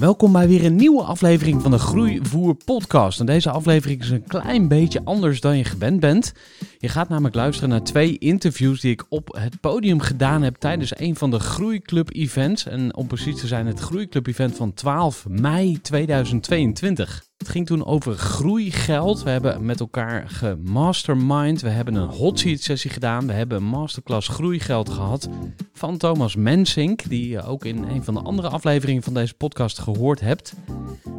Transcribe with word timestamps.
Welkom 0.00 0.32
bij 0.32 0.48
weer 0.48 0.64
een 0.64 0.76
nieuwe 0.76 1.02
aflevering 1.02 1.62
van 1.62 1.70
de 1.70 1.78
Groeivoer 1.78 2.54
podcast. 2.64 3.20
En 3.20 3.26
deze 3.26 3.50
aflevering 3.50 4.00
is 4.00 4.10
een 4.10 4.26
klein 4.26 4.68
beetje 4.68 5.00
anders 5.04 5.40
dan 5.40 5.56
je 5.56 5.64
gewend 5.64 6.00
bent. 6.00 6.32
Je 6.78 6.88
gaat 6.88 7.08
namelijk 7.08 7.34
luisteren 7.34 7.68
naar 7.68 7.82
twee 7.82 8.18
interviews 8.18 8.80
die 8.80 8.92
ik 8.92 9.04
op 9.08 9.38
het 9.38 9.60
podium 9.60 10.00
gedaan 10.00 10.42
heb 10.42 10.56
tijdens 10.56 10.98
een 10.98 11.16
van 11.16 11.30
de 11.30 11.38
Groeiclub 11.38 12.14
events. 12.14 12.66
En 12.66 12.96
om 12.96 13.06
precies 13.06 13.40
te 13.40 13.46
zijn 13.46 13.66
het 13.66 13.80
Groeiclub 13.80 14.26
event 14.26 14.56
van 14.56 14.74
12 14.74 15.26
mei 15.28 15.80
2022. 15.80 17.29
Het 17.40 17.48
ging 17.48 17.66
toen 17.66 17.86
over 17.86 18.14
groeigeld. 18.14 19.22
We 19.22 19.30
hebben 19.30 19.64
met 19.64 19.80
elkaar 19.80 20.28
gemastermind. 20.28 21.60
We 21.60 21.68
hebben 21.68 21.94
een 21.94 22.08
hot 22.08 22.38
seat 22.38 22.60
sessie 22.60 22.90
gedaan. 22.90 23.26
We 23.26 23.32
hebben 23.32 23.56
een 23.56 23.64
masterclass 23.64 24.28
groeigeld 24.28 24.90
gehad 24.90 25.28
van 25.72 25.96
Thomas 25.96 26.36
Mensink, 26.36 27.08
die 27.08 27.28
je 27.28 27.42
ook 27.42 27.64
in 27.64 27.84
een 27.84 28.04
van 28.04 28.14
de 28.14 28.20
andere 28.20 28.48
afleveringen 28.48 29.02
van 29.02 29.14
deze 29.14 29.34
podcast 29.34 29.78
gehoord 29.78 30.20
hebt. 30.20 30.54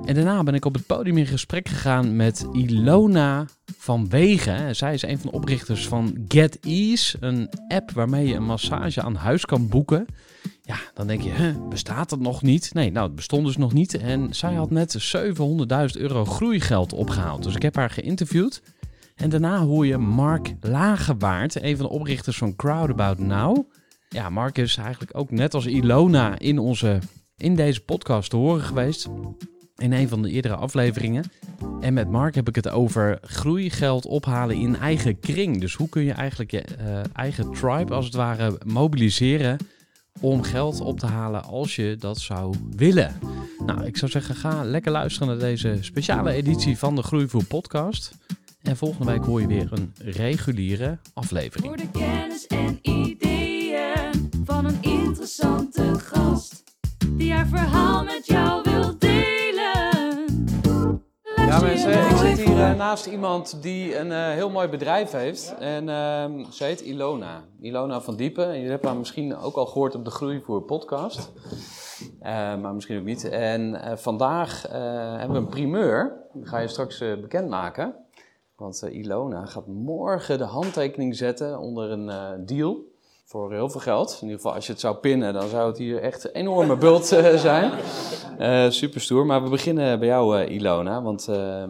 En 0.06 0.16
daarna 0.16 0.44
ben 0.44 0.54
ik 0.54 0.66
op 0.66 0.74
het 0.74 0.86
podium 0.86 1.18
in 1.18 1.26
gesprek 1.26 1.70
gegaan 1.70 2.16
met 2.16 2.48
Ilona 2.54 3.46
van 3.78 4.10
Wegen. 4.10 4.76
Zij 4.76 4.94
is 4.94 5.02
een 5.02 5.20
van 5.20 5.30
de 5.30 5.38
oprichters 5.38 5.88
van 5.88 6.26
GetEase, 6.28 7.18
een 7.20 7.50
app 7.68 7.92
waarmee 7.92 8.28
je 8.28 8.36
een 8.36 8.46
massage 8.46 9.02
aan 9.02 9.16
huis 9.16 9.46
kan 9.46 9.70
boeken. 9.70 10.06
Ja, 10.62 10.78
dan 10.94 11.08
denk 11.08 11.22
je, 11.22 11.66
bestaat 11.70 12.10
dat 12.10 12.20
nog 12.20 12.42
niet? 12.42 12.74
Nee, 12.74 12.92
nou, 12.92 13.06
het 13.06 13.16
bestond 13.16 13.46
dus 13.46 13.58
nog 13.58 13.74
niet. 13.74 13.94
En 13.98 14.34
zij 14.34 14.54
had 14.54 14.72
net 14.72 15.16
700.000 15.16 16.02
euro 16.02 16.26
groeigeld 16.26 16.94
opgehaald. 16.94 17.44
Dus 17.44 17.56
ik 17.56 17.62
heb 17.62 17.76
haar 17.76 17.90
geïnterviewd. 17.90 18.62
En 19.16 19.30
daarna 19.30 19.60
hoor 19.60 19.86
je 19.86 19.98
Mark 19.98 20.54
Lagewaard, 20.62 21.62
een 21.64 21.78
van 21.78 21.86
de 21.86 21.92
oprichters 21.92 22.38
van 22.38 22.56
Crowdabout 22.56 23.20
Now. 23.20 23.58
Ja, 24.10 24.30
Mark 24.30 24.58
is 24.58 24.78
eigenlijk 24.78 25.18
ook 25.18 25.32
net 25.32 25.54
als 25.54 25.66
Ilona 25.66 26.40
in, 26.40 26.60
onze, 26.60 27.00
in 27.38 27.56
deze 27.56 27.82
podcast 27.82 28.30
te 28.30 28.36
horen 28.36 28.62
geweest. 28.62 29.10
In 29.76 29.94
een 29.94 30.08
van 30.08 30.22
de 30.22 30.30
eerdere 30.30 30.56
afleveringen. 30.56 31.24
En 31.80 31.94
met 31.94 32.10
Mark 32.10 32.36
heb 32.36 32.48
ik 32.48 32.56
het 32.56 32.70
over 32.70 33.20
groeigeld 33.22 34.06
ophalen 34.06 34.56
in 34.56 34.76
eigen 34.76 35.20
kring. 35.20 35.62
Dus 35.62 35.74
hoe 35.74 35.90
kun 35.90 36.04
je 36.04 36.12
eigenlijk 36.12 36.52
je 36.52 36.62
eh, 36.62 37.00
eigen 37.14 37.52
tribe 37.52 37.94
als 37.94 38.06
het 38.06 38.14
ware 38.14 38.58
mobiliseren 38.66 39.58
om 40.22 40.44
geld 40.44 40.82
op 40.82 41.00
te 41.00 41.06
halen 41.06 41.44
als 41.44 41.76
je 41.76 41.96
dat 42.00 42.20
zou 42.20 42.56
willen. 42.76 43.20
Nou, 43.66 43.86
ik 43.86 43.98
zou 43.98 44.12
zeggen, 44.12 44.36
ga 44.36 44.64
lekker 44.64 44.92
luisteren 44.92 45.28
naar 45.28 45.38
deze 45.38 45.78
speciale 45.82 46.32
editie 46.32 46.78
van 46.78 46.96
de 46.96 47.04
Groeivoer 47.04 47.46
podcast. 47.46 48.12
En 48.62 48.78
volgende 48.78 49.12
week 49.12 49.24
hoor 49.24 49.42
je 49.42 49.48
weer 49.48 49.70
een 49.72 49.94
reguliere 49.98 50.98
aflevering. 51.14 51.68
Voor 51.68 51.78
de 51.78 51.90
kennis 51.92 52.48
en 52.48 52.80
ideeën 52.82 54.30
van 54.46 54.66
een 54.66 54.78
interessante 54.82 56.00
gast. 56.00 56.64
Die 57.08 57.34
haar 57.34 57.48
verhaal 57.48 58.04
met 58.04 58.26
jou. 58.26 58.71
Ja 61.52 61.62
mensen, 61.62 61.92
ik 62.10 62.18
zit 62.18 62.48
hier 62.48 62.62
eh, 62.62 62.76
naast 62.76 63.06
iemand 63.06 63.62
die 63.62 63.98
een 63.98 64.12
eh, 64.12 64.30
heel 64.30 64.50
mooi 64.50 64.68
bedrijf 64.68 65.12
heeft. 65.12 65.56
En 65.60 65.90
ehm, 65.90 66.44
ze 66.52 66.64
heet 66.64 66.82
Ilona. 66.82 67.44
Ilona 67.60 68.02
van 68.02 68.16
Diepen. 68.16 68.48
En 68.48 68.56
jullie 68.56 68.70
hebben 68.70 68.90
haar 68.90 68.98
misschien 68.98 69.38
ook 69.38 69.56
al 69.56 69.66
gehoord 69.66 69.96
op 69.96 70.06
de 70.06 70.12
Groeivoer 70.12 70.62
podcast. 70.62 71.32
Eh, 72.20 72.32
maar 72.32 72.74
misschien 72.74 73.00
ook 73.00 73.06
niet. 73.06 73.30
En 73.30 73.98
vandaag 74.00 74.62
hebben 75.18 75.32
we 75.32 75.38
een 75.38 75.48
primeur. 75.48 76.14
Die 76.34 76.46
ga 76.46 76.60
je 76.60 76.68
straks 76.68 76.98
bekendmaken. 76.98 77.96
Want 78.56 78.82
Ilona 78.92 79.46
gaat 79.46 79.68
morgen 79.68 80.38
de 80.38 80.44
handtekening 80.44 81.16
zetten 81.16 81.60
onder 81.60 81.92
een 81.92 82.46
deal. 82.46 82.91
Voor 83.32 83.52
heel 83.52 83.70
veel 83.70 83.80
geld. 83.80 84.12
In 84.12 84.22
ieder 84.22 84.36
geval, 84.36 84.54
als 84.54 84.66
je 84.66 84.72
het 84.72 84.82
zou 84.82 84.96
pinnen, 84.96 85.34
dan 85.34 85.48
zou 85.48 85.68
het 85.68 85.78
hier 85.78 86.02
echt 86.02 86.24
een 86.24 86.32
enorme 86.32 86.78
bult 86.78 87.12
eh, 87.12 87.36
zijn. 87.36 87.72
Eh 88.38 88.70
super 88.70 89.02
stoer. 89.02 89.26
Maar 89.26 89.44
we 89.44 89.50
beginnen 89.50 90.00
bij 90.00 90.08
jou, 90.08 90.40
eh, 90.40 90.56
Ilona. 90.56 91.02
Want 91.02 91.26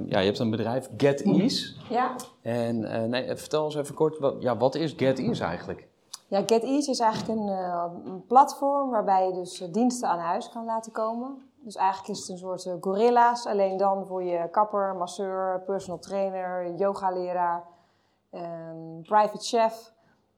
ja, 0.06 0.20
je 0.20 0.26
hebt 0.26 0.40
een 0.40 0.50
bedrijf, 0.50 0.90
GetEase. 0.98 1.74
Ja. 1.90 2.16
En 2.42 3.10
nee, 3.10 3.36
vertel 3.36 3.66
eens 3.66 3.76
even 3.76 3.96
kort, 3.96 4.20
wat, 4.20 4.36
ja, 4.40 4.58
wat 4.58 4.76
is 4.76 4.94
GetEase 4.98 5.44
eigenlijk? 5.44 5.88
ja, 6.28 6.40
GetEase 6.40 6.92
is 6.92 7.00
eigenlijk 7.00 7.40
een, 7.40 7.48
een 8.06 8.26
platform 8.28 8.90
waarbij 8.90 9.26
je 9.26 9.34
dus 9.34 9.64
diensten 9.72 10.10
aan 10.10 10.20
huis 10.20 10.50
kan 10.50 10.66
laten 10.66 10.92
komen. 10.92 11.50
Dus 11.64 11.76
eigenlijk 11.76 12.10
is 12.10 12.20
het 12.20 12.30
een 12.30 12.38
soort 12.38 12.70
gorilla's, 12.80 13.46
alleen 13.46 13.78
dan 13.78 14.06
voor 14.06 14.24
je 14.24 14.50
kapper, 14.52 14.96
masseur, 14.96 15.64
personal 15.66 16.00
trainer, 16.00 16.76
yogaleraar, 16.76 17.64
ehm, 18.30 19.02
private 19.02 19.46
chef. 19.46 19.92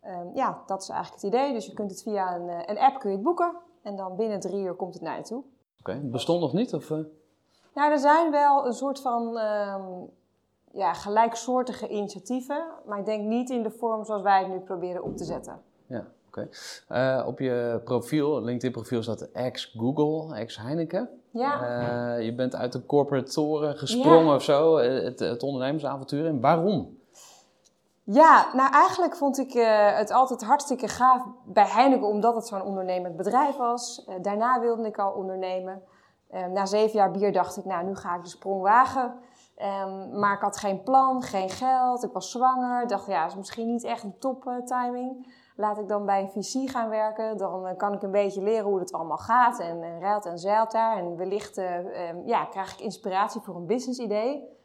Ehm, 0.04 0.28
ja, 0.34 0.62
dat 0.66 0.82
is 0.82 0.90
eigenlijk 0.90 1.22
het 1.22 1.34
idee. 1.34 1.54
Dus 1.54 1.66
je 1.66 1.74
kunt 1.74 1.92
het 1.92 2.02
via 2.04 2.36
een, 2.36 2.50
eh, 2.50 2.60
een 2.66 2.78
app 2.80 3.00
kun 3.00 3.10
je 3.10 3.16
het 3.16 3.26
boeken 3.26 3.52
en 3.82 3.96
dan 3.96 4.16
binnen 4.16 4.40
drie 4.40 4.64
uur 4.64 4.74
komt 4.74 4.94
het 4.94 5.04
naar 5.04 5.18
je 5.18 5.24
toe. 5.24 5.44
Oké, 5.80 6.00
bestond 6.04 6.42
nog 6.42 6.54
niet? 6.54 6.74
Of, 6.74 6.92
eh? 6.92 6.98
Nou, 7.76 7.92
er 7.92 8.00
zijn 8.00 8.32
wel 8.32 8.66
een 8.66 8.74
soort 8.74 9.00
van 9.02 9.38
ehm, 9.38 9.82
ja, 10.72 10.94
gelijksoortige 10.94 11.88
initiatieven, 11.88 12.66
maar 12.86 13.00
ik 13.00 13.06
denk 13.06 13.24
niet 13.28 13.50
in 13.50 13.64
de 13.64 13.72
vorm 13.72 14.06
zoals 14.06 14.22
wij 14.22 14.40
het 14.40 14.48
nu 14.48 14.60
proberen 14.60 15.04
op 15.04 15.18
te 15.18 15.24
zetten. 15.24 15.62
Ja, 15.86 16.06
oké. 16.28 16.50
Eh, 16.88 17.24
op 17.28 17.40
je 17.40 17.82
profiel, 17.84 18.42
LinkedIn-profiel 18.42 19.04
staat 19.04 19.22
ex-Google, 19.22 20.36
ex-Heineken. 20.36 21.10
Ja. 21.30 22.16
Je 22.16 22.36
bent 22.36 22.56
uit 22.56 22.72
de 22.72 22.86
corporate 22.86 23.32
toren 23.32 23.78
gesprongen 23.78 24.26
Ja. 24.26 24.36
of 24.36 24.44
zo, 24.44 24.78
het, 24.78 25.20
het 25.20 25.44
ondernemersavontuur. 25.44 26.26
En 26.26 26.40
waarom? 26.40 26.98
Ja, 28.04 28.54
nou 28.54 28.72
eigenlijk 28.74 29.16
vond 29.16 29.38
ik 29.38 29.54
eh, 29.54 29.98
het 29.98 30.12
altijd 30.12 30.44
hartstikke 30.44 30.88
gaaf 30.88 31.24
bij 31.46 31.66
Heineken, 31.68 32.08
omdat 32.08 32.36
het 32.36 32.48
zo'n 32.48 32.62
ondernemend 32.62 33.16
bedrijf 33.16 33.56
was. 33.56 34.06
Eh, 34.06 34.16
daarna 34.22 34.60
wilde 34.60 34.88
ik 34.88 35.00
al 35.00 35.12
ondernemen. 35.12 35.84
Eh, 36.34 36.46
na 36.46 36.66
zeven 36.66 36.98
jaar 36.98 37.12
bier 37.12 37.32
dacht 37.32 37.58
ik, 37.58 37.66
nou 37.66 37.86
nu 37.86 37.96
ga 37.96 38.16
ik 38.16 38.24
de 38.24 38.30
sprong 38.30 38.62
wagen. 38.62 39.20
Ehm, 39.56 40.20
maar 40.20 40.34
ik 40.34 40.42
had 40.42 40.58
geen 40.58 40.84
plan, 40.84 41.22
geen 41.22 41.50
geld, 41.50 42.04
ik 42.04 42.12
was 42.12 42.32
zwanger. 42.32 42.88
Dacht, 42.88 43.06
ja, 43.06 43.26
is 43.26 43.36
misschien 43.36 43.68
niet 43.68 43.84
echt 43.84 44.04
een 44.04 44.18
top 44.20 44.48
eh, 44.48 44.56
timing. 44.58 45.42
Laat 45.56 45.78
ik 45.78 45.88
dan 45.88 46.06
bij 46.06 46.22
een 46.22 46.44
VC 46.44 46.70
gaan 46.70 46.90
werken, 46.90 47.38
dan 47.38 47.76
kan 47.78 47.94
ik 47.94 48.02
een 48.02 48.12
beetje 48.12 48.42
leren 48.42 48.66
hoe 48.66 48.80
het 48.80 48.94
allemaal 48.94 49.18
gaat. 49.18 49.60
En, 49.60 49.84
en 49.84 50.00
ruilt 50.00 50.26
en 50.26 50.38
zeilt 50.38 50.72
daar. 50.72 50.98
En 50.98 51.18
wellicht 51.18 51.58
eh, 51.58 52.10
ehm, 52.10 52.18
ja, 52.26 52.46
krijg 52.46 52.74
ik 52.74 52.80
inspiratie 52.80 53.42
voor 53.42 53.56
een 53.56 53.66
business 53.66 54.00
idee. 54.00 54.62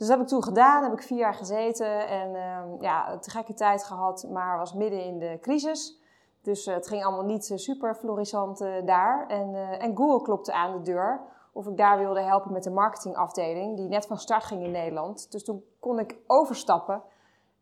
Dus 0.00 0.08
dat 0.08 0.18
heb 0.18 0.26
ik 0.26 0.32
toen 0.32 0.42
gedaan, 0.42 0.82
heb 0.82 0.92
ik 0.92 1.02
vier 1.02 1.18
jaar 1.18 1.34
gezeten 1.34 2.08
en 2.08 2.34
ehm, 2.34 2.82
ja, 2.82 3.18
te 3.18 3.30
gekke 3.30 3.54
tijd 3.54 3.84
gehad, 3.84 4.26
maar 4.30 4.58
was 4.58 4.74
midden 4.74 5.04
in 5.04 5.18
de 5.18 5.38
crisis. 5.40 6.00
Dus 6.42 6.66
eh, 6.66 6.74
het 6.74 6.88
ging 6.88 7.04
allemaal 7.04 7.24
niet 7.24 7.50
eh, 7.50 7.56
super 7.56 7.94
florissant 7.94 8.60
eh, 8.60 8.72
daar. 8.84 9.26
En, 9.28 9.54
en 9.78 9.96
Google 9.96 10.22
klopte 10.22 10.52
aan 10.52 10.72
de 10.72 10.82
deur 10.82 11.20
of 11.52 11.66
ik 11.66 11.76
daar 11.76 11.98
wilde 11.98 12.20
helpen 12.20 12.52
met 12.52 12.62
de 12.62 12.70
marketingafdeling, 12.70 13.76
die 13.76 13.88
net 13.88 14.06
van 14.06 14.18
start 14.18 14.44
ging 14.44 14.62
in 14.64 14.70
Nederland. 14.70 15.32
Dus 15.32 15.44
toen 15.44 15.64
kon 15.80 15.98
ik 15.98 16.16
overstappen 16.26 17.02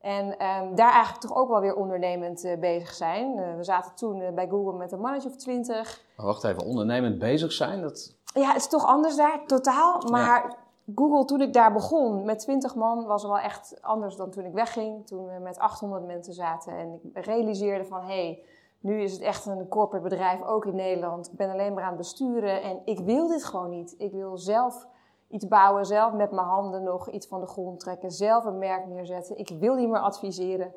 En 0.00 0.38
ehm, 0.38 0.74
daar 0.74 0.92
eigenlijk 0.92 1.20
toch 1.20 1.36
ook 1.36 1.48
wel 1.48 1.60
weer 1.60 1.74
ondernemend 1.74 2.56
bezig 2.60 2.94
zijn. 2.94 3.56
We 3.56 3.64
zaten 3.64 3.94
toen 3.94 4.34
bij 4.34 4.48
Google 4.48 4.78
met 4.78 4.92
een 4.92 5.00
mannetje 5.00 5.28
of 5.28 5.36
twintig. 5.36 6.04
Wacht 6.16 6.44
even, 6.44 6.64
ondernemend 6.64 7.18
bezig 7.18 7.52
zijn, 7.52 7.80
dat... 7.80 8.16
Ja, 8.34 8.48
het 8.48 8.56
is 8.56 8.68
toch 8.68 8.84
anders 8.84 9.16
daar, 9.16 9.46
totaal. 9.46 10.02
Maar 10.10 10.56
Google, 10.94 11.24
toen 11.24 11.40
ik 11.40 11.52
daar 11.52 11.72
begon 11.72 12.24
met 12.24 12.38
20 12.38 12.74
man, 12.74 13.06
was 13.06 13.22
wel 13.22 13.38
echt 13.38 13.78
anders 13.80 14.16
dan 14.16 14.30
toen 14.30 14.44
ik 14.44 14.52
wegging. 14.52 15.06
Toen 15.06 15.26
we 15.26 15.38
met 15.38 15.58
800 15.58 16.06
mensen 16.06 16.32
zaten 16.32 16.72
en 16.72 17.00
ik 17.12 17.24
realiseerde 17.24 17.84
van... 17.84 18.00
hé, 18.00 18.06
hey, 18.06 18.42
nu 18.80 19.02
is 19.02 19.12
het 19.12 19.20
echt 19.20 19.46
een 19.46 19.68
corporate 19.68 20.08
bedrijf, 20.08 20.42
ook 20.42 20.64
in 20.64 20.74
Nederland. 20.74 21.26
Ik 21.26 21.36
ben 21.36 21.50
alleen 21.50 21.74
maar 21.74 21.82
aan 21.82 21.88
het 21.88 21.98
besturen 21.98 22.62
en 22.62 22.80
ik 22.84 22.98
wil 22.98 23.28
dit 23.28 23.44
gewoon 23.44 23.70
niet. 23.70 23.94
Ik 23.98 24.12
wil 24.12 24.38
zelf 24.38 24.86
iets 25.28 25.48
bouwen, 25.48 25.86
zelf 25.86 26.12
met 26.12 26.30
mijn 26.30 26.46
handen 26.46 26.82
nog 26.82 27.10
iets 27.10 27.26
van 27.26 27.40
de 27.40 27.46
grond 27.46 27.80
trekken, 27.80 28.10
zelf 28.10 28.44
een 28.44 28.58
merk 28.58 28.86
neerzetten. 28.86 29.38
Ik 29.38 29.48
wil 29.58 29.74
niet 29.74 29.88
meer 29.88 30.00
adviseren. 30.00 30.72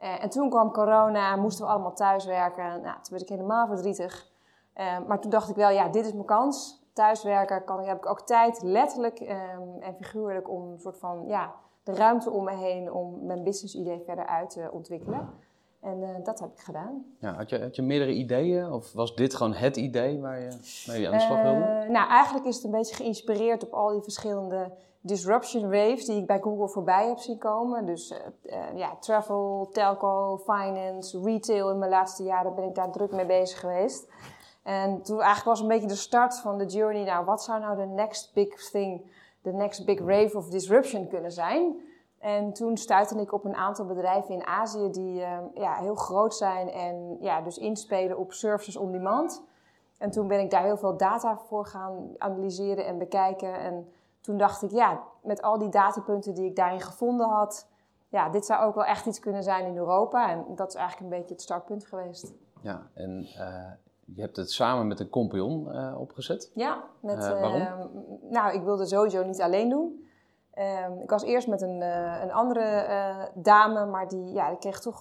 Uh, 0.00 0.22
en 0.22 0.30
toen 0.30 0.50
kwam 0.50 0.72
corona, 0.72 1.36
moesten 1.36 1.64
we 1.64 1.70
allemaal 1.70 1.94
thuiswerken. 1.94 2.64
Nou, 2.64 2.94
toen 2.94 3.10
werd 3.10 3.22
ik 3.22 3.28
helemaal 3.28 3.66
verdrietig. 3.66 4.30
Uh, 4.76 4.98
maar 5.06 5.20
toen 5.20 5.30
dacht 5.30 5.48
ik 5.48 5.56
wel, 5.56 5.70
ja, 5.70 5.88
dit 5.88 6.06
is 6.06 6.12
mijn 6.12 6.24
kans. 6.24 6.83
Thuiswerken 6.94 7.64
kan, 7.64 7.84
heb 7.84 7.96
ik 7.96 8.06
ook 8.06 8.20
tijd, 8.20 8.62
letterlijk 8.62 9.20
um, 9.20 9.80
en 9.80 9.94
figuurlijk, 9.94 10.50
om 10.50 10.72
een 10.72 10.80
soort 10.80 10.98
van, 10.98 11.24
ja, 11.26 11.54
de 11.82 11.94
ruimte 11.94 12.30
om 12.30 12.44
me 12.44 12.56
heen 12.56 12.92
om 12.92 13.26
mijn 13.26 13.42
business 13.42 13.74
idee 13.74 14.02
verder 14.06 14.26
uit 14.26 14.50
te 14.50 14.68
ontwikkelen. 14.72 15.28
En 15.80 16.00
uh, 16.00 16.08
dat 16.22 16.40
heb 16.40 16.50
ik 16.52 16.60
gedaan. 16.60 17.04
Ja, 17.18 17.34
had, 17.34 17.50
je, 17.50 17.60
had 17.60 17.76
je 17.76 17.82
meerdere 17.82 18.12
ideeën 18.12 18.72
of 18.72 18.92
was 18.92 19.14
dit 19.14 19.34
gewoon 19.34 19.52
het 19.52 19.76
idee 19.76 20.20
waar 20.20 20.40
je 20.40 20.84
mee 20.86 21.06
aan 21.06 21.12
de 21.12 21.20
slag 21.20 21.42
wilde? 21.42 21.58
Uh, 21.58 21.90
nou, 21.90 22.08
eigenlijk 22.08 22.46
is 22.46 22.54
het 22.54 22.64
een 22.64 22.70
beetje 22.70 22.94
geïnspireerd 22.94 23.64
op 23.64 23.72
al 23.72 23.88
die 23.92 24.02
verschillende 24.02 24.70
disruption 25.00 25.62
waves 25.62 26.04
die 26.04 26.20
ik 26.20 26.26
bij 26.26 26.40
Google 26.40 26.68
voorbij 26.68 27.08
heb 27.08 27.18
zien 27.18 27.38
komen. 27.38 27.86
Dus 27.86 28.12
uh, 28.42 28.56
ja, 28.74 28.96
travel, 29.00 29.68
telco, 29.72 30.36
finance, 30.36 31.20
retail. 31.20 31.70
In 31.70 31.78
mijn 31.78 31.90
laatste 31.90 32.22
jaren 32.22 32.54
ben 32.54 32.64
ik 32.64 32.74
daar 32.74 32.90
druk 32.90 33.12
mee 33.12 33.26
bezig 33.26 33.60
geweest. 33.60 34.08
En 34.64 35.02
toen 35.02 35.16
eigenlijk 35.16 35.44
was 35.44 35.60
een 35.60 35.68
beetje 35.68 35.88
de 35.88 35.94
start 35.94 36.38
van 36.38 36.58
de 36.58 36.66
journey. 36.66 37.04
Nou, 37.04 37.24
wat 37.24 37.42
zou 37.42 37.60
nou 37.60 37.76
de 37.76 37.86
next 37.86 38.34
big 38.34 38.70
thing, 38.70 39.10
de 39.42 39.52
next 39.52 39.84
big 39.84 40.00
wave 40.00 40.36
of 40.36 40.48
disruption 40.48 41.08
kunnen 41.08 41.32
zijn? 41.32 41.80
En 42.18 42.52
toen 42.52 42.76
stuitte 42.76 43.20
ik 43.20 43.32
op 43.32 43.44
een 43.44 43.54
aantal 43.54 43.86
bedrijven 43.86 44.34
in 44.34 44.46
Azië 44.46 44.90
die 44.90 45.20
uh, 45.20 45.38
ja, 45.54 45.74
heel 45.74 45.94
groot 45.94 46.34
zijn 46.34 46.70
en 46.70 47.16
ja, 47.20 47.40
dus 47.40 47.58
inspelen 47.58 48.18
op 48.18 48.32
services 48.32 48.76
on 48.76 48.92
demand. 48.92 49.42
En 49.98 50.10
toen 50.10 50.28
ben 50.28 50.40
ik 50.40 50.50
daar 50.50 50.62
heel 50.62 50.76
veel 50.76 50.96
data 50.96 51.36
voor 51.36 51.66
gaan 51.66 52.14
analyseren 52.18 52.86
en 52.86 52.98
bekijken. 52.98 53.54
En 53.54 53.92
toen 54.20 54.36
dacht 54.36 54.62
ik, 54.62 54.70
ja, 54.70 55.02
met 55.22 55.42
al 55.42 55.58
die 55.58 55.68
datapunten 55.68 56.34
die 56.34 56.44
ik 56.44 56.56
daarin 56.56 56.80
gevonden 56.80 57.28
had, 57.28 57.68
ja, 58.08 58.28
dit 58.28 58.46
zou 58.46 58.64
ook 58.64 58.74
wel 58.74 58.84
echt 58.84 59.06
iets 59.06 59.18
kunnen 59.18 59.42
zijn 59.42 59.66
in 59.66 59.76
Europa. 59.76 60.30
En 60.30 60.44
dat 60.54 60.68
is 60.68 60.74
eigenlijk 60.74 61.12
een 61.12 61.18
beetje 61.18 61.34
het 61.34 61.42
startpunt 61.42 61.86
geweest. 61.86 62.32
Ja, 62.60 62.86
en 62.94 63.26
uh, 63.38 63.70
je 64.06 64.20
hebt 64.20 64.36
het 64.36 64.50
samen 64.50 64.86
met 64.86 65.00
een 65.00 65.08
compagnon 65.08 65.68
uh, 65.68 66.00
opgezet. 66.00 66.50
Ja, 66.54 66.84
met, 67.00 67.28
waarom? 67.28 67.68
nou, 68.30 68.54
ik 68.54 68.62
wilde 68.62 68.86
sowieso 68.86 69.24
niet 69.24 69.40
alleen 69.40 69.68
doen. 69.68 70.02
Um, 70.88 71.00
ik 71.00 71.10
was 71.10 71.22
eerst 71.22 71.48
met 71.48 71.62
een, 71.62 71.80
een 72.22 72.32
andere 72.32 72.86
dame, 73.34 73.86
maar 73.86 74.08
die, 74.08 74.32
ja, 74.32 74.48
die 74.48 74.58
kreeg 74.58 74.80
toch 74.80 75.00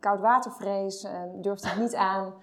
koudwatervrees 0.00 1.04
en 1.04 1.40
durfde 1.40 1.68
het 1.68 1.78
niet 1.78 1.94
aan. 2.12 2.34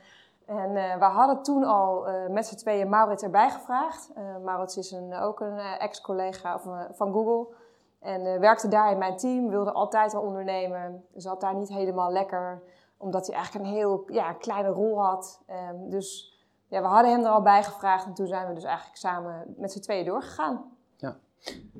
En 0.45 0.74
we 1.00 1.06
hadden 1.06 1.44
toen 1.44 1.63
al 1.63 2.06
met 2.30 2.45
z'n 2.45 2.56
tweeën 2.56 2.90
Maurits 2.90 3.24
erbij 3.24 3.50
gevraagd. 3.50 4.12
Maurits 4.44 4.78
is 4.78 4.92
een, 4.92 5.13
ook 5.13 5.40
een 5.40 5.57
ex-collega 5.57 6.60
van 6.92 7.13
Google 7.13 7.56
en 8.04 8.40
werkte 8.40 8.68
daar 8.68 8.92
in 8.92 8.98
mijn 8.98 9.18
team, 9.18 9.50
wilde 9.50 9.72
altijd 9.72 10.13
al 10.13 10.22
ondernemen. 10.22 11.06
Zat 11.16 11.42
daar 11.42 11.56
niet 11.56 11.69
helemaal 11.69 12.12
lekker, 12.12 12.62
omdat 13.04 13.28
hij 13.28 13.36
eigenlijk 13.36 13.66
een 13.66 13.72
heel 13.74 14.04
ja, 14.08 14.34
kleine 14.34 14.70
rol 14.70 15.02
had. 15.02 15.44
Um, 15.72 15.90
dus 15.90 16.38
ja, 16.68 16.82
we 16.82 16.88
hadden 16.88 17.12
hem 17.12 17.24
er 17.24 17.30
al 17.30 17.42
bij 17.42 17.64
gevraagd 17.64 18.06
en 18.06 18.14
toen 18.14 18.28
zijn 18.28 18.48
we 18.48 18.54
dus 18.54 18.64
eigenlijk 18.64 18.98
samen 18.98 19.54
met 19.58 19.72
z'n 19.72 19.80
tweeën 19.80 20.06
doorgegaan. 20.06 20.72
Ja. 20.98 21.16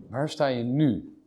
Waar 0.10 0.30
sta 0.30 0.46
je 0.46 0.64
nu? 0.64 1.18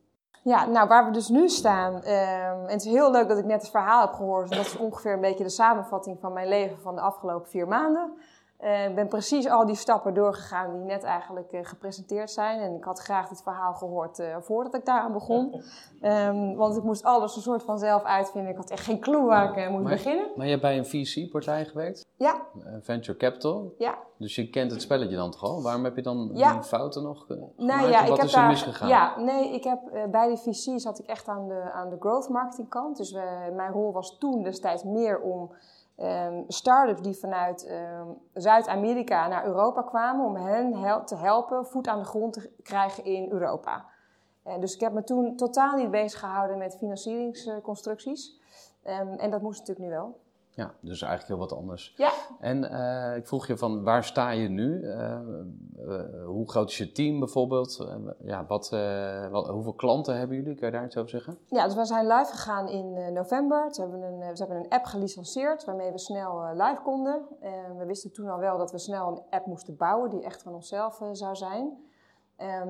Ja, 0.43 0.67
nou 0.67 0.89
waar 0.89 1.05
we 1.05 1.11
dus 1.11 1.29
nu 1.29 1.49
staan. 1.49 1.95
Um, 1.95 2.03
en 2.05 2.69
het 2.69 2.85
is 2.85 2.93
heel 2.93 3.11
leuk 3.11 3.29
dat 3.29 3.39
ik 3.39 3.45
net 3.45 3.61
het 3.61 3.71
verhaal 3.71 4.01
heb 4.01 4.13
gehoord. 4.13 4.51
Dat 4.51 4.67
is 4.67 4.77
ongeveer 4.77 5.13
een 5.13 5.21
beetje 5.21 5.45
de 5.45 5.51
samenvatting 5.51 6.21
van 6.21 6.33
mijn 6.33 6.49
leven 6.49 6.81
van 6.81 6.95
de 6.95 7.01
afgelopen 7.01 7.49
vier 7.49 7.69
maanden. 7.69 8.13
Uh, 8.61 8.88
ik 8.88 8.94
ben 8.94 9.08
precies 9.08 9.49
al 9.49 9.67
die 9.67 9.75
stappen 9.75 10.14
doorgegaan 10.14 10.73
die 10.73 10.82
net 10.82 11.03
eigenlijk 11.03 11.53
uh, 11.53 11.61
gepresenteerd 11.62 12.31
zijn. 12.31 12.61
En 12.61 12.75
ik 12.75 12.85
had 12.85 12.99
graag 12.99 13.29
dit 13.29 13.43
verhaal 13.43 13.75
gehoord 13.75 14.19
uh, 14.19 14.37
voordat 14.41 14.75
ik 14.75 14.85
daaraan 14.85 15.12
begon. 15.12 15.62
Um, 16.03 16.56
want 16.62 16.76
ik 16.76 16.82
moest 16.82 17.05
alles 17.05 17.37
een 17.37 17.43
soort 17.43 17.62
van 17.62 17.79
zelf 17.79 18.03
uitvinden. 18.03 18.50
Ik 18.50 18.56
had 18.56 18.70
echt 18.70 18.85
geen 18.85 19.00
clue 19.00 19.25
waar 19.25 19.58
ik 19.58 19.70
moest 19.70 19.82
maar, 19.82 19.93
beginnen. 19.93 20.26
Maar 20.37 20.44
je 20.44 20.50
hebt 20.50 20.62
bij 20.62 20.79
een 20.79 20.87
VC-partij 20.87 21.64
gewerkt? 21.64 22.06
Ja. 22.17 22.47
Venture 22.81 23.19
Capital? 23.19 23.75
Ja. 23.79 23.99
Dus 24.19 24.35
je 24.35 24.50
kent 24.50 24.70
het 24.70 24.82
spelletje 24.82 25.17
dan 25.17 25.31
toch 25.31 25.43
al? 25.43 25.62
Waarom 25.62 25.85
heb 25.85 25.97
je 25.97 26.02
dan 26.02 26.31
ja. 26.32 26.52
die 26.52 26.62
fouten 26.62 27.02
nog 27.02 27.26
gemaakt? 27.26 27.56
Nou 27.56 27.91
ja, 27.91 28.00
Wat 28.00 28.11
ik 28.11 28.17
heb 28.17 28.26
is 28.26 28.32
er 28.32 28.41
daar, 28.41 28.49
misgegaan? 28.49 28.88
Ja, 28.88 29.20
nee, 29.20 29.55
ik 29.55 29.64
heb, 29.64 29.81
bij 30.11 30.29
de 30.29 30.37
VC 30.37 30.81
zat 30.81 30.99
ik 30.99 31.06
echt 31.06 31.29
aan 31.29 31.49
de, 31.49 31.70
aan 31.73 31.91
de 31.91 31.97
growth 31.99 32.29
marketing 32.29 32.69
kant. 32.69 32.97
Dus 32.97 33.12
mijn 33.52 33.73
rol 33.73 33.93
was 33.93 34.19
toen 34.19 34.43
destijds 34.43 34.82
meer 34.82 35.20
om 35.20 35.50
um, 35.97 36.45
start-ups 36.49 37.03
die 37.03 37.19
vanuit 37.19 37.71
um, 37.71 38.19
Zuid-Amerika 38.35 39.29
naar 39.29 39.47
Europa 39.47 39.83
kwamen, 39.83 40.27
om 40.27 40.37
hen 40.37 41.05
te 41.05 41.17
helpen 41.17 41.67
voet 41.67 41.89
aan 41.89 41.99
de 41.99 42.05
grond 42.05 42.33
te 42.33 42.51
krijgen 42.63 43.05
in 43.05 43.31
Europa. 43.31 43.85
Uh, 44.47 44.59
dus 44.59 44.75
ik 44.75 44.81
heb 44.81 44.93
me 44.93 45.05
toen 45.05 45.37
totaal 45.37 45.77
niet 45.77 45.91
bezig 45.91 46.21
gehouden 46.21 46.59
met 46.59 46.77
financieringsconstructies. 46.77 48.41
Um, 48.85 49.15
en 49.19 49.31
dat 49.31 49.43
moest 49.43 49.59
natuurlijk 49.59 49.89
nu 49.89 49.95
wel. 49.95 50.25
Ja, 50.56 50.75
dus 50.81 51.03
eigenlijk 51.03 51.29
heel 51.29 51.49
wat 51.49 51.58
anders. 51.58 51.94
Ja. 51.97 52.11
En 52.41 52.64
uh, 52.64 53.17
ik 53.17 53.26
vroeg 53.26 53.47
je 53.47 53.56
van 53.56 53.85
waar 53.85 54.05
sta 54.05 54.31
je 54.31 54.49
nu? 54.49 54.81
Uh, 54.82 55.19
uh, 55.79 56.25
hoe 56.26 56.50
groot 56.50 56.70
is 56.70 56.79
je 56.79 56.93
team 56.93 57.19
bijvoorbeeld? 57.19 57.87
ja, 58.19 58.47
wat, 58.47 58.70
wat, 59.31 59.49
hoeveel 59.49 59.75
klanten 59.75 60.19
hebben 60.19 60.37
jullie? 60.37 60.55
Kan 60.55 60.67
je 60.69 60.75
daar 60.75 60.85
iets 60.85 60.97
over 60.97 61.11
zeggen? 61.11 61.38
Ja, 61.44 61.64
dus 61.64 61.75
we 61.75 61.85
zijn 61.85 62.06
live 62.06 62.31
gegaan 62.31 62.69
in 62.69 63.12
november. 63.12 63.73
Toen 63.73 63.91
hebben 63.91 64.00
we, 64.00 64.06
een, 64.06 64.32
we 64.32 64.38
hebben 64.38 64.56
een 64.56 64.69
app 64.69 64.85
gelicenseerd 64.85 65.64
waarmee 65.64 65.93
we 65.93 65.99
snel 65.99 66.55
live 66.55 66.81
konden. 66.82 67.23
we 67.76 67.85
wisten 67.87 68.12
toen 68.12 68.29
al 68.29 68.38
wel 68.38 68.59
dat 68.59 68.70
we 68.70 68.79
snel 68.79 69.09
een 69.09 69.23
app 69.31 69.47
moesten 69.47 69.76
bouwen 69.76 70.11
die 70.11 70.23
echt 70.23 70.43
van 70.43 70.55
onszelf 70.55 71.00
zou 71.12 71.37
zijn. 71.37 71.70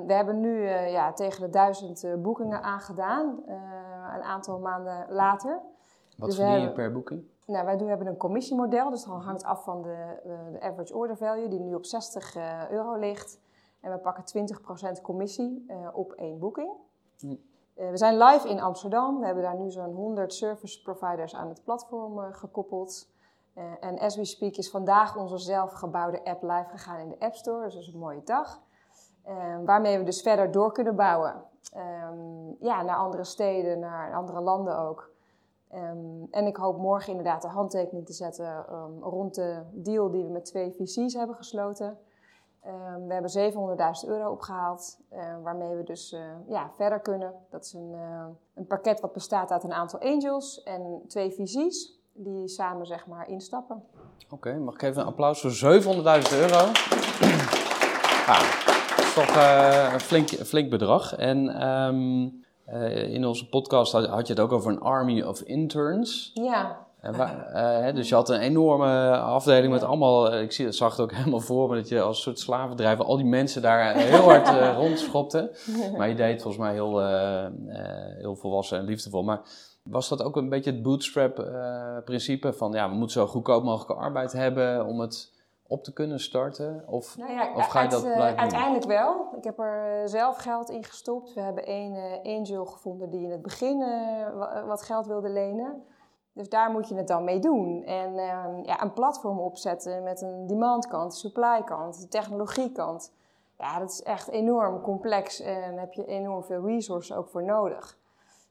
we 0.06 0.12
hebben 0.12 0.40
nu 0.40 0.68
ja, 0.68 1.12
tegen 1.12 1.40
de 1.40 1.50
duizend 1.50 2.22
boekingen 2.22 2.62
aangedaan, 2.62 3.42
een 4.14 4.22
aantal 4.22 4.58
maanden 4.58 5.06
later. 5.08 5.60
Wat 6.16 6.28
dus 6.28 6.36
verdien 6.36 6.60
je 6.60 6.72
per 6.72 6.92
boeking? 6.92 7.34
Nou, 7.46 7.64
wij 7.64 7.76
doen, 7.76 7.88
hebben 7.88 8.06
een 8.06 8.16
commissiemodel, 8.16 8.90
dus 8.90 9.04
dan 9.04 9.20
hangt 9.20 9.44
af 9.44 9.64
van 9.64 9.82
de, 9.82 10.20
de 10.52 10.60
average 10.60 10.94
order 10.94 11.16
value, 11.16 11.48
die 11.48 11.60
nu 11.60 11.74
op 11.74 11.84
60 11.84 12.36
uh, 12.36 12.70
euro 12.70 12.96
ligt. 12.96 13.40
En 13.80 13.92
we 13.92 13.98
pakken 13.98 14.48
20% 14.98 15.02
commissie 15.02 15.64
uh, 15.68 15.88
op 15.92 16.12
één 16.12 16.38
boeking. 16.38 16.72
Hm. 17.18 17.30
Uh, 17.30 17.90
we 17.90 17.96
zijn 17.96 18.18
live 18.18 18.48
in 18.48 18.60
Amsterdam. 18.60 19.18
We 19.18 19.26
hebben 19.26 19.42
daar 19.42 19.56
nu 19.56 19.70
zo'n 19.70 19.94
100 19.94 20.34
service 20.34 20.82
providers 20.82 21.34
aan 21.34 21.48
het 21.48 21.62
platform 21.64 22.32
gekoppeld. 22.32 23.08
en 23.80 23.98
as 23.98 24.16
we 24.16 24.24
speak 24.24 24.56
is 24.56 24.70
vandaag 24.70 25.16
onze 25.16 25.38
zelfgebouwde 25.38 26.24
app 26.24 26.42
live 26.42 26.68
gegaan 26.68 26.98
in 26.98 27.08
de 27.08 27.18
App 27.18 27.34
Store. 27.34 27.64
Dus 27.64 27.74
dat 27.74 27.82
is 27.82 27.92
een 27.92 27.98
mooie 27.98 28.22
dag. 28.24 28.60
waarmee 29.64 29.98
we 29.98 30.04
dus 30.04 30.22
verder 30.22 30.50
door 30.50 30.72
kunnen 30.72 30.96
bouwen. 30.96 31.44
Um, 31.76 32.56
ja, 32.60 32.82
naar 32.82 32.96
andere 32.96 33.24
steden, 33.24 33.78
naar 33.78 34.14
andere 34.14 34.40
landen 34.40 34.78
ook. 34.78 35.14
Um, 35.74 36.28
en 36.30 36.46
ik 36.46 36.56
hoop 36.56 36.78
morgen 36.78 37.10
inderdaad 37.10 37.42
de 37.42 37.48
handtekening 37.48 38.06
te 38.06 38.12
zetten 38.12 38.66
um, 38.72 39.02
rond 39.02 39.34
de 39.34 39.62
deal 39.72 40.10
die 40.10 40.24
we 40.24 40.30
met 40.30 40.44
twee 40.44 40.72
VC's 40.72 41.14
hebben 41.14 41.36
gesloten. 41.36 41.98
Um, 42.66 43.06
we 43.06 43.12
hebben 43.12 43.52
700.000 44.04 44.08
euro 44.08 44.30
opgehaald, 44.30 44.98
uh, 45.12 45.18
waarmee 45.42 45.74
we 45.74 45.82
dus 45.82 46.12
uh, 46.12 46.20
ja, 46.48 46.70
verder 46.76 47.00
kunnen. 47.00 47.34
Dat 47.50 47.64
is 47.64 47.72
een, 47.72 47.92
uh, 47.92 48.24
een 48.54 48.66
pakket 48.66 49.00
wat 49.00 49.12
bestaat 49.12 49.50
uit 49.50 49.64
een 49.64 49.72
aantal 49.72 50.00
angels 50.00 50.62
en 50.62 51.02
twee 51.06 51.30
VC's 51.30 52.00
die 52.12 52.48
samen 52.48 52.86
zeg 52.86 53.06
maar 53.06 53.28
instappen. 53.28 53.84
Oké, 54.30 54.58
mag 54.58 54.74
ik 54.74 54.82
even 54.82 55.00
een 55.00 55.08
applaus 55.08 55.40
voor 55.40 55.50
700.000 55.50 55.88
euro? 56.32 56.58
ah, 58.34 58.64
dat 58.96 59.04
is 59.04 59.14
toch 59.14 59.36
eh, 59.36 59.92
een 59.92 60.00
flink, 60.00 60.28
flink 60.28 60.70
bedrag. 60.70 61.16
En 61.16 61.48
uh, 62.72 63.12
in 63.12 63.26
onze 63.26 63.48
podcast 63.48 63.92
had, 63.92 64.06
had, 64.06 64.26
je 64.26 64.32
het 64.32 64.42
ook 64.42 64.52
over 64.52 64.72
een 64.72 64.80
army 64.80 65.22
of 65.22 65.40
interns. 65.40 66.30
Ja. 66.34 66.84
Uh, 67.02 67.94
dus 67.94 68.08
je 68.08 68.14
had 68.14 68.28
een 68.28 68.40
enorme 68.40 69.16
afdeling 69.16 69.72
met 69.72 69.82
allemaal, 69.82 70.34
ik 70.34 70.52
zie, 70.52 70.72
zag 70.72 70.90
het 70.90 71.00
ook 71.00 71.12
helemaal 71.18 71.40
voor 71.40 71.68
me, 71.68 71.76
dat 71.76 71.88
je 71.88 72.00
als 72.00 72.22
soort 72.22 72.38
slavendrijver 72.38 73.04
al 73.04 73.16
die 73.16 73.26
mensen 73.26 73.62
daar 73.62 73.94
heel 73.94 74.22
hard 74.22 74.48
rondschopte. 74.82 75.50
Maar 75.96 76.08
je 76.08 76.14
deed 76.14 76.32
het 76.32 76.42
volgens 76.42 76.62
mij 76.62 76.72
heel, 76.72 77.06
heel 78.18 78.36
volwassen 78.36 78.78
en 78.78 78.84
liefdevol. 78.84 79.22
Maar 79.22 79.40
was 79.82 80.08
dat 80.08 80.22
ook 80.22 80.36
een 80.36 80.48
beetje 80.48 80.70
het 80.70 80.82
bootstrap-principe 80.82 82.52
van, 82.52 82.72
ja, 82.72 82.88
we 82.88 82.94
moeten 82.94 83.20
zo 83.20 83.26
goedkoop 83.26 83.62
mogelijke 83.62 84.02
arbeid 84.02 84.32
hebben 84.32 84.86
om 84.86 85.00
het 85.00 85.35
op 85.68 85.84
te 85.84 85.92
kunnen 85.92 86.20
starten? 86.20 86.84
Of, 86.86 87.16
nou 87.16 87.32
ja, 87.32 87.54
of 87.54 87.66
ga 87.66 87.82
je 87.82 87.88
dat 87.88 88.04
uit, 88.04 88.14
blijven 88.14 88.38
Uiteindelijk 88.38 88.84
wel. 88.84 89.28
Ik 89.36 89.44
heb 89.44 89.58
er 89.58 90.00
eh, 90.02 90.08
zelf 90.08 90.36
geld 90.36 90.70
in 90.70 90.84
gestopt. 90.84 91.34
We 91.34 91.40
hebben 91.40 91.64
één 91.66 91.94
eh, 92.22 92.36
angel 92.38 92.64
gevonden 92.64 93.10
die 93.10 93.22
in 93.22 93.30
het 93.30 93.42
begin 93.42 93.82
eh, 93.82 93.88
wa- 94.38 94.64
wat 94.66 94.82
geld 94.82 95.06
wilde 95.06 95.28
lenen. 95.28 95.82
Dus 96.32 96.48
daar 96.48 96.70
moet 96.70 96.88
je 96.88 96.94
het 96.94 97.08
dan 97.08 97.24
mee 97.24 97.38
doen. 97.38 97.82
En 97.84 98.18
ehm, 98.18 98.62
ja, 98.62 98.82
een 98.82 98.92
platform 98.92 99.38
opzetten 99.38 100.02
met 100.02 100.20
een 100.20 100.46
demandkant, 100.46 101.14
supply-kant, 101.14 102.00
de 102.00 102.08
technologiekant. 102.08 103.12
Ja, 103.58 103.78
dat 103.78 103.90
is 103.90 104.02
echt 104.02 104.28
enorm 104.28 104.80
complex 104.80 105.40
en 105.40 105.70
daar 105.70 105.80
heb 105.80 105.92
je 105.92 106.06
enorm 106.06 106.44
veel 106.44 106.66
resources 106.66 107.16
ook 107.16 107.28
voor 107.28 107.42
nodig. 107.44 107.98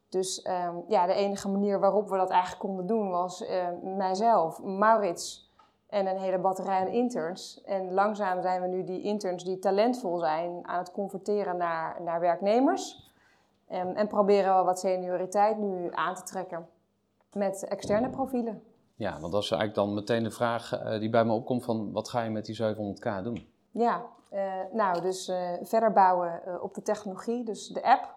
Dus 0.10 0.42
ehm, 0.42 0.76
ja, 0.88 1.06
de 1.06 1.14
enige 1.14 1.50
manier 1.50 1.80
waarop 1.80 2.10
we 2.10 2.18
dat 2.18 2.30
eigenlijk 2.30 2.62
konden 2.62 2.88
doen 2.88 3.10
was 3.10 3.46
eh, 3.46 3.68
mijzelf, 3.84 4.64
Maurits 4.64 5.54
en 5.96 6.08
een 6.08 6.18
hele 6.18 6.38
batterij 6.38 6.80
aan 6.80 6.88
interns. 6.88 7.62
En 7.64 7.94
langzaam 7.94 8.42
zijn 8.42 8.62
we 8.62 8.68
nu 8.68 8.84
die 8.84 9.02
interns 9.02 9.44
die 9.44 9.60
talentvol 9.60 10.20
zijn 10.20 10.68
aan 10.68 10.80
het 10.80 10.92
converteren 10.92 11.58
naar, 11.58 12.02
naar 12.02 12.20
werknemers. 12.20 13.12
Ehm, 13.68 13.88
en 13.88 14.08
proberen 14.08 14.58
we 14.58 14.64
wat 14.64 14.80
senioriteit 14.80 15.58
nu 15.58 15.90
aan 15.92 16.16
te 16.16 16.24
trekken 16.24 16.68
met 17.34 17.68
externe 17.68 18.10
profielen. 18.10 18.64
Ja, 18.96 19.20
want 19.20 19.32
dat 19.32 19.44
is 19.44 19.52
eigenlijk 19.52 19.88
dan 19.88 19.94
meteen 19.94 20.24
de 20.24 20.32
vraag 20.32 20.74
eh, 20.74 21.00
die 21.00 21.10
bij 21.10 21.26
me 21.26 21.34
opkomt 21.34 21.64
van 21.64 21.92
wat 21.92 22.10
ga 22.10 22.22
je 22.22 22.30
met 22.30 22.46
die 22.46 22.58
700k 22.62 23.24
doen? 23.24 23.48
Ja, 23.72 24.06
eh, 24.30 24.44
nou, 24.72 25.02
dus 25.02 25.28
eh, 25.28 25.52
verder 25.62 25.92
bouwen 25.92 26.62
op 26.62 26.74
de 26.74 26.82
technologie, 26.82 27.44
dus 27.44 27.68
de 27.68 27.84
app. 27.84 28.16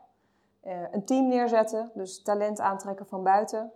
Eh, 0.61 0.83
een 0.91 1.05
team 1.05 1.29
neerzetten, 1.29 1.91
dus 1.95 2.23
talent 2.23 2.61
aantrekken 2.61 3.07
van 3.07 3.23
buiten. 3.23 3.73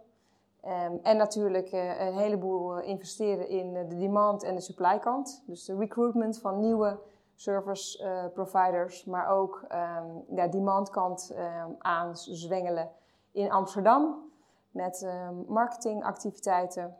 Ehm, 0.63 0.93
en 1.03 1.17
natuurlijk 1.17 1.69
eh, 1.73 2.07
een 2.07 2.15
heleboel 2.15 2.77
eh, 2.77 2.89
investeren 2.89 3.49
in 3.49 3.77
eh, 3.77 3.89
de 3.89 3.97
demand- 3.97 4.43
en 4.43 4.55
de 4.55 4.61
supply-kant. 4.61 5.43
Dus 5.47 5.65
de 5.65 5.77
recruitment 5.77 6.39
van 6.39 6.59
nieuwe 6.61 6.99
service 7.35 8.31
providers, 8.35 9.05
maar 9.05 9.29
ook 9.29 9.65
ehm 9.69 10.07
ja, 10.35 10.47
demand-kant 10.49 11.33
ehm, 11.37 11.71
aanzwengelen 11.79 12.91
in 13.33 13.51
Amsterdam 13.51 14.31
met 14.71 15.07
marketingactiviteiten. 15.47 16.97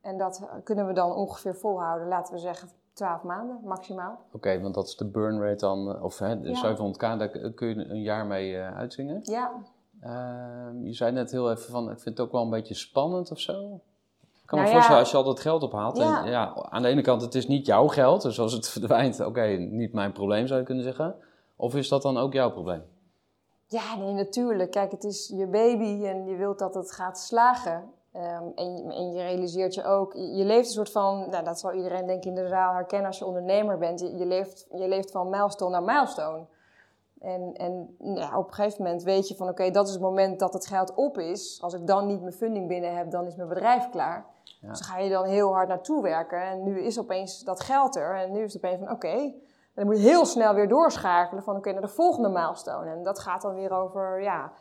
En 0.00 0.18
dat 0.18 0.48
kunnen 0.64 0.86
we 0.86 0.92
dan 0.92 1.12
ongeveer 1.12 1.54
volhouden, 1.54 2.08
laten 2.08 2.34
we 2.34 2.40
zeggen 2.40 2.68
12 2.92 3.22
maanden 3.22 3.60
maximaal. 3.64 4.18
Oké, 4.32 4.60
want 4.60 4.74
dat 4.74 4.86
is 4.86 4.96
de 4.96 5.10
burn 5.10 5.40
rate 5.40 5.56
dan, 5.56 6.02
of 6.02 6.18
hè, 6.18 6.40
de 6.40 6.50
Ja. 6.50 6.76
700k, 6.76 7.18
daar 7.18 7.28
kun 7.54 7.68
je 7.68 7.74
een 7.74 8.02
jaar 8.02 8.26
mee 8.26 8.58
uitzingen. 8.58 9.20
Ja, 9.22 9.52
Ehm, 10.06 10.84
je 10.84 10.92
zei 10.92 11.12
net 11.12 11.30
heel 11.30 11.50
even 11.50 11.70
van, 11.70 11.90
ik 11.90 11.98
vind 12.00 12.18
het 12.18 12.26
ook 12.26 12.32
wel 12.32 12.42
een 12.42 12.50
beetje 12.50 12.74
spannend 12.74 13.30
of 13.30 13.38
zo. 13.40 13.52
Ik 13.52 14.52
kan 14.52 14.58
me 14.58 14.64
Nou 14.64 14.66
ja. 14.66 14.72
voorstellen 14.72 15.00
als 15.00 15.10
je 15.10 15.16
al 15.16 15.24
dat 15.24 15.40
geld 15.40 15.62
ophaalt. 15.62 15.96
Ja. 15.96 16.24
En 16.24 16.30
ja, 16.30 16.54
aan 16.70 16.82
de 16.82 16.88
ene 16.88 17.02
kant, 17.02 17.22
het 17.22 17.34
is 17.34 17.46
niet 17.48 17.66
jouw 17.66 17.86
geld. 17.86 18.22
Dus 18.22 18.40
als 18.40 18.52
het 18.52 18.68
verdwijnt, 18.78 19.20
oké, 19.20 19.46
niet 19.46 19.92
mijn 19.92 20.12
probleem 20.12 20.46
zou 20.46 20.60
je 20.60 20.66
kunnen 20.66 20.84
zeggen. 20.84 21.14
Of 21.56 21.74
is 21.74 21.88
dat 21.88 22.02
dan 22.02 22.16
ook 22.18 22.32
jouw 22.32 22.50
probleem? 22.50 22.82
Ja, 23.68 23.96
nee, 23.98 24.12
natuurlijk. 24.12 24.70
Kijk, 24.70 24.90
het 24.90 25.04
is 25.04 25.32
je 25.36 25.46
baby 25.46 26.04
en 26.06 26.24
je 26.26 26.36
wilt 26.36 26.58
dat 26.58 26.74
het 26.74 26.92
gaat 26.92 27.18
slagen. 27.18 27.84
Ehm, 28.12 28.42
en, 28.54 28.76
je- 28.76 28.92
en 28.94 29.12
je 29.12 29.22
realiseert 29.22 29.74
je 29.74 29.84
ook, 29.84 30.12
je 30.14 30.34
je 30.34 30.44
leeft 30.44 30.66
een 30.66 30.72
soort 30.74 30.90
van, 30.90 31.28
nou, 31.30 31.44
dat 31.44 31.58
zal 31.58 31.72
iedereen 31.72 32.06
denk 32.06 32.18
ik 32.18 32.24
in 32.24 32.34
de 32.34 32.48
zaal 32.48 32.72
herkennen 32.74 33.06
als 33.06 33.18
je 33.18 33.24
ondernemer 33.26 33.78
bent. 33.78 34.00
Je, 34.00 34.16
je, 34.16 34.26
leeft, 34.26 34.66
je 34.72 34.88
leeft 34.88 35.10
van 35.10 35.30
milestone 35.30 35.70
naar 35.70 35.82
milestone. 35.94 36.44
En, 37.20 37.52
en 37.54 37.96
ja, 37.98 38.38
op 38.38 38.48
een 38.48 38.54
gegeven 38.54 38.82
moment 38.82 39.02
weet 39.02 39.28
je 39.28 39.36
van, 39.36 39.48
oké, 39.48 39.70
dat 39.70 39.86
is 39.86 39.92
het 39.92 40.02
moment 40.02 40.38
dat 40.38 40.52
het 40.52 40.66
geld 40.66 40.94
op 40.94 41.18
is. 41.18 41.58
Als 41.62 41.74
ik 41.74 41.86
dan 41.86 42.06
niet 42.06 42.20
mijn 42.20 42.32
funding 42.32 42.68
binnen 42.68 42.96
heb, 42.96 43.10
dan 43.10 43.26
is 43.26 43.36
mijn 43.36 43.48
bedrijf 43.48 43.90
klaar. 43.90 44.26
Ja. 44.60 44.68
Dus 44.68 44.80
ga 44.80 44.98
je 44.98 45.10
dan 45.10 45.24
heel 45.24 45.52
hard 45.52 45.68
naartoe 45.68 46.02
werken. 46.02 46.42
En 46.42 46.62
nu 46.62 46.80
is 46.80 46.98
opeens 46.98 47.44
dat 47.44 47.60
geld 47.60 47.96
er. 47.96 48.16
En 48.16 48.32
nu 48.32 48.42
is 48.42 48.52
het 48.52 48.64
opeens 48.64 48.80
van, 48.84 48.90
oké, 48.90 49.34
dan 49.74 49.86
moet 49.86 49.96
je 49.96 50.08
heel 50.08 50.24
snel 50.24 50.54
weer 50.54 50.68
doorschakelen 50.68 51.42
van 51.42 51.56
oké 51.56 51.72
naar 51.72 51.80
de 51.80 51.88
volgende 51.88 52.28
milestone. 52.28 52.90
En 52.90 53.02
dat 53.02 53.18
gaat 53.18 53.42
dan 53.42 53.54
weer 53.54 53.70
over 53.70 54.22
ja, 54.22 54.52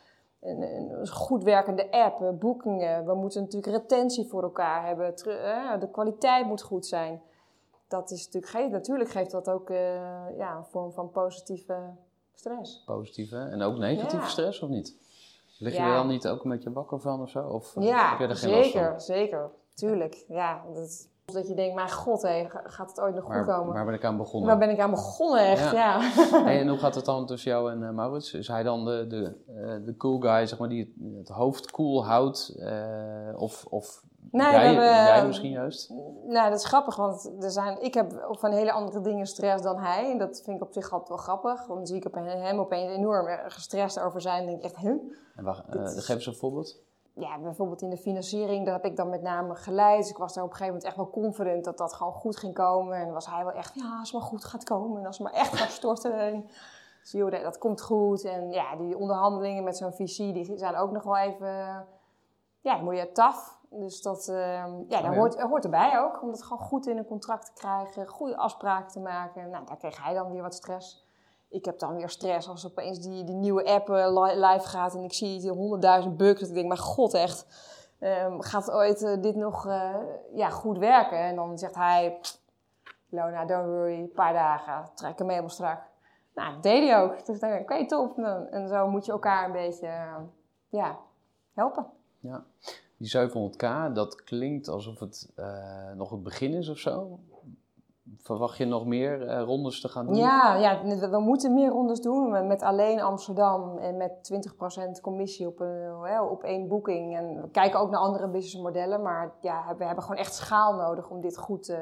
een, 0.42 0.62
een 0.62 1.08
goed 1.08 1.44
werkende 1.44 1.92
app, 1.92 2.22
eh, 2.22 2.30
boekingen. 2.30 3.06
We 3.06 3.14
moeten 3.14 3.42
natuurlijk 3.42 3.76
retentie 3.78 4.28
voor 4.28 4.44
elkaar 4.44 4.86
hebben. 4.86 5.16
Eh, 5.16 5.80
de 5.80 5.90
kwaliteit 5.92 6.46
moet 6.46 6.62
goed 6.62 6.86
zijn. 6.86 7.22
Dat 7.88 8.12
is 8.12 8.30
natuurlijk, 8.32 8.72
natuurlijk 8.72 9.10
geeft 9.10 9.32
dat 9.32 9.50
ook 9.50 9.70
eh, 9.70 10.38
ja, 10.38 10.56
een 10.56 10.66
vorm 10.66 10.92
van 10.92 11.12
positieve 11.12 11.94
stress. 12.36 12.84
Positieve 12.86 13.38
en 13.38 13.62
ook 13.62 13.78
negatieve 13.78 14.24
Ja. 14.24 14.30
stress 14.30 14.60
of 14.62 14.70
niet? 14.70 14.96
Lig 15.60 15.74
je 15.74 15.80
Ja. 15.80 15.88
er 15.88 15.94
dan 15.96 16.08
niet 16.08 16.28
ook 16.28 16.44
een 16.44 16.50
beetje 16.50 16.72
wakker 16.72 17.00
van 17.00 17.22
of 17.22 17.30
zo? 17.30 17.40
Of 17.48 17.76
eh, 17.76 17.84
Ja, 17.84 18.10
heb 18.10 18.20
je 18.20 18.28
er 18.28 18.36
geen 18.36 18.50
last 18.50 18.72
van? 18.72 18.80
zeker, 18.82 19.02
zeker. 19.02 19.50
Tuurlijk. 19.74 20.26
Ja, 20.28 20.64
dat, 20.74 21.08
dat 21.26 21.48
je 21.48 21.54
denkt, 21.56 21.76
mijn 21.76 21.92
god, 21.92 22.22
hé, 22.22 22.46
ga- 22.50 22.62
gaat 22.66 22.90
het 22.90 23.00
ooit 23.02 23.16
nog 23.16 23.24
goed 23.24 23.46
komen? 23.46 23.74
waar 23.74 23.86
ben 23.86 23.94
ik 23.94 24.04
aan 24.06 24.18
begonnen? 24.18 24.50
Waar 24.50 24.58
ben 24.58 24.70
ik 24.70 24.80
aan 24.80 24.90
begonnen, 24.90 25.40
echt? 25.48 25.72
Ja. 25.72 25.72
Ja. 25.72 26.12
Hey, 26.46 26.60
en 26.60 26.68
hoe 26.68 26.78
gaat 26.78 26.96
het 26.96 27.06
dan 27.06 27.26
tussen 27.26 27.52
jou 27.52 27.72
en 27.72 27.84
eh, 27.84 27.90
Maurits? 27.90 28.34
Is 28.34 28.48
hij 28.48 28.64
dan 28.64 28.86
de, 28.86 29.06
de, 29.08 29.36
eh, 29.48 29.86
de 29.86 29.96
cool 29.98 30.20
guy, 30.20 30.46
zeg 30.46 30.60
maar, 30.60 30.70
die 30.70 30.80
het, 30.80 31.18
het 31.18 31.28
hoofd 31.30 31.72
cool 31.72 32.06
houdt? 32.06 32.56
of 33.38 33.66
of 33.70 34.04
Nee, 34.32 34.52
jij, 34.52 34.76
we 34.76 34.82
jij 34.84 35.26
misschien 35.28 35.52
juist? 35.52 35.90
Nou, 36.26 36.50
dat 36.50 36.60
is 36.60 36.66
grappig, 36.66 36.96
want 36.96 37.32
er 37.44 37.52
zijn, 37.52 37.82
ik 37.82 37.94
heb 37.94 38.28
van 38.30 38.52
hele 38.52 38.72
andere 38.72 39.02
dingen 39.02 39.26
stress 39.26 39.64
dan 39.64 39.78
hij. 39.78 40.12
En 40.12 40.18
dat 40.18 40.42
vind 40.44 40.58
ik 40.58 40.64
op 40.68 40.74
zich 40.74 40.92
altijd 40.92 41.10
wel 41.10 41.18
grappig. 41.18 41.66
Want 41.66 41.78
dan 41.80 41.88
zie 41.88 41.96
ik 41.98 42.06
op 42.06 42.14
hem 42.14 42.60
opeens 42.60 42.92
enorm 42.96 43.28
gestrest 43.48 44.00
over 44.00 44.22
zijn. 44.22 44.40
En 44.40 44.46
denk 44.46 44.58
ik 44.58 44.64
echt, 44.64 44.76
huh? 44.78 44.92
En 45.36 45.44
wacht, 45.44 45.76
is- 45.76 46.06
geef 46.06 46.16
eens 46.16 46.26
een 46.26 46.36
voorbeeld. 46.36 46.84
Ja, 47.14 47.40
bijvoorbeeld 47.40 47.82
in 47.82 47.90
de 47.90 47.98
financiering, 47.98 48.66
daar 48.66 48.74
heb 48.74 48.86
ik 48.86 48.96
dan 48.96 49.10
met 49.10 49.22
name 49.22 49.56
geleid. 49.56 49.98
Dus 50.02 50.10
ik 50.10 50.18
was 50.18 50.34
daar 50.34 50.44
op 50.44 50.50
een 50.50 50.56
gegeven 50.56 50.74
moment 50.80 50.96
echt 50.98 51.12
wel 51.12 51.24
confident 51.24 51.64
dat 51.66 51.78
dat 51.78 51.94
gewoon 51.94 52.14
goed 52.14 52.38
ging 52.38 52.54
komen. 52.54 52.98
En 52.98 53.04
dan 53.06 53.14
was 53.14 53.28
hij 53.30 53.44
wel 53.46 53.54
echt, 53.54 53.76
ja, 53.76 53.98
als 54.00 54.12
het 54.12 54.20
maar 54.22 54.30
goed 54.30 54.46
gaat 54.46 54.64
komen. 54.64 55.00
En 55.00 55.06
als 55.06 55.18
het 55.18 55.28
maar 55.28 55.36
echt 55.42 55.56
gaat 55.56 55.70
storten. 55.72 56.14
En, 56.28 56.46
dus 57.02 57.12
joh, 57.12 57.32
dat, 57.32 57.42
dat 57.42 57.58
komt 57.58 57.82
goed. 57.82 58.24
En 58.24 58.52
ja, 58.52 58.76
die 58.76 58.98
onderhandelingen 58.98 59.64
met 59.64 59.78
zo'n 59.78 59.94
VC, 59.94 60.18
die 60.18 60.52
zijn 60.58 60.76
ook 60.76 60.92
nog 60.92 61.04
wel 61.04 61.18
even, 61.18 61.86
ja, 62.62 62.78
moet 62.78 62.98
je 62.98 63.12
taf. 63.12 63.60
Dus 63.80 64.02
dat, 64.02 64.28
ehm, 64.28 64.36
ja, 64.88 64.98
Oh 64.98 65.04
ja. 65.04 65.14
Hoort, 65.14 65.40
hoort 65.42 65.64
erbij 65.64 66.00
ook. 66.00 66.22
Om 66.22 66.30
dat 66.32 66.44
gewoon 66.44 66.66
goed 66.68 66.88
in 66.88 66.98
een 66.98 67.06
contract 67.06 67.46
te 67.46 67.52
krijgen, 67.54 68.08
goede 68.08 68.38
afspraken 68.38 68.92
te 68.92 69.00
maken. 69.00 69.50
Nou, 69.50 69.66
daar 69.66 69.78
kreeg 69.78 70.04
hij 70.04 70.14
dan 70.14 70.32
weer 70.32 70.42
wat 70.42 70.54
stress. 70.56 71.04
Ik 71.50 71.66
heb 71.66 71.80
dan 71.80 71.96
weer 71.96 72.10
stress 72.10 72.50
als 72.50 72.66
opeens 72.66 73.00
die, 73.00 73.24
die 73.24 73.36
nieuwe 73.36 73.66
app 73.66 73.90
eh, 73.90 73.96
li- 74.24 74.40
live 74.46 74.68
gaat 74.68 74.94
en 74.96 75.04
ik 75.04 75.14
zie 75.14 75.40
die 75.40 75.52
honderdduizend 75.52 76.18
bugs. 76.18 76.40
Dat 76.40 76.50
ik 76.50 76.56
denk, 76.56 76.68
maar 76.68 76.78
god 76.78 77.14
echt, 77.14 77.48
ehm, 78.00 78.40
gaat 78.40 78.72
ooit 78.72 79.04
eh, 79.04 79.22
dit 79.22 79.36
nog 79.36 79.68
eh, 79.68 79.96
ja, 80.34 80.50
goed 80.50 80.78
werken? 80.78 81.18
En 81.18 81.36
dan 81.36 81.58
zegt 81.58 81.76
hij, 81.76 82.18
"Pff, 82.22 82.40
Lona, 83.10 83.46
don't 83.46 83.66
worry, 83.68 84.00
een 84.00 84.12
paar 84.12 84.34
dagen, 84.34 84.90
trek 84.96 85.18
hem 85.20 85.30
helemaal 85.30 85.50
strak. 85.50 85.82
Nou, 86.34 86.54
dat 86.54 86.64
deed 86.64 86.90
hij 86.90 87.02
ook. 87.04 87.26
Dus 87.26 87.40
dan 87.40 87.54
oké, 87.60 87.86
top. 87.88 88.18
Nou, 88.18 88.48
En 88.50 88.68
zo 88.68 88.88
moet 88.88 89.06
je 89.06 89.12
elkaar 89.12 89.46
een 89.46 89.52
beetje, 89.52 89.88
eh, 89.88 90.16
ja, 90.70 90.98
helpen. 91.54 91.88
Ja. 92.20 92.44
Die 93.12 93.30
700k, 93.30 93.94
dat 93.94 94.24
klinkt 94.24 94.68
alsof 94.68 95.00
het 95.00 95.32
eh, 95.36 95.92
nog 95.96 96.10
het 96.10 96.24
begin 96.24 96.54
is 96.54 96.70
of 96.70 96.78
zo. 96.78 97.20
Verwacht 98.18 98.58
je 98.58 98.66
nog 98.66 98.86
meer 98.86 99.28
eh, 99.28 99.44
rondes 99.44 99.82
te 99.82 99.88
gaan 99.88 100.06
doen? 100.06 100.16
Ja, 100.16 100.56
ja 100.56 100.84
we, 101.10 101.20
moeten 101.20 101.54
meer 101.54 101.70
rondes 101.70 102.02
doen 102.02 102.48
met- 102.48 102.62
alleen 102.62 103.02
Amsterdam 103.02 103.78
en 103.78 103.98
met 103.98 104.24
20% 104.24 105.02
commissie 105.02 105.48
op, 105.48 105.60
een, 105.60 106.00
hè, 106.04 106.22
op 106.22 106.44
één 106.44 106.68
boeking. 106.68 107.18
En 107.18 107.42
we 107.42 107.50
kijken 107.50 107.80
ook 107.80 107.90
naar 107.90 108.00
andere 108.00 108.28
businessmodellen, 108.28 109.02
maar 109.02 109.34
ja, 109.42 109.76
we 109.78 109.86
hebben 109.86 110.04
gewoon 110.04 110.20
echt 110.20 110.34
schaal 110.34 110.74
nodig 110.74 111.10
om 111.10 111.22
dit 111.22 111.38
goed 111.38 111.70
eh, 111.70 111.78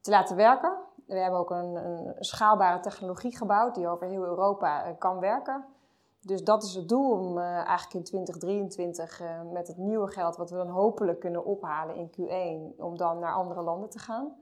te 0.00 0.10
laten 0.10 0.36
werken. 0.36 0.76
We 1.06 1.18
hebben 1.18 1.40
ook 1.40 1.50
een, 1.50 1.74
een 1.74 2.14
schaalbare 2.18 2.80
technologie 2.80 3.36
gebouwd 3.36 3.74
die 3.74 3.88
over 3.88 4.06
heel 4.06 4.24
Europa 4.24 4.84
eh, 4.84 4.92
kan 4.98 5.18
werken. 5.18 5.64
Dus 6.22 6.44
dat 6.44 6.62
is 6.62 6.74
het 6.74 6.88
doel 6.88 7.10
om 7.10 7.38
eh, 7.38 7.44
eigenlijk 7.44 7.94
in 7.94 8.04
2023 8.04 9.20
eh, 9.20 9.42
met 9.52 9.68
het 9.68 9.76
nieuwe 9.76 10.08
geld 10.08 10.36
wat 10.36 10.50
we 10.50 10.56
dan 10.56 10.68
hopelijk 10.68 11.20
kunnen 11.20 11.44
ophalen 11.44 11.96
in 11.96 12.10
Q1, 12.10 12.76
om 12.76 12.96
dan 12.96 13.18
naar 13.18 13.34
andere 13.34 13.62
landen 13.62 13.90
te 13.90 13.98
gaan. 13.98 14.32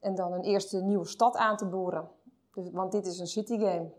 En 0.00 0.14
dan 0.14 0.32
een 0.32 0.42
eerste 0.42 0.82
nieuwe 0.82 1.06
stad 1.06 1.36
aan 1.36 1.56
te 1.56 1.66
boren. 1.66 2.08
Dus, 2.54 2.70
want 2.70 2.92
dit 2.92 3.06
is 3.06 3.18
een 3.18 3.26
city 3.26 3.58
game. 3.58 3.90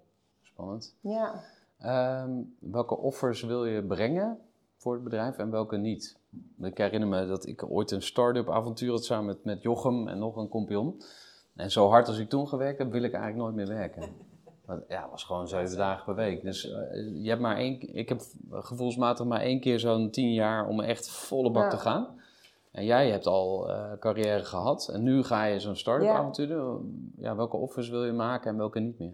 Spannend. 0.42 0.96
Ja. 1.00 1.44
Ehm, 1.78 2.32
welke 2.60 2.98
offers 2.98 3.42
wil 3.42 3.66
je 3.66 3.86
brengen 3.86 4.40
voor 4.76 4.94
het 4.94 5.04
bedrijf 5.04 5.38
en 5.38 5.52
welke 5.52 5.78
niet? 5.78 6.20
Ik 6.60 6.78
herinner 6.78 7.10
me 7.10 7.28
dat 7.28 7.46
ik 7.46 7.64
ooit 7.64 7.92
een 7.92 8.02
start-up 8.02 8.50
avontuur 8.50 8.92
had 8.92 9.06
samen 9.06 9.26
met, 9.26 9.44
met 9.44 9.62
Jochem 9.62 10.08
en 10.08 10.20
nog 10.20 10.36
een 10.36 10.50
compagnon. 10.50 11.02
En 11.56 11.72
zo 11.72 11.90
hard 11.90 12.08
als 12.08 12.18
ik 12.18 12.30
toen 12.30 12.48
gewerkt 12.48 12.80
heb, 12.80 12.92
wil 12.92 13.04
ik 13.04 13.14
eigenlijk 13.14 13.44
nooit 13.44 13.56
meer 13.56 13.78
werken. 13.78 14.30
Want, 14.72 14.84
ja, 14.88 15.02
het 15.02 15.12
was 15.12 15.24
gewoon 15.24 15.48
zeven 15.48 15.78
dagen 15.78 16.06
per 16.06 16.16
week. 16.16 16.42
Dus 16.42 16.72
eh, 16.72 17.24
je 17.24 17.30
hebt 17.30 17.42
maar 17.42 17.58
één, 17.58 17.96
ik 17.96 18.10
heb 18.10 18.22
gevoelsmatig 18.52 19.26
maar 19.26 19.40
één 19.42 19.60
keer 19.60 19.80
zo'n 19.80 20.10
tien 20.10 20.34
jaar 20.34 20.68
om 20.68 20.80
echt 20.82 21.10
volle 21.10 21.52
bak 21.52 21.64
Ja. 21.64 21.70
te 21.70 21.78
gaan. 21.78 22.20
En 22.72 22.86
jij 22.86 23.10
hebt 23.10 23.26
al 23.28 23.70
eh, 23.70 23.92
carrière 24.00 24.44
gehad 24.46 24.88
en 24.94 25.04
nu 25.04 25.24
ga 25.24 25.44
je 25.44 25.60
zo'n 25.60 25.76
start-up 25.76 26.08
Ja. 26.08 26.16
avontuur 26.18 26.48
doen. 26.48 27.14
Ja, 27.18 27.36
welke 27.36 27.58
offers 27.58 27.90
wil 27.90 28.06
je 28.06 28.12
maken 28.12 28.52
en 28.52 28.58
welke 28.58 28.80
niet 28.80 29.00
meer? 29.00 29.14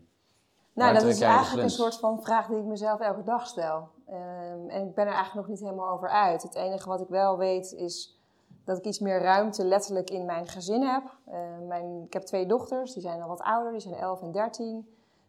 Nou, 0.73 0.91
Waar 0.91 1.01
dat 1.01 1.09
is 1.11 1.21
eigenlijk 1.21 1.63
een 1.63 1.69
soort 1.69 1.95
van 1.99 2.21
vraag 2.23 2.47
die 2.47 2.57
ik 2.57 2.63
mezelf 2.65 2.99
elke 2.99 3.23
dag 3.23 3.47
stel. 3.47 3.87
Ehm, 4.07 4.69
en 4.69 4.87
ik 4.87 4.93
ben 4.93 5.05
er 5.05 5.13
eigenlijk 5.13 5.33
nog 5.33 5.47
niet 5.47 5.59
helemaal 5.59 5.89
over 5.93 6.09
uit. 6.09 6.43
Het 6.43 6.55
enige 6.55 6.89
wat 6.89 7.01
ik 7.01 7.07
wel 7.07 7.37
weet 7.37 7.71
is 7.73 8.17
dat 8.63 8.77
ik 8.77 8.85
iets 8.85 8.99
meer 8.99 9.21
ruimte 9.21 9.65
letterlijk 9.65 10.09
in 10.09 10.25
mijn 10.25 10.47
gezin 10.47 10.81
heb. 10.81 11.03
Eh, 11.25 11.39
mijn, 11.67 12.03
ik 12.05 12.13
heb 12.13 12.21
twee 12.23 12.45
dochters, 12.45 12.93
die 12.93 13.01
zijn 13.01 13.21
al 13.21 13.27
wat 13.27 13.41
ouder, 13.41 13.71
die 13.71 13.81
zijn 13.81 13.95
11 13.95 14.21
en 14.21 14.31
13. 14.31 14.87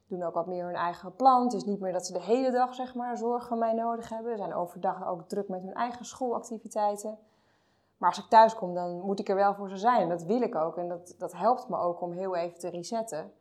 Doen 0.08 0.22
ook 0.22 0.34
wat 0.34 0.46
meer 0.46 0.64
hun 0.64 0.74
eigen 0.74 1.14
plan. 1.14 1.42
Het 1.42 1.52
is 1.52 1.64
niet 1.64 1.80
meer 1.80 1.92
dat 1.92 2.06
ze 2.06 2.12
de 2.12 2.22
hele 2.22 2.50
dag 2.50 2.74
zeg 2.74 2.94
maar, 2.94 3.16
zorg 3.16 3.46
van 3.46 3.58
mij 3.58 3.72
nodig 3.72 4.08
hebben. 4.08 4.30
Ze 4.30 4.38
zijn 4.38 4.54
overdag 4.54 5.06
ook 5.06 5.28
druk 5.28 5.48
met 5.48 5.62
hun 5.62 5.74
eigen 5.74 6.04
schoolactiviteiten. 6.04 7.18
Maar 7.96 8.08
als 8.08 8.18
ik 8.18 8.28
thuis 8.28 8.54
kom, 8.54 8.74
dan 8.74 9.00
moet 9.00 9.18
ik 9.18 9.28
er 9.28 9.34
wel 9.34 9.54
voor 9.54 9.68
ze 9.68 9.76
zijn. 9.76 10.08
Dat 10.08 10.22
wil 10.22 10.40
ik 10.40 10.54
ook. 10.54 10.76
En 10.76 10.88
dat, 10.88 11.14
dat 11.18 11.32
helpt 11.32 11.68
me 11.68 11.76
ook 11.76 12.00
om 12.00 12.12
heel 12.12 12.36
even 12.36 12.58
te 12.58 12.68
resetten. 12.68 13.32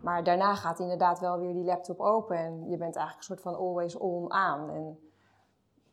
Maar 0.00 0.24
daarna 0.24 0.54
gaat 0.54 0.78
inderdaad 0.78 1.20
wel 1.20 1.38
weer 1.38 1.52
die 1.52 1.64
laptop 1.64 2.00
open. 2.00 2.36
En 2.36 2.68
je 2.68 2.76
bent 2.76 2.96
eigenlijk 2.96 3.16
een 3.16 3.22
soort 3.22 3.40
van 3.40 3.56
always 3.56 3.96
on 3.96 4.32
aan. 4.32 4.70
En 4.70 4.98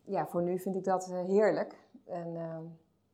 ja, 0.04 0.28
voor 0.28 0.42
nu 0.42 0.60
vind 0.60 0.76
ik 0.76 0.84
dat 0.84 1.10
eh, 1.10 1.18
heerlijk. 1.18 1.88
En, 2.06 2.36
ehm, 2.36 2.64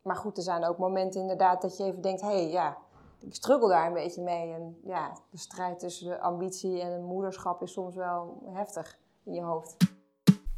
maar 0.01 0.15
goed, 0.15 0.37
er 0.37 0.43
zijn 0.43 0.65
ook 0.65 0.77
momenten 0.77 1.21
inderdaad 1.21 1.61
dat 1.61 1.77
je 1.77 1.83
even 1.83 2.01
denkt... 2.01 2.21
hé, 2.21 2.27
hey, 2.27 2.49
ja, 2.49 2.77
ik 3.21 3.33
struggle 3.33 3.69
daar 3.69 3.87
een 3.87 3.93
beetje 3.93 4.21
mee. 4.21 4.53
En 4.53 4.77
ja, 4.85 5.17
de 5.29 5.37
strijd 5.37 5.79
tussen 5.79 6.07
de 6.07 6.19
ambitie 6.19 6.81
en 6.81 6.91
het 6.91 7.01
moederschap 7.01 7.61
is 7.61 7.71
soms 7.71 7.95
wel 7.95 8.51
heftig 8.53 8.97
in 9.25 9.33
je 9.33 9.41
hoofd. 9.41 9.75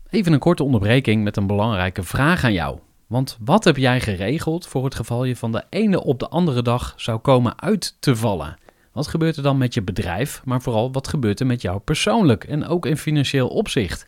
Even 0.09 0.33
een 0.33 0.39
korte 0.39 0.63
onderbreking 0.63 1.23
met 1.23 1.37
een 1.37 1.47
belangrijke 1.47 2.03
vraag 2.03 2.43
aan 2.43 2.53
jou. 2.53 2.79
Want 3.07 3.37
wat 3.43 3.63
heb 3.63 3.77
jij 3.77 3.99
geregeld 3.99 4.67
voor 4.67 4.83
het 4.83 4.95
geval 4.95 5.23
je 5.23 5.35
van 5.35 5.51
de 5.51 5.63
ene 5.69 6.03
op 6.03 6.19
de 6.19 6.29
andere 6.29 6.61
dag 6.61 6.93
zou 6.95 7.19
komen 7.19 7.61
uit 7.61 7.97
te 7.99 8.15
vallen? 8.15 8.57
Wat 8.91 9.07
gebeurt 9.07 9.37
er 9.37 9.43
dan 9.43 9.57
met 9.57 9.73
je 9.73 9.81
bedrijf, 9.81 10.41
maar 10.45 10.61
vooral 10.61 10.91
wat 10.91 11.07
gebeurt 11.07 11.39
er 11.39 11.45
met 11.45 11.61
jou 11.61 11.79
persoonlijk 11.79 12.43
en 12.43 12.65
ook 12.65 12.85
in 12.85 12.97
financieel 12.97 13.47
opzicht? 13.47 14.07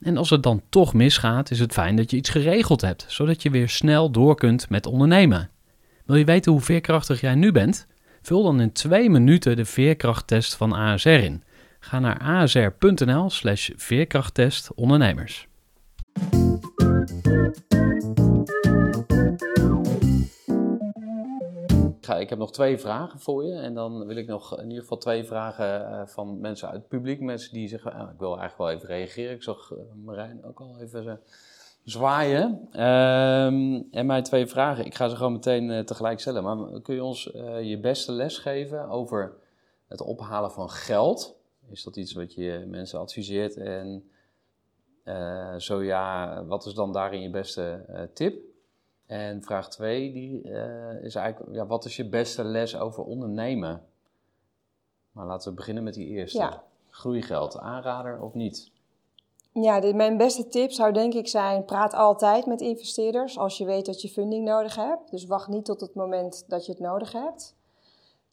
En 0.00 0.16
als 0.16 0.30
het 0.30 0.42
dan 0.42 0.62
toch 0.68 0.94
misgaat, 0.94 1.50
is 1.50 1.58
het 1.58 1.72
fijn 1.72 1.96
dat 1.96 2.10
je 2.10 2.16
iets 2.16 2.30
geregeld 2.30 2.80
hebt, 2.80 3.04
zodat 3.08 3.42
je 3.42 3.50
weer 3.50 3.68
snel 3.68 4.10
door 4.10 4.34
kunt 4.34 4.68
met 4.70 4.86
ondernemen. 4.86 5.50
Wil 6.04 6.16
je 6.16 6.24
weten 6.24 6.52
hoe 6.52 6.60
veerkrachtig 6.60 7.20
jij 7.20 7.34
nu 7.34 7.52
bent? 7.52 7.86
Vul 8.22 8.42
dan 8.42 8.60
in 8.60 8.72
twee 8.72 9.10
minuten 9.10 9.56
de 9.56 9.64
veerkrachttest 9.64 10.54
van 10.54 10.72
ASR 10.72 11.08
in. 11.08 11.42
Ga 11.80 11.98
naar 11.98 12.18
asr.nl/slash 12.18 13.70
veerkrachttest 13.76 14.74
ondernemers. 14.74 15.46
Ik 22.16 22.28
heb 22.28 22.38
nog 22.38 22.52
twee 22.52 22.78
vragen 22.78 23.20
voor 23.20 23.44
je. 23.44 23.54
En 23.54 23.74
dan 23.74 24.06
wil 24.06 24.16
ik 24.16 24.26
nog 24.26 24.58
in 24.58 24.68
ieder 24.68 24.82
geval 24.82 24.98
twee 24.98 25.24
vragen 25.24 25.80
uh, 25.80 26.06
van 26.06 26.40
mensen 26.40 26.68
uit 26.68 26.76
het 26.76 26.88
publiek. 26.88 27.20
Mensen 27.20 27.52
die 27.52 27.68
zeggen, 27.68 27.92
ah, 27.92 28.10
ik 28.12 28.18
wil 28.18 28.38
eigenlijk 28.38 28.58
wel 28.58 28.70
even 28.70 28.88
reageren. 28.96 29.34
Ik 29.34 29.42
zag 29.42 29.70
uh, 29.72 29.78
Marijn 30.04 30.44
ook 30.44 30.60
al 30.60 30.76
even 30.80 31.20
zwaaien. 31.84 32.50
Um, 32.82 33.88
en 33.90 34.06
mijn 34.06 34.22
twee 34.22 34.46
vragen, 34.46 34.84
ik 34.84 34.94
ga 34.94 35.08
ze 35.08 35.16
gewoon 35.16 35.32
meteen 35.32 35.84
tegelijk 35.84 36.20
stellen. 36.20 36.42
Maar 36.42 36.80
kun 36.80 36.94
je 36.94 37.04
ons 37.04 37.30
je 37.62 37.78
beste 37.80 38.12
les 38.12 38.38
geven 38.38 38.88
over 38.88 39.34
het 39.88 40.00
ophalen 40.00 40.50
van 40.50 40.70
geld? 40.70 41.36
Is 41.70 41.82
dat 41.82 41.96
iets 41.96 42.12
wat 42.12 42.34
je 42.34 42.64
mensen 42.66 42.98
adviseert? 42.98 43.56
En 43.56 44.04
zo 45.58 45.82
ja, 45.82 46.44
wat 46.44 46.66
is 46.66 46.74
dan 46.74 46.92
daarin 46.92 47.22
je 47.22 47.30
beste 47.30 47.84
tip? 48.14 48.46
En 49.08 49.42
vraag 49.42 49.68
2 49.68 50.12
die, 50.12 50.44
uh, 50.44 51.04
is 51.04 51.14
eigenlijk, 51.14 51.54
ja, 51.54 51.66
wat 51.66 51.84
is 51.84 51.96
je 51.96 52.08
beste 52.08 52.44
les 52.44 52.76
over 52.76 53.04
ondernemen? 53.04 53.82
Maar 55.12 55.26
laten 55.26 55.48
we 55.48 55.56
beginnen 55.56 55.82
met 55.82 55.94
die 55.94 56.06
eerste. 56.06 56.38
Ja. 56.38 56.62
Groeigeld, 56.90 57.58
aanrader 57.58 58.20
of 58.20 58.34
niet? 58.34 58.70
Ja, 59.52 59.80
de, 59.80 59.94
mijn 59.94 60.16
beste 60.16 60.48
tip 60.48 60.70
zou 60.70 60.92
denk 60.92 61.14
ik 61.14 61.28
zijn, 61.28 61.64
praat 61.64 61.94
altijd 61.94 62.46
met 62.46 62.60
investeerders 62.60 63.38
als 63.38 63.58
je 63.58 63.64
weet 63.64 63.86
dat 63.86 64.02
je 64.02 64.08
funding 64.08 64.44
nodig 64.44 64.74
hebt. 64.74 65.10
Dus 65.10 65.26
wacht 65.26 65.48
niet 65.48 65.64
tot 65.64 65.80
het 65.80 65.94
moment 65.94 66.44
dat 66.48 66.66
je 66.66 66.72
het 66.72 66.80
nodig 66.80 67.12
hebt. 67.12 67.56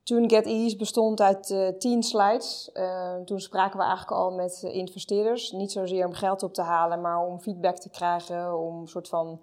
Toen 0.03 0.29
Get 0.29 0.45
Ease 0.45 0.77
bestond 0.77 1.21
uit 1.21 1.49
uh, 1.49 1.67
tien 1.67 2.03
slides. 2.03 2.69
Uh, 2.73 3.15
toen 3.15 3.39
spraken 3.39 3.77
we 3.77 3.83
eigenlijk 3.83 4.17
al 4.17 4.31
met 4.31 4.63
investeerders. 4.63 5.51
Niet 5.51 5.71
zozeer 5.71 6.05
om 6.05 6.13
geld 6.13 6.43
op 6.43 6.53
te 6.53 6.61
halen, 6.61 7.01
maar 7.01 7.25
om 7.25 7.39
feedback 7.39 7.77
te 7.77 7.89
krijgen, 7.89 8.59
om 8.59 8.81
een 8.81 8.87
soort 8.87 9.07
van 9.07 9.41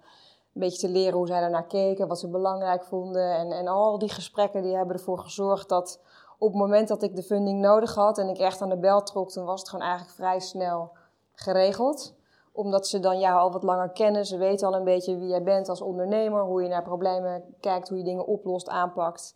een 0.53 0.61
beetje 0.61 0.87
te 0.87 0.93
leren 0.93 1.17
hoe 1.17 1.27
zij 1.27 1.39
daarnaar 1.39 1.67
keken, 1.67 2.07
wat 2.07 2.19
ze 2.19 2.29
belangrijk 2.29 2.83
vonden. 2.83 3.35
En, 3.37 3.51
en 3.51 3.67
al 3.67 3.99
die 3.99 4.09
gesprekken 4.09 4.61
die 4.61 4.75
hebben 4.75 4.95
ervoor 4.95 5.19
gezorgd 5.19 5.69
dat 5.69 5.99
op 6.37 6.49
het 6.49 6.57
moment 6.57 6.87
dat 6.87 7.03
ik 7.03 7.15
de 7.15 7.23
funding 7.23 7.59
nodig 7.59 7.95
had 7.95 8.17
en 8.17 8.29
ik 8.29 8.37
echt 8.37 8.61
aan 8.61 8.69
de 8.69 8.77
bel 8.77 9.03
trok, 9.03 9.31
toen 9.31 9.45
was 9.45 9.59
het 9.59 9.69
gewoon 9.69 9.85
eigenlijk 9.85 10.15
vrij 10.15 10.39
snel 10.39 10.91
geregeld. 11.33 12.15
Omdat 12.51 12.87
ze 12.87 12.99
dan 12.99 13.19
jou 13.19 13.39
al 13.39 13.51
wat 13.51 13.63
langer 13.63 13.89
kennen. 13.89 14.25
Ze 14.25 14.37
weten 14.37 14.67
al 14.67 14.75
een 14.75 14.83
beetje 14.83 15.17
wie 15.17 15.27
jij 15.27 15.43
bent 15.43 15.69
als 15.69 15.81
ondernemer, 15.81 16.43
hoe 16.43 16.61
je 16.61 16.67
naar 16.67 16.83
problemen 16.83 17.43
kijkt, 17.59 17.89
hoe 17.89 17.97
je 17.97 18.03
dingen 18.03 18.25
oplost, 18.25 18.69
aanpakt. 18.69 19.35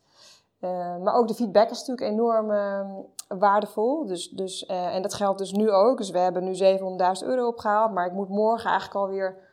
Uh, 0.61 0.97
maar 0.97 1.15
ook 1.15 1.27
de 1.27 1.33
feedback 1.33 1.69
is 1.69 1.79
natuurlijk 1.79 2.11
enorm 2.11 2.51
uh, 2.51 2.89
waardevol. 3.27 4.05
Dus, 4.05 4.29
dus, 4.29 4.63
uh, 4.69 4.95
en 4.95 5.01
dat 5.01 5.13
geldt 5.13 5.39
dus 5.39 5.51
nu 5.51 5.71
ook. 5.71 5.97
Dus 5.97 6.09
we 6.09 6.19
hebben 6.19 6.43
nu 6.43 6.53
700.000 6.53 7.27
euro 7.27 7.47
opgehaald. 7.47 7.91
Maar 7.91 8.05
ik 8.05 8.13
moet 8.13 8.29
morgen 8.29 8.69
eigenlijk 8.69 8.99
alweer 8.99 9.46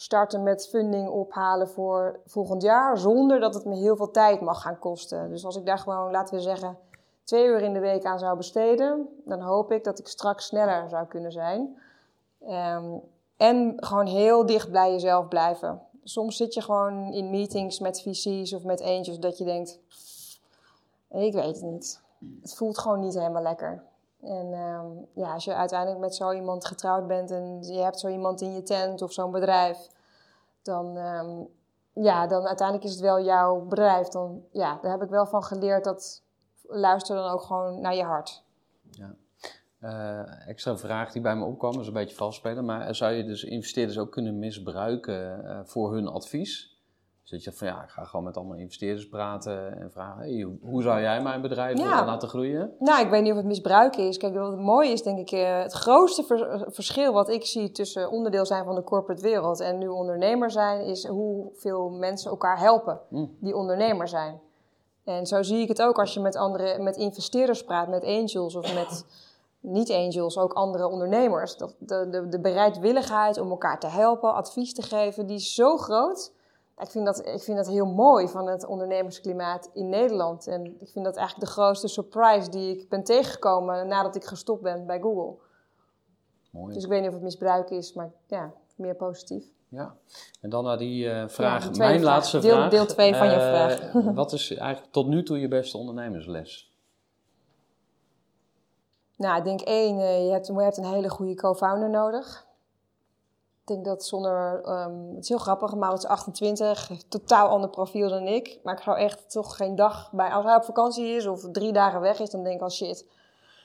starten 0.00 0.42
met 0.42 0.68
funding 0.68 1.08
ophalen 1.08 1.68
voor 1.68 2.20
volgend 2.26 2.62
jaar, 2.62 2.98
zonder 2.98 3.40
dat 3.40 3.54
het 3.54 3.64
me 3.64 3.76
heel 3.76 3.96
veel 3.96 4.10
tijd 4.10 4.40
mag 4.40 4.60
gaan 4.62 4.78
kosten. 4.78 5.30
Dus 5.30 5.44
als 5.44 5.56
ik 5.56 5.66
daar 5.66 5.78
gewoon, 5.78 6.10
laten 6.10 6.34
we 6.34 6.40
zeggen, 6.40 6.78
twee 7.24 7.46
uur 7.46 7.60
in 7.60 7.72
de 7.72 7.78
week 7.78 8.04
aan 8.04 8.18
zou 8.18 8.36
besteden, 8.36 9.08
dan 9.24 9.40
hoop 9.40 9.72
ik 9.72 9.84
dat 9.84 9.98
ik 9.98 10.06
straks 10.06 10.46
sneller 10.46 10.88
zou 10.88 11.06
kunnen 11.06 11.32
zijn. 11.32 11.78
Um, 12.48 13.00
en 13.36 13.74
gewoon 13.76 14.06
heel 14.06 14.46
dicht 14.46 14.70
bij 14.70 14.92
jezelf 14.92 15.28
blijven. 15.28 15.82
Soms 16.04 16.36
zit 16.36 16.54
je 16.54 16.62
gewoon 16.62 17.12
in 17.12 17.30
meetings 17.30 17.78
met 17.78 18.02
VC's 18.02 18.52
of 18.52 18.64
met 18.64 18.82
angels 18.82 19.18
dat 19.18 19.38
je 19.38 19.44
denkt, 19.44 19.78
ik 21.10 21.32
weet 21.32 21.54
het 21.54 21.62
niet. 21.62 22.00
Het 22.42 22.54
voelt 22.54 22.78
gewoon 22.78 23.00
niet 23.00 23.14
helemaal 23.14 23.42
lekker. 23.42 23.82
En 24.22 24.52
um, 24.52 25.06
ja, 25.14 25.32
als 25.32 25.44
je 25.44 25.54
uiteindelijk 25.54 26.00
met 26.00 26.14
zo 26.14 26.32
iemand 26.32 26.66
getrouwd 26.66 27.06
bent 27.06 27.30
en 27.30 27.62
je 27.62 27.80
hebt 27.80 28.00
zo 28.00 28.08
iemand 28.08 28.40
in 28.40 28.54
je 28.54 28.62
tent 28.62 29.02
of 29.02 29.12
zo'n 29.12 29.30
bedrijf, 29.30 29.88
dan, 30.62 30.96
um, 30.96 31.48
ja, 31.92 32.26
dan 32.26 32.46
uiteindelijk 32.46 32.86
is 32.86 32.92
het 32.92 33.02
wel 33.02 33.20
jouw 33.20 33.60
bedrijf. 33.60 34.08
Dan, 34.08 34.42
ja, 34.50 34.78
daar 34.82 34.90
heb 34.90 35.02
ik 35.02 35.10
wel 35.10 35.26
van 35.26 35.44
geleerd 35.44 35.84
dat 35.84 36.22
luister 36.62 37.16
dan 37.16 37.30
ook 37.30 37.42
gewoon 37.42 37.80
naar 37.80 37.94
je 37.94 38.04
hart. 38.04 38.44
Ja. 38.90 39.14
Uh, 39.80 40.48
extra 40.48 40.76
vraag 40.76 41.12
die 41.12 41.22
bij 41.22 41.36
me 41.36 41.44
opkwam, 41.44 41.80
is 41.80 41.86
een 41.86 41.92
beetje 41.92 42.16
vals 42.16 42.36
spelen, 42.36 42.64
maar 42.64 42.94
zou 42.94 43.12
je 43.12 43.24
dus 43.24 43.44
investeerders 43.44 43.98
ook 43.98 44.12
kunnen 44.12 44.38
misbruiken 44.38 45.44
uh, 45.44 45.60
voor 45.64 45.92
hun 45.92 46.08
advies? 46.08 46.77
Dus 47.28 47.44
dat 47.44 47.54
je 47.54 47.58
van 47.58 47.66
ja, 47.66 47.82
ik 47.82 47.90
ga 47.90 48.04
gewoon 48.04 48.24
met 48.24 48.36
allemaal 48.36 48.56
investeerders 48.56 49.08
praten 49.08 49.80
en 49.80 49.90
vragen: 49.90 50.22
hey, 50.22 50.48
hoe 50.60 50.82
zou 50.82 51.00
jij 51.00 51.22
mijn 51.22 51.40
bedrijf 51.40 51.78
ja. 51.78 52.04
laten 52.04 52.28
groeien? 52.28 52.74
Nou, 52.78 53.04
ik 53.04 53.10
weet 53.10 53.22
niet 53.22 53.30
of 53.30 53.36
het 53.36 53.46
misbruik 53.46 53.96
is. 53.96 54.16
Kijk, 54.16 54.34
wat 54.34 54.50
het 54.50 54.60
mooie 54.60 54.90
is, 54.90 55.02
denk 55.02 55.18
ik, 55.18 55.30
eh, 55.30 55.62
het 55.62 55.72
grootste 55.72 56.24
verschil 56.68 57.12
wat 57.12 57.28
ik 57.28 57.46
zie 57.46 57.70
tussen 57.70 58.10
onderdeel 58.10 58.46
zijn 58.46 58.64
van 58.64 58.74
de 58.74 58.84
corporate 58.84 59.22
wereld 59.22 59.60
en 59.60 59.78
nu 59.78 59.88
ondernemer 59.88 60.50
zijn, 60.50 60.80
is 60.80 61.06
hoeveel 61.06 61.90
mensen 61.90 62.30
elkaar 62.30 62.58
helpen 62.58 63.00
mm. 63.08 63.36
die 63.40 63.56
ondernemer 63.56 64.08
zijn. 64.08 64.40
En 65.04 65.26
zo 65.26 65.42
zie 65.42 65.60
ik 65.60 65.68
het 65.68 65.82
ook 65.82 65.98
als 65.98 66.14
je 66.14 66.20
met 66.20 66.36
andere, 66.36 66.82
met 66.82 66.96
investeerders 66.96 67.64
praat, 67.64 67.88
met 67.88 68.04
angels 68.04 68.54
of 68.54 68.74
met 68.74 69.04
niet-angels, 69.60 70.38
ook 70.38 70.52
andere 70.52 70.88
ondernemers. 70.88 71.56
Dat 71.56 71.74
de, 71.78 72.08
de, 72.10 72.28
de 72.28 72.40
bereidwilligheid 72.40 73.38
om 73.38 73.50
elkaar 73.50 73.80
te 73.80 73.86
helpen, 73.86 74.34
advies 74.34 74.74
te 74.74 74.82
geven, 74.82 75.26
die 75.26 75.36
is 75.36 75.54
zo 75.54 75.76
groot 75.76 76.36
ik 76.80 76.88
vind, 76.88 77.06
dat, 77.06 77.26
ik 77.26 77.42
vind 77.42 77.56
dat 77.56 77.66
heel 77.66 77.86
mooi 77.86 78.28
van 78.28 78.46
het 78.46 78.66
ondernemersklimaat 78.66 79.70
in 79.72 79.88
Nederland. 79.88 80.46
En 80.46 80.64
ik 80.64 80.88
vind 80.88 81.04
dat 81.04 81.16
eigenlijk 81.16 81.46
de 81.46 81.52
grootste 81.52 81.88
surprise 81.88 82.50
die 82.50 82.78
ik 82.78 82.88
ben 82.88 83.04
tegengekomen 83.04 83.88
nadat 83.88 84.16
ik 84.16 84.24
gestopt 84.24 84.62
ben 84.62 84.86
bij 84.86 85.00
Google. 85.00 85.36
Mooi. 86.50 86.74
Dus 86.74 86.82
ik 86.82 86.88
weet 86.88 86.98
niet 86.98 87.08
of 87.08 87.14
het 87.14 87.22
misbruik 87.22 87.70
is, 87.70 87.92
maar 87.92 88.10
ja, 88.26 88.52
meer 88.76 88.94
positief. 88.94 89.44
Ja, 89.68 89.96
en 90.40 90.50
dan 90.50 90.64
naar 90.64 90.78
die 90.78 91.06
uh, 91.06 91.28
vraag, 91.28 91.76
mijn 91.76 92.02
laatste 92.02 92.38
deel, 92.38 92.54
vraag. 92.54 92.70
Deel 92.70 92.86
2 92.86 93.14
van 93.14 93.26
uh, 93.26 93.32
je 93.32 93.38
eh, 93.38 93.48
vraag. 93.48 93.92
wat 94.14 94.32
is 94.32 94.54
eigenlijk 94.54 94.92
tot 94.92 95.06
nu 95.06 95.22
toe 95.22 95.40
je 95.40 95.48
beste 95.48 95.78
ondernemersles? 95.78 96.72
Nou, 99.16 99.38
ik 99.38 99.44
denk 99.44 99.60
één, 99.60 99.98
uh, 99.98 100.26
je, 100.26 100.32
hebt, 100.32 100.46
je 100.46 100.52
hebt 100.52 100.76
een 100.76 100.84
hele 100.84 101.08
goede 101.08 101.34
co-founder 101.34 101.90
nodig. 101.90 102.47
Ik 103.68 103.74
denk 103.74 103.86
dat 103.86 104.04
zonder, 104.04 104.60
ehm, 104.64 105.14
het 105.14 105.22
is 105.22 105.28
heel 105.28 105.38
grappig, 105.38 105.74
Maurits 105.74 106.04
is 106.04 106.10
28, 106.10 106.88
heeft 106.88 107.02
een 107.02 107.08
totaal 107.08 107.48
ander 107.48 107.70
profiel 107.70 108.08
dan 108.08 108.26
ik. 108.26 108.58
Maar 108.62 108.74
ik 108.74 108.82
zou 108.82 108.98
echt 108.98 109.30
toch 109.30 109.56
geen 109.56 109.76
dag 109.76 110.12
bij, 110.12 110.30
als 110.30 110.44
hij 110.44 110.54
op 110.54 110.64
vakantie 110.64 111.06
is 111.06 111.26
of 111.26 111.50
drie 111.52 111.72
dagen 111.72 112.00
weg 112.00 112.20
is, 112.20 112.30
dan 112.30 112.42
denk 112.42 112.56
ik 112.56 112.62
al 112.62 112.70
shit. 112.70 113.06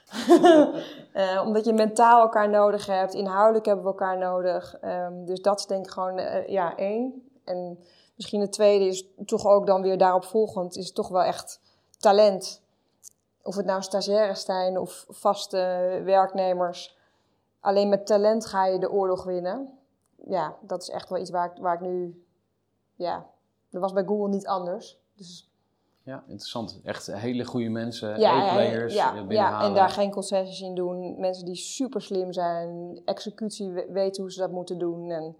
Eh, 1.13 1.41
omdat 1.45 1.65
je 1.65 1.73
mentaal 1.73 2.21
elkaar 2.21 2.49
nodig 2.49 2.85
hebt, 2.85 3.13
inhoudelijk 3.13 3.65
hebben 3.65 3.83
we 3.83 3.91
elkaar 3.91 4.17
nodig. 4.17 4.77
Ehm, 4.81 5.25
dus 5.25 5.41
dat 5.41 5.59
is 5.59 5.65
denk 5.65 5.85
ik 5.85 5.91
gewoon, 5.91 6.17
eh, 6.17 6.47
ja, 6.47 6.75
één. 6.75 7.29
En 7.43 7.79
misschien 8.15 8.41
het 8.41 8.51
tweede 8.51 8.85
is 8.85 9.05
toch 9.25 9.45
ook 9.45 9.67
dan 9.67 9.81
weer 9.81 9.97
daarop 9.97 10.23
volgend, 10.23 10.77
is 10.77 10.91
toch 10.91 11.07
wel 11.07 11.23
echt 11.23 11.59
talent. 11.99 12.61
Of 13.43 13.55
het 13.55 13.65
nou 13.65 13.81
stagiaires 13.81 14.45
zijn 14.45 14.77
of 14.77 15.05
vaste 15.09 15.57
werknemers. 16.03 16.97
Alleen 17.59 17.89
met 17.89 18.05
talent 18.05 18.45
ga 18.45 18.65
je 18.65 18.79
de 18.79 18.91
oorlog 18.91 19.23
winnen. 19.23 19.77
Ja, 20.27 20.55
dat 20.61 20.81
is 20.81 20.89
echt 20.89 21.09
wel 21.09 21.19
iets 21.19 21.29
waar 21.29 21.51
ik, 21.51 21.61
waar 21.61 21.73
ik 21.73 21.81
nu... 21.81 22.25
Ja, 22.95 23.25
dat 23.69 23.81
was 23.81 23.93
bij 23.93 24.03
Google 24.03 24.27
niet 24.29 24.47
anders. 24.47 24.99
Dus 25.15 25.51
Ja, 26.03 26.23
interessant. 26.27 26.79
Echt 26.83 27.07
hele 27.07 27.45
goede 27.45 27.69
mensen, 27.69 28.09
ja, 28.09 28.15
ja, 28.43 28.49
A-players 28.49 28.93
ja, 28.93 29.15
eh, 29.15 29.29
ja, 29.29 29.61
en 29.63 29.73
daar 29.73 29.89
geen 29.89 30.11
concessies 30.11 30.61
in 30.61 30.75
doen. 30.75 31.19
Mensen 31.19 31.45
die 31.45 31.55
super 31.55 32.01
slim 32.01 32.33
zijn, 32.33 33.01
executie 33.05 33.71
we- 33.71 33.87
weten 33.91 34.21
hoe 34.21 34.31
ze 34.31 34.39
dat 34.39 34.51
moeten 34.51 34.77
doen. 34.77 35.09
En 35.11 35.35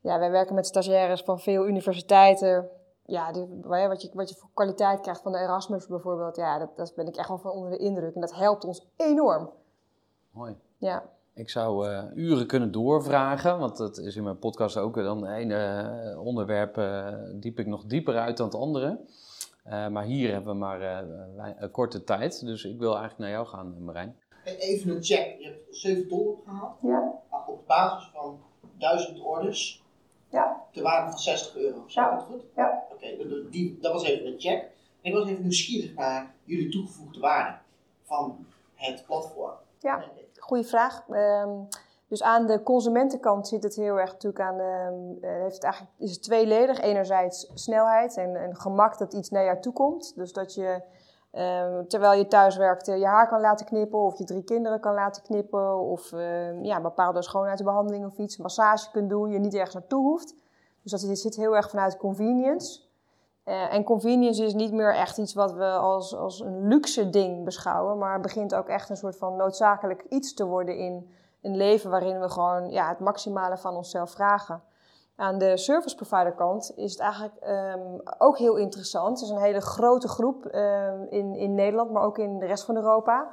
ja, 0.00 0.18
wij 0.18 0.30
werken 0.30 0.54
met 0.54 0.66
stagiaires 0.66 1.22
van 1.22 1.40
veel 1.40 1.66
universiteiten. 1.66 2.68
Ja, 3.06 3.32
wat, 3.62 4.02
je, 4.02 4.10
wat 4.14 4.28
je 4.28 4.34
voor 4.34 4.48
kwaliteit 4.54 5.00
krijgt 5.00 5.22
van 5.22 5.32
de 5.32 5.38
Erasmus 5.38 5.86
bijvoorbeeld, 5.86 6.36
ja, 6.36 6.58
dat, 6.58 6.76
dat 6.76 6.92
ben 6.94 7.06
ik 7.06 7.16
echt 7.16 7.28
wel 7.28 7.38
van 7.38 7.50
onder 7.50 7.70
de 7.70 7.76
indruk. 7.76 8.14
En 8.14 8.20
dat 8.20 8.34
helpt 8.34 8.64
ons 8.64 8.86
enorm. 8.96 9.50
Mooi. 10.30 10.56
Ja, 10.78 11.04
Ik 11.34 11.50
zou 11.50 11.88
eh, 11.88 12.04
uren 12.14 12.46
kunnen 12.46 12.72
doorvragen, 12.72 13.58
want 13.58 13.76
dat 13.76 13.98
is 13.98 14.16
in 14.16 14.22
mijn 14.22 14.38
podcast 14.38 14.76
ook 14.76 14.94
dan 14.94 15.26
het 15.26 15.36
ene 15.38 15.56
eh, 15.56 16.20
onderwerp 16.24 16.78
eh, 16.78 17.14
diep 17.34 17.58
ik 17.58 17.66
nog 17.66 17.84
dieper 17.84 18.16
uit 18.18 18.36
dan 18.36 18.46
het 18.46 18.54
andere. 18.56 19.00
Eh, 19.64 19.88
maar 19.88 20.04
hier 20.04 20.32
hebben 20.32 20.52
we 20.52 20.58
maar 20.58 20.80
eh, 20.80 21.50
een 21.58 21.70
korte 21.70 22.04
tijd, 22.04 22.40
dus 22.46 22.64
ik 22.64 22.78
wil 22.78 22.90
eigenlijk 22.90 23.18
naar 23.18 23.30
jou 23.30 23.46
gaan, 23.46 23.84
Marijn. 23.84 24.16
Even 24.44 24.90
een 24.90 25.02
check. 25.04 25.36
Je 25.38 25.44
hebt 25.46 25.76
7 25.76 26.08
ton 26.08 26.26
opgehaald. 26.28 26.76
ja, 26.82 27.12
Op 27.46 27.66
basis 27.66 28.10
van 28.14 28.40
1000 28.78 29.20
orders. 29.20 29.82
Ja. 30.30 30.62
Ter 30.72 30.82
waarde 30.82 31.10
van 31.10 31.18
60 31.18 31.56
euro. 31.56 31.76
Ik 31.84 31.90
Ja. 31.90 32.14
dat 32.14 32.24
goed? 32.24 32.42
Ja. 32.56 32.82
Oké, 32.92 33.16
dat- 33.18 33.30
dat- 33.30 33.52
die- 33.52 33.78
dat 33.80 33.92
was 33.92 34.04
even 34.04 34.26
een 34.26 34.40
check. 34.40 34.62
En 35.02 35.10
ik 35.10 35.12
was 35.12 35.28
even 35.28 35.42
nieuwsgierig 35.42 35.94
naar 35.94 36.34
jullie 36.44 36.68
toegevoegde 36.70 37.20
waarde 37.20 37.58
van 38.02 38.46
het 38.74 39.04
platform. 39.06 39.52
Ja. 39.80 40.04
Goeie 40.46 40.64
vraag. 40.64 41.04
Ehm, 41.10 41.50
dus 42.08 42.22
aan 42.22 42.46
de 42.46 42.62
consumentenkant 42.62 43.48
zit 43.48 43.62
het 43.62 43.74
heel 43.74 44.00
erg 44.00 44.12
natuurlijk 44.12 44.40
aan, 44.40 44.60
ehm, 44.60 44.94
eh, 45.20 45.30
heeft 45.30 45.54
het 45.54 45.64
eigenlijk, 45.64 45.94
is 45.98 46.10
het 46.10 46.22
tweeledig. 46.22 46.80
Enerzijds 46.80 47.50
snelheid 47.54 48.16
en, 48.16 48.36
en 48.36 48.56
gemak 48.56 48.98
dat 48.98 49.12
iets 49.12 49.30
naar 49.30 49.44
jou 49.44 49.60
toe 49.60 49.72
komt. 49.72 50.12
Dus 50.16 50.32
dat 50.32 50.54
je 50.54 50.82
ehm, 51.30 51.86
terwijl 51.86 52.18
je 52.18 52.26
thuis 52.26 52.56
werkt 52.56 52.88
eh, 52.88 52.98
je 52.98 53.06
haar 53.06 53.28
kan 53.28 53.40
laten 53.40 53.66
knippen 53.66 53.98
of 53.98 54.18
je 54.18 54.24
drie 54.24 54.44
kinderen 54.44 54.80
kan 54.80 54.94
laten 54.94 55.22
knippen 55.22 55.78
of 55.78 56.10
ja, 56.62 56.80
bepaalde 56.80 57.22
schoonheidsbehandeling 57.22 58.06
of 58.06 58.18
iets, 58.18 58.36
massage 58.36 58.90
kunt 58.90 59.10
doen, 59.10 59.30
je 59.30 59.38
niet 59.38 59.54
ergens 59.54 59.74
naartoe 59.74 60.02
hoeft. 60.02 60.34
Dus 60.82 60.90
dat 60.90 61.18
zit 61.18 61.36
heel 61.36 61.56
erg 61.56 61.70
vanuit 61.70 61.96
convenience. 61.96 62.80
Eh, 63.44 63.74
en 63.74 63.84
convenience 63.84 64.44
is 64.44 64.54
niet 64.54 64.72
meer 64.72 64.94
echt 64.94 65.18
iets 65.18 65.34
wat 65.34 65.52
we 65.52 65.64
als, 65.64 66.14
als 66.14 66.40
een 66.40 66.68
luxe 66.68 67.10
ding 67.10 67.44
beschouwen, 67.44 67.98
maar 67.98 68.20
begint 68.20 68.54
ook 68.54 68.68
echt 68.68 68.88
een 68.88 68.96
soort 68.96 69.16
van 69.16 69.36
noodzakelijk 69.36 70.04
iets 70.08 70.34
te 70.34 70.46
worden 70.46 70.76
in 70.76 71.10
een 71.42 71.56
leven 71.56 71.90
waarin 71.90 72.20
we 72.20 72.28
gewoon 72.28 72.70
ja, 72.70 72.88
het 72.88 72.98
maximale 72.98 73.56
van 73.56 73.76
onszelf 73.76 74.10
vragen. 74.10 74.62
Aan 75.16 75.38
de 75.38 75.56
service 75.56 75.96
provider 75.96 76.32
kant 76.32 76.72
is 76.76 76.92
het 76.92 77.00
eigenlijk 77.00 77.36
ehm, 77.36 77.98
ook 78.18 78.38
heel 78.38 78.56
interessant. 78.56 79.20
Het 79.20 79.28
is 79.28 79.34
een 79.34 79.42
hele 79.42 79.60
grote 79.60 80.08
groep 80.08 80.46
ehm, 80.46 81.02
in, 81.08 81.34
in 81.34 81.54
Nederland, 81.54 81.90
maar 81.90 82.02
ook 82.02 82.18
in 82.18 82.38
de 82.38 82.46
rest 82.46 82.64
van 82.64 82.76
Europa. 82.76 83.30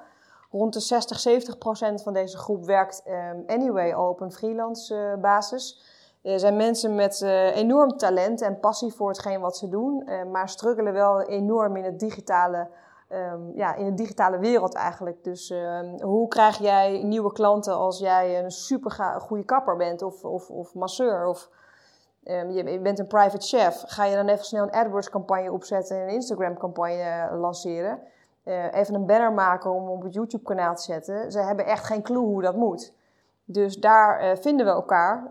Rond 0.52 0.74
de 0.74 0.80
60, 0.80 1.20
70 1.20 1.58
procent 1.58 2.04
van 2.04 2.14
deze 2.14 2.38
groep 2.38 2.66
werkt 2.66 3.04
ehm, 3.06 3.38
anyway 3.48 3.94
al 3.94 4.10
op 4.10 4.22
een 4.22 4.32
freelance 4.32 4.96
eh, 4.96 5.22
basis. 5.22 5.84
Er 6.22 6.40
zijn 6.40 6.56
mensen 6.56 6.96
met 6.96 7.22
eh, 7.22 7.56
enorm 7.56 7.98
talent 7.98 8.42
en 8.42 8.60
passie 8.60 8.94
voor 8.94 9.08
hetgeen 9.08 9.40
wat 9.40 9.58
ze 9.58 9.70
doen, 9.70 10.08
eh, 10.08 10.24
maar 10.24 10.50
struggelen 10.50 10.94
wel 10.94 11.22
enorm 11.22 11.76
in 11.76 11.84
het 11.84 12.00
digitale, 12.00 12.68
ehm, 13.08 13.40
ja, 13.56 13.76
in 13.76 13.86
de 13.86 13.94
digitale 13.94 14.40
wereld 14.40 14.74
eigenlijk. 14.74 15.24
Dus 15.24 15.50
ehm, 15.50 16.02
hoe 16.02 16.28
krijg 16.28 16.58
jij 16.58 17.04
nieuwe 17.04 17.32
klanten 17.32 17.74
als 17.74 18.00
jij 18.00 18.44
een 18.44 18.52
super 18.52 18.92
goede 19.20 19.44
kapper 19.44 19.76
bent 19.76 20.02
of, 20.02 20.24
of, 20.24 20.50
of 20.50 20.74
masseur 20.74 21.26
of 21.26 21.50
ehm, 22.24 22.50
je, 22.50 22.80
bent 22.80 23.00
een 23.00 23.08
private 23.08 23.46
chef? 23.46 23.84
Ga 23.86 24.06
je 24.06 24.16
dan 24.16 24.28
even 24.28 24.46
snel 24.46 24.64
een 24.64 24.72
AdWords 24.72 25.10
campagne 25.10 25.52
opzetten 25.52 25.98
en 25.98 26.04
een 26.04 26.14
Instagram 26.14 26.58
campagne 26.58 27.02
eh, 27.02 27.40
lanceren? 27.40 28.00
Even 28.72 28.96
een 28.96 29.06
banner 29.06 29.34
maken 29.34 29.72
om 29.72 29.90
op 29.90 30.02
het 30.04 30.14
YouTube 30.14 30.44
kanaal 30.44 30.76
te 30.76 30.82
zetten. 30.82 31.32
Ze 31.32 31.40
hebben 31.40 31.66
echt 31.66 31.86
geen 31.86 32.02
clue 32.02 32.24
hoe 32.24 32.42
dat 32.42 32.56
moet. 32.56 32.94
Dus 33.46 33.78
daar 33.78 34.38
vinden 34.38 34.66
we 34.66 34.72
elkaar. 34.72 35.30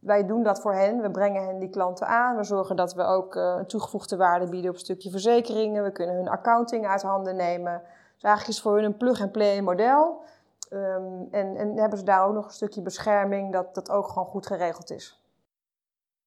Wij 0.00 0.26
doen 0.26 0.42
dat 0.42 0.60
voor 0.60 0.74
hen. 0.74 1.00
We 1.00 1.10
brengen 1.10 1.44
hen 1.44 1.58
die 1.58 1.70
klanten 1.70 2.06
aan. 2.06 2.36
We 2.36 2.44
zorgen 2.44 2.76
dat 2.76 2.94
we 2.94 3.02
ook 3.02 3.36
eh, 3.36 3.54
een 3.58 3.66
toegevoegde 3.66 4.16
waarde 4.16 4.48
bieden 4.48 4.70
op 4.70 4.76
een 4.76 4.82
stukje 4.82 5.10
verzekeringen. 5.10 5.84
We 5.84 5.92
kunnen 5.92 6.16
hun 6.16 6.28
accounting 6.28 6.86
uit 6.86 7.02
handen 7.02 7.36
nemen. 7.36 7.82
Dus 8.14 8.22
eigenlijk 8.22 8.48
is 8.48 8.54
het 8.54 8.64
voor 8.64 8.74
hun 8.74 8.84
een 8.84 8.96
plug-and-play 8.96 9.60
model. 9.60 10.22
Ehm, 10.70 11.22
en, 11.30 11.56
en 11.56 11.76
hebben 11.76 11.98
ze 11.98 12.04
daar 12.04 12.26
ook 12.26 12.34
nog 12.34 12.44
een 12.44 12.50
stukje 12.50 12.82
bescherming 12.82 13.52
dat 13.52 13.74
dat 13.74 13.90
ook 13.90 14.08
gewoon 14.08 14.28
goed 14.28 14.46
geregeld 14.46 14.90
is. 14.90 15.20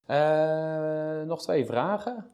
Eh, 0.06 1.22
nog 1.22 1.42
twee 1.42 1.66
vragen. 1.66 2.32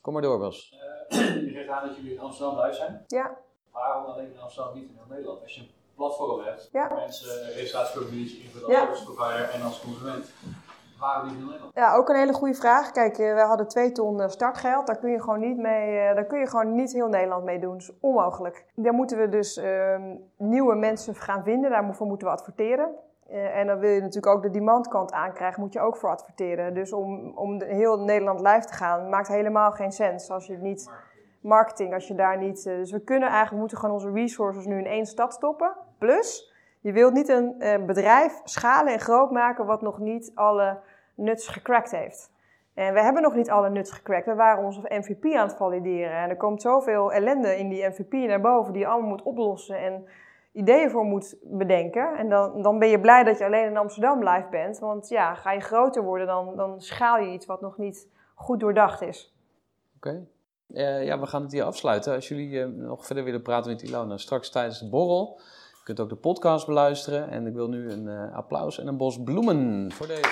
Kom 0.00 0.12
maar 0.12 0.22
door, 0.22 0.38
Bas. 0.38 0.70
Je 1.08 1.50
geeft 1.52 1.68
aan 1.68 1.86
dat 1.86 1.96
jullie 1.96 2.12
in 2.12 2.20
Amsterdam 2.20 2.60
live 2.60 2.74
zijn. 2.74 3.04
Ja, 3.06 3.36
Waarom 3.72 4.04
alleen 4.04 4.32
in 4.32 4.40
Amsterdam, 4.40 4.74
niet 4.74 4.88
in 4.88 4.94
heel 4.96 5.06
Nederland? 5.08 5.42
Als 5.42 5.54
je 5.54 5.66
platform 5.96 6.40
hebt, 6.44 6.68
Ja. 6.72 6.90
mensen 6.94 7.44
registratiecommunities 7.54 8.44
invullen 8.44 8.66
als 8.66 8.74
Ja. 8.76 8.80
service 8.84 9.04
provider 9.04 9.50
en 9.50 9.62
als 9.62 9.80
consument, 9.80 10.30
waarom 11.00 11.28
niet 11.28 11.38
in 11.38 11.44
Nederland? 11.44 11.74
Ja, 11.74 11.94
ook 11.96 12.08
een 12.08 12.16
hele 12.16 12.32
goede 12.32 12.54
vraag. 12.54 12.90
Kijk, 12.90 13.18
eh, 13.18 13.34
we 13.34 13.40
hadden 13.40 13.68
twee 13.68 13.92
ton 13.92 14.20
eh, 14.20 14.28
startgeld. 14.28 14.86
Daar 14.86 14.98
kun 14.98 15.10
je 15.10 15.20
gewoon 15.20 15.40
niet 15.40 15.56
mee. 15.56 15.98
eh, 15.98 16.14
Daar 16.14 16.24
kun 16.24 16.38
je 16.38 16.46
gewoon 16.46 16.74
niet 16.74 16.92
heel 16.92 17.08
Nederland 17.08 17.44
mee 17.44 17.58
doen. 17.58 17.72
Dat 17.72 17.80
is 17.80 17.92
onmogelijk. 18.00 18.64
Daar 18.74 18.92
moeten 18.94 19.18
we 19.18 19.28
dus 19.28 19.56
ehm, 19.56 20.02
nieuwe 20.36 20.74
mensen 20.74 21.14
gaan 21.14 21.42
vinden. 21.42 21.70
Daarvoor 21.70 22.06
moeten 22.06 22.26
we 22.26 22.32
adverteren. 22.32 22.88
Eh, 23.28 23.56
en 23.58 23.66
dan 23.66 23.78
wil 23.78 23.90
je 23.90 24.00
natuurlijk 24.00 24.34
ook 24.36 24.42
de 24.42 24.50
demandkant 24.50 25.12
aankrijgen, 25.12 25.60
moet 25.62 25.72
je 25.72 25.80
ook 25.80 25.96
voor 25.96 26.10
adverteren. 26.10 26.74
Dus 26.74 26.92
om, 26.92 27.32
om 27.38 27.62
heel 27.62 27.98
Nederland 28.00 28.40
live 28.40 28.64
te 28.66 28.72
gaan, 28.72 29.08
maakt 29.08 29.28
helemaal 29.28 29.72
geen 29.72 29.92
sens 29.92 30.30
als 30.30 30.46
je 30.46 30.52
het 30.52 30.62
niet 30.62 30.90
marketing, 31.42 31.94
als 31.94 32.08
je 32.08 32.14
daar 32.14 32.38
niet. 32.38 32.66
eh, 32.66 32.76
dus 32.76 32.90
we 32.90 33.00
kunnen 33.00 33.28
eigenlijk, 33.28 33.58
moeten 33.58 33.78
gewoon 33.78 33.94
onze 33.94 34.10
resources 34.10 34.66
nu 34.66 34.78
in 34.78 34.86
één 34.86 35.06
stad 35.06 35.32
stoppen. 35.34 35.72
Plus, 35.98 36.52
je 36.80 36.92
wilt 36.92 37.12
niet 37.12 37.28
een 37.28 37.60
eh, 37.60 37.84
bedrijf 37.84 38.40
schalen 38.44 38.92
en 38.92 39.00
groot 39.00 39.30
maken 39.30 39.66
wat 39.66 39.82
nog 39.82 39.98
niet 39.98 40.32
alle 40.34 40.78
nuts 41.14 41.48
gecrackt 41.48 41.90
heeft. 41.90 42.32
En 42.74 42.94
we 42.94 43.00
hebben 43.00 43.22
nog 43.22 43.34
niet 43.34 43.50
alle 43.50 43.70
nuts 43.70 43.90
gecrackt. 43.90 44.26
We 44.26 44.34
waren 44.34 44.64
onze 44.64 44.80
MVP 44.88 45.24
aan 45.24 45.46
het 45.46 45.56
valideren. 45.56 46.16
En 46.16 46.30
er 46.30 46.36
komt 46.36 46.62
zoveel 46.62 47.12
ellende 47.12 47.58
in 47.58 47.68
die 47.68 47.88
MVP 47.88 48.12
naar 48.12 48.40
boven 48.40 48.72
die 48.72 48.82
je 48.82 48.88
allemaal 48.88 49.08
moet 49.08 49.22
oplossen 49.22 49.78
en 49.78 50.06
ideeën 50.52 50.90
voor 50.90 51.04
moet 51.04 51.36
bedenken. 51.42 52.16
En 52.16 52.28
dan, 52.28 52.62
dan 52.62 52.78
ben 52.78 52.88
je 52.88 53.00
blij 53.00 53.24
dat 53.24 53.38
je 53.38 53.44
alleen 53.44 53.66
in 53.66 53.76
Amsterdam 53.76 54.28
live 54.28 54.48
bent. 54.50 54.78
Want 54.78 55.08
ja, 55.08 55.34
ga 55.34 55.52
je 55.52 55.60
groter 55.60 56.02
worden, 56.02 56.26
dan, 56.26 56.56
dan 56.56 56.80
schaal 56.80 57.18
je 57.18 57.32
iets 57.32 57.46
wat 57.46 57.60
nog 57.60 57.78
niet 57.78 58.08
goed 58.34 58.60
doordacht 58.60 59.00
is. 59.00 59.36
Oké. 59.96 60.26
Eh, 60.72 61.04
ja, 61.04 61.20
we 61.20 61.26
gaan 61.26 61.42
het 61.42 61.52
hier 61.52 61.64
afsluiten. 61.64 62.14
Als 62.14 62.28
jullie 62.28 62.60
eh, 62.60 62.66
nog 62.66 63.06
verder 63.06 63.24
willen 63.24 63.42
praten 63.42 63.70
met 63.70 63.82
Ilona, 63.82 64.16
straks 64.16 64.50
tijdens 64.50 64.78
de 64.78 64.88
borrel. 64.88 65.40
Je 65.70 65.84
kunt 65.84 66.00
ook 66.00 66.08
de 66.08 66.16
podcast 66.16 66.66
beluisteren. 66.66 67.30
En 67.30 67.46
ik 67.46 67.54
wil 67.54 67.68
nu 67.68 67.90
een 67.90 68.08
eh, 68.08 68.34
applaus 68.34 68.78
en 68.78 68.86
een 68.86 68.96
bos 68.96 69.22
bloemen 69.22 69.92
voor 69.92 70.06
deze. 70.06 70.28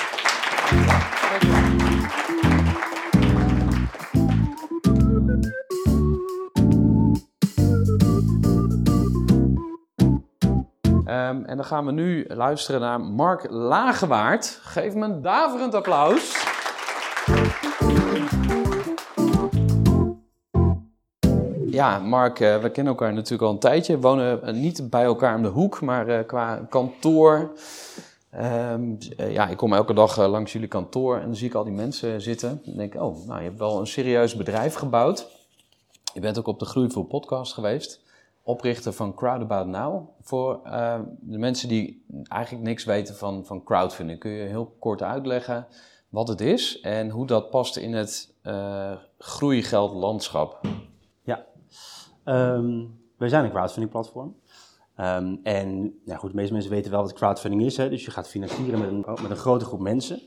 Ehm, 11.05 11.44
en 11.44 11.57
dan 11.57 11.64
gaan 11.64 11.87
we 11.87 11.92
nu 11.92 12.24
luisteren 12.29 12.81
naar 12.81 13.00
Mark 13.00 13.50
Lagewaard. 13.50 14.61
Geef 14.62 14.92
hem 14.92 15.03
een 15.03 15.22
daverend 15.22 15.74
applaus. 15.74 16.49
Ja, 21.80 21.98
Mark, 21.98 22.40
eh, 22.40 22.58
we 22.58 22.70
kennen 22.70 22.92
elkaar 22.92 23.12
natuurlijk 23.12 23.42
al 23.42 23.50
een 23.50 23.58
tijdje. 23.58 23.94
We 23.94 24.00
wonen 24.00 24.42
eh, 24.42 24.54
niet 24.54 24.90
bij 24.90 25.02
elkaar 25.04 25.36
om 25.36 25.42
de 25.42 25.48
hoek, 25.48 25.80
maar 25.80 26.08
eh, 26.08 26.26
qua 26.26 26.66
kantoor. 26.68 27.52
Ehm, 28.30 28.94
eh, 29.16 29.32
ja, 29.32 29.48
ik 29.48 29.56
kom 29.56 29.72
elke 29.72 29.94
dag 29.94 30.16
langs 30.16 30.52
jullie 30.52 30.68
kantoor 30.68 31.16
en 31.16 31.24
dan 31.24 31.36
zie 31.36 31.48
ik 31.48 31.54
al 31.54 31.64
die 31.64 31.72
mensen 31.72 32.20
zitten. 32.20 32.60
Dan 32.64 32.76
denk 32.76 32.94
ik, 32.94 33.00
oh, 33.00 33.26
nou, 33.26 33.38
je 33.38 33.44
hebt 33.44 33.58
wel 33.58 33.80
een 33.80 33.86
serieus 33.86 34.36
bedrijf 34.36 34.74
gebouwd. 34.74 35.26
Je 36.14 36.20
bent 36.20 36.38
ook 36.38 36.46
op 36.46 36.58
de 36.58 36.64
Groeivoer 36.64 37.04
podcast 37.04 37.52
geweest. 37.52 38.00
oprichter 38.42 38.92
van 38.92 39.14
Crowdabout 39.14 39.66
Now. 39.66 40.08
Voor 40.22 40.60
eh, 40.64 41.00
de 41.20 41.38
mensen 41.38 41.68
die 41.68 42.04
eigenlijk 42.28 42.64
niks 42.64 42.84
weten 42.84 43.16
van, 43.16 43.44
van 43.46 43.64
crowdfunding, 43.64 44.18
kun 44.18 44.30
je 44.30 44.48
heel 44.48 44.76
kort 44.78 45.02
uitleggen 45.02 45.66
wat 46.08 46.28
het 46.28 46.40
is 46.40 46.80
en 46.80 47.10
hoe 47.10 47.26
dat 47.26 47.50
past 47.50 47.76
in 47.76 47.94
het 47.94 48.32
eh 48.42 48.92
groeigeldlandschap? 49.18 50.60
Ehm 52.30 52.98
wij 53.20 53.28
zijn 53.28 53.44
een 53.44 53.50
crowdfunding 53.50 53.92
platform. 53.92 54.36
Ehm, 54.96 55.36
en 55.42 55.94
goed, 56.06 56.30
de 56.30 56.36
meeste 56.36 56.52
mensen 56.52 56.70
weten 56.70 56.90
wel 56.90 57.02
wat 57.02 57.12
crowdfunding 57.12 57.62
is. 57.62 57.76
Hè? 57.76 57.88
Dus 57.88 58.04
je 58.04 58.10
gaat 58.10 58.28
financieren 58.28 58.78
met 58.78 58.88
een, 58.88 59.04
met 59.22 59.30
een 59.30 59.36
grote 59.36 59.64
groep 59.64 59.80
mensen. 59.80 60.20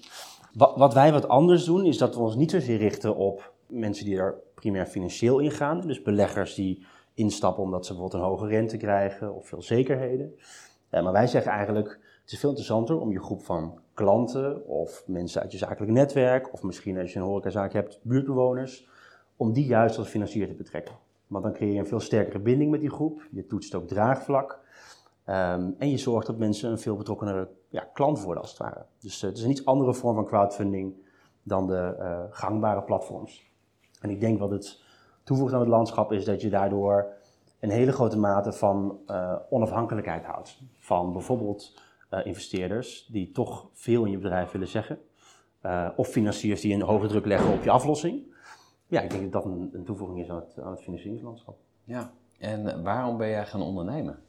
Wat, 0.54 0.78
wat 0.78 0.94
wij 0.94 1.12
wat 1.12 1.28
anders 1.28 1.66
doen, 1.66 1.86
is 1.86 1.98
dat 1.98 2.16
we 2.16 2.22
ons 2.22 2.36
niet 2.36 2.52
zozeer 2.52 2.78
richten 2.78 3.16
op 3.16 3.54
mensen 3.68 4.06
die 4.06 4.18
er 4.18 4.36
primair 4.56 4.86
financieel 4.86 5.40
in 5.40 5.52
gaan. 5.52 5.82
Dus 5.82 6.02
beleggers 6.02 6.56
die 6.56 6.86
instappen 7.14 7.64
omdat 7.64 7.86
ze 7.86 7.94
bijvoorbeeld 7.94 8.24
een 8.24 8.30
hoge 8.30 8.48
rente 8.48 8.78
krijgen 8.78 9.36
of 9.36 9.48
veel 9.48 9.62
zekerheden. 9.62 10.36
Eh, 10.90 11.04
maar 11.04 11.14
wij 11.14 11.28
zeggen 11.28 11.52
eigenlijk, 11.52 12.00
het 12.22 12.32
is 12.32 12.40
veel 12.40 12.50
interessanter 12.50 13.00
om 13.00 13.12
je 13.12 13.20
groep 13.20 13.44
van 13.44 13.80
klanten 13.94 14.68
of 14.68 15.04
mensen 15.08 15.42
uit 15.42 15.52
je 15.52 15.58
zakelijk 15.58 15.92
netwerk, 15.92 16.54
of 16.54 16.64
misschien 16.64 16.98
als 16.98 17.14
je 17.14 17.20
een 17.20 17.26
horecazaak 17.26 17.74
hebt, 17.74 18.00
buurtbewoners, 18.04 18.88
om 19.38 19.54
die 19.54 19.66
juist 19.66 19.98
als 19.98 20.08
financier 20.08 20.48
te 20.48 20.54
betrekken. 20.54 21.03
Want 21.34 21.46
dan 21.46 21.54
creëer 21.54 21.74
je 21.74 21.80
een 21.80 21.88
veel 21.88 22.00
sterkere 22.00 22.40
binding 22.40 22.72
met 22.72 22.80
die 22.80 22.90
groep. 22.90 23.28
Je 23.32 23.46
toetst 23.46 23.76
ook 23.76 23.88
draagvlak. 23.88 24.60
Ehm, 25.26 25.72
en 25.78 25.90
je 25.90 25.98
zorgt 25.98 26.28
dat 26.28 26.38
mensen 26.38 26.72
een 26.72 26.80
veel 26.80 26.96
betrokkenere 26.96 27.50
ja, 27.70 27.90
klant 27.94 28.22
worden, 28.22 28.42
als 28.42 28.52
het 28.52 28.60
ware. 28.60 28.86
Dus 29.00 29.24
eh, 29.24 29.30
het 29.30 29.38
is 29.38 29.44
een 29.44 29.50
iets 29.50 29.66
andere 29.66 29.94
vorm 29.94 30.16
van 30.16 30.26
crowdfunding 30.26 30.94
dan 31.44 31.68
de 31.68 31.96
eh, 32.00 32.20
gangbare 32.30 32.84
platforms. 32.84 33.52
En 34.02 34.10
ik 34.10 34.20
denk 34.20 34.40
wat 34.40 34.52
het 34.52 34.82
toevoegt 35.24 35.54
aan 35.54 35.60
het 35.60 35.70
landschap 35.70 36.12
is 36.12 36.26
dat 36.26 36.42
je 36.42 36.50
daardoor 36.50 37.08
een 37.60 37.70
hele 37.70 37.92
grote 37.92 38.18
mate 38.18 38.52
van 38.52 39.00
eh, 39.08 39.36
onafhankelijkheid 39.50 40.26
houdt. 40.26 40.62
Van 40.80 41.12
bijvoorbeeld 41.12 41.82
investeerders 42.24 43.10
die 43.12 43.32
toch 43.32 43.70
veel 43.74 44.06
in 44.06 44.12
je 44.12 44.18
bedrijf 44.18 44.52
willen 44.52 44.68
zeggen. 44.68 45.00
Of 45.96 46.08
financiers 46.08 46.62
die 46.62 46.74
een 46.74 46.82
hoge 46.82 47.08
druk 47.08 47.26
leggen 47.26 47.54
op 47.54 47.64
je 47.64 47.70
aflossing. 47.70 48.33
Ja, 48.94 49.02
ik 49.02 49.10
denk 49.10 49.32
dat 49.32 49.44
dat 49.44 49.52
een, 49.52 49.70
een 49.74 49.84
toevoeging 49.84 50.20
is 50.20 50.30
aan 50.30 50.36
het, 50.36 50.60
aan 50.60 50.72
het 50.72 50.82
financieringslandschap. 50.82 51.58
Ja. 51.84 52.12
En 52.40 52.84
waarom 52.84 53.18
ben 53.18 53.30
jij 53.30 53.46
gaan 53.46 53.62
ondernemen? 53.62 54.20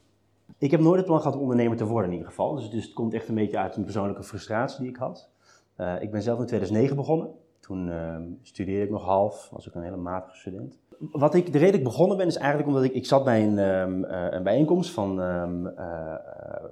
Ik 0.57 0.71
heb 0.71 0.79
nooit 0.79 0.97
het 0.97 1.05
plan 1.05 1.19
gehad 1.19 1.35
om 1.35 1.41
ondernemer 1.41 1.77
te 1.77 1.85
worden 1.85 2.09
in 2.09 2.15
ieder 2.15 2.29
geval. 2.29 2.55
Dus, 2.55 2.69
dus 2.69 2.83
het 2.83 2.93
komt 2.93 3.13
echt 3.13 3.27
een 3.27 3.35
beetje 3.35 3.57
uit 3.57 3.75
een 3.75 3.83
persoonlijke 3.83 4.23
frustratie 4.23 4.79
die 4.79 4.89
ik 4.89 4.95
had. 4.95 5.29
Eh, 5.75 6.01
ik 6.01 6.11
ben 6.11 6.21
zelf 6.21 6.39
in 6.39 6.45
2009 6.45 6.95
begonnen. 6.95 7.29
Toen 7.59 7.87
uh, 7.87 8.15
studeerde 8.41 8.83
ik 8.83 8.89
nog 8.89 9.03
half, 9.03 9.49
was 9.51 9.67
ik 9.67 9.75
een 9.75 9.81
hele 9.81 9.95
matige 9.95 10.37
student. 10.37 10.79
Wat 11.11 11.33
ik, 11.33 11.45
de 11.45 11.57
reden 11.57 11.71
dat 11.71 11.79
ik 11.79 11.83
begonnen 11.83 12.17
ben 12.17 12.27
is 12.27 12.37
eigenlijk 12.37 12.67
omdat 12.67 12.83
ik, 12.83 12.93
ik 12.93 13.05
zat 13.05 13.23
bij 13.23 13.43
een, 13.43 13.57
um, 13.57 14.03
uh, 14.03 14.27
een 14.29 14.43
bijeenkomst 14.43 14.91
van, 14.91 15.19
um, 15.19 15.67
uh, 15.67 16.15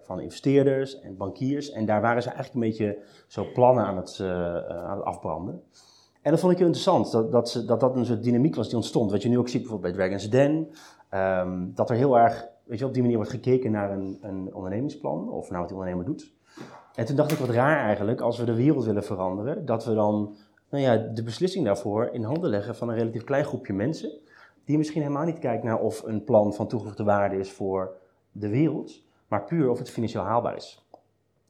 van 0.02 0.20
investeerders 0.20 1.00
en 1.00 1.18
bankiers. 1.18 1.72
En 1.72 1.86
daar 1.86 2.02
waren 2.02 2.22
ze 2.22 2.30
eigenlijk 2.30 2.56
een 2.56 2.72
beetje 2.72 3.04
zo 3.28 3.52
plannen 3.54 3.86
aan 3.86 3.98
het, 3.98 4.20
aan 4.70 4.98
het 4.98 5.06
afbranden. 5.06 5.64
En 6.24 6.32
dat 6.32 6.40
vond 6.40 6.52
ik 6.52 6.58
heel 6.58 6.68
interessant, 6.68 7.12
dat 7.12 7.32
dat, 7.32 7.64
dat 7.68 7.80
dat 7.80 7.96
een 7.96 8.06
soort 8.06 8.24
dynamiek 8.24 8.56
was 8.56 8.68
die 8.68 8.76
ontstond. 8.76 9.12
Wat 9.12 9.22
je 9.22 9.30
nu 9.30 9.38
ook 9.38 9.50
ziet 9.50 9.62
bijvoorbeeld 9.62 9.96
bij 9.96 10.06
Dragon's 10.06 10.30
Den. 10.30 10.72
Um, 11.14 11.72
dat 11.76 11.90
er 11.90 11.96
heel 11.96 12.18
erg, 12.18 12.48
weet 12.64 12.80
je, 12.80 12.86
op 12.86 12.94
die 12.94 13.02
manier 13.02 13.18
wordt 13.18 13.32
gekeken 13.32 13.72
naar 13.72 13.92
een, 13.92 14.18
een 14.22 14.54
ondernemingsplan. 14.54 15.30
Of 15.30 15.50
naar 15.50 15.60
wat 15.60 15.68
die 15.68 15.78
ondernemer 15.78 16.06
doet. 16.06 16.34
En 16.96 17.06
toen 17.06 17.16
dacht 17.16 17.32
ik, 17.32 17.38
wat 17.38 17.50
raar 17.50 17.78
eigenlijk, 17.86 18.22
als 18.22 18.38
we 18.38 18.46
de 18.46 18.56
wereld 18.56 18.86
willen 18.86 19.04
veranderen, 19.04 19.66
dat 19.66 19.86
we 19.86 19.94
dan 19.94 20.36
nou 20.70 20.84
ja, 20.84 20.98
de 20.98 21.24
beslissing 21.24 21.66
daarvoor 21.66 22.10
in 22.12 22.24
handen 22.24 22.50
leggen 22.50 22.76
van 22.76 22.90
een 22.90 22.96
relatief 22.96 23.24
klein 23.24 23.46
groepje 23.46 23.74
mensen, 23.74 24.12
die 24.66 24.78
misschien 24.78 25.02
helemaal 25.02 25.26
niet 25.26 25.40
kijkt 25.40 25.64
naar 25.64 25.80
of 25.80 26.04
een 26.04 26.24
plan 26.24 26.54
van 26.54 26.68
toegevoegde 26.68 27.04
waarde 27.04 27.38
is 27.38 27.52
voor 27.52 27.96
de 28.32 28.50
wereld, 28.50 29.04
maar 29.28 29.44
puur 29.44 29.70
of 29.70 29.78
het 29.78 29.90
financieel 29.90 30.24
haalbaar 30.24 30.56
is. 30.56 30.86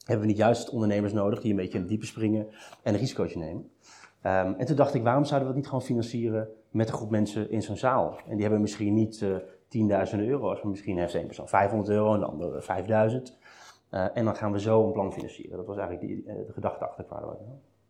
Hebben 0.05 0.25
we 0.25 0.31
niet 0.31 0.41
juist 0.41 0.69
ondernemers 0.69 1.13
nodig 1.13 1.41
die 1.41 1.51
een 1.51 1.57
beetje 1.57 1.73
in 1.73 1.79
het 1.79 1.89
diepe 1.89 2.05
springen 2.05 2.47
en 2.83 2.93
een 2.93 2.99
risicootje 2.99 3.39
nemen? 3.39 3.71
Um, 4.25 4.55
en 4.57 4.65
toen 4.65 4.75
dacht 4.75 4.93
ik, 4.93 5.03
waarom 5.03 5.25
zouden 5.25 5.47
we 5.47 5.53
dat 5.53 5.61
niet 5.61 5.71
gewoon 5.71 5.85
financieren 5.85 6.49
met 6.69 6.87
een 6.87 6.93
groep 6.93 7.09
mensen 7.09 7.51
in 7.51 7.61
zo'n 7.61 7.77
zaal? 7.77 8.17
En 8.27 8.33
die 8.33 8.41
hebben 8.41 8.61
misschien 8.61 8.93
niet 8.93 9.21
uh, 9.21 9.35
tienduizenden 9.67 10.27
euro's, 10.27 10.61
maar 10.61 10.71
misschien 10.71 10.97
heeft 10.97 11.15
één 11.15 11.25
persoon 11.25 11.47
500 11.47 11.89
euro 11.89 12.13
en 12.13 12.19
de 12.19 12.25
andere 12.25 12.61
5000. 12.61 13.37
Uh, 13.91 14.05
en 14.13 14.25
dan 14.25 14.35
gaan 14.35 14.51
we 14.51 14.59
zo 14.59 14.85
een 14.85 14.91
plan 14.91 15.13
financieren. 15.13 15.57
Dat 15.57 15.65
was 15.65 15.77
eigenlijk 15.77 16.07
die, 16.07 16.23
uh, 16.25 16.45
de 16.47 16.53
gedachte 16.53 16.85
achter 16.85 17.05
Crowdwork. 17.05 17.39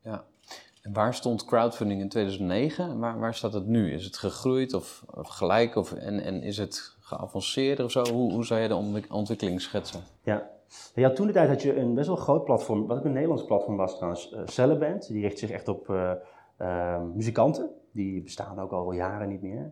Ja. 0.01 0.23
En 0.81 0.93
waar 0.93 1.13
stond 1.13 1.45
crowdfunding 1.45 2.01
in 2.01 2.09
2009? 2.09 2.99
Waar, 2.99 3.19
waar 3.19 3.33
staat 3.33 3.53
het 3.53 3.65
nu? 3.65 3.93
Is 3.93 4.05
het 4.05 4.17
gegroeid 4.17 4.73
of, 4.73 5.03
of 5.13 5.27
gelijk? 5.27 5.75
Of, 5.75 5.93
en, 5.93 6.19
en 6.19 6.41
is 6.41 6.57
het 6.57 6.95
geavanceerd 6.99 7.79
of 7.79 7.91
zo? 7.91 8.05
Hoe, 8.11 8.31
hoe 8.33 8.45
zou 8.45 8.59
je 8.59 8.67
de 8.67 9.05
ontwikkeling 9.09 9.61
schetsen? 9.61 10.01
Ja. 10.23 10.49
Ja, 10.95 11.09
toen 11.11 11.27
de 11.27 11.33
tijd 11.33 11.49
had 11.49 11.61
je 11.61 11.75
een 11.75 11.93
best 11.93 12.07
wel 12.07 12.15
groot 12.15 12.45
platform, 12.45 12.87
wat 12.87 12.97
ook 12.97 13.05
een 13.05 13.11
Nederlands 13.11 13.45
platform 13.45 13.77
was 13.77 13.95
trouwens, 13.95 14.33
uh, 14.33 14.39
Celeband. 14.45 15.07
Die 15.07 15.21
richt 15.21 15.39
zich 15.39 15.51
echt 15.51 15.67
op 15.67 15.89
uh, 15.89 16.11
uh, 16.61 17.01
muzikanten. 17.13 17.69
Die 17.91 18.21
bestaan 18.21 18.59
ook 18.59 18.71
al 18.71 18.91
jaren 18.91 19.29
niet 19.29 19.41
meer. 19.41 19.71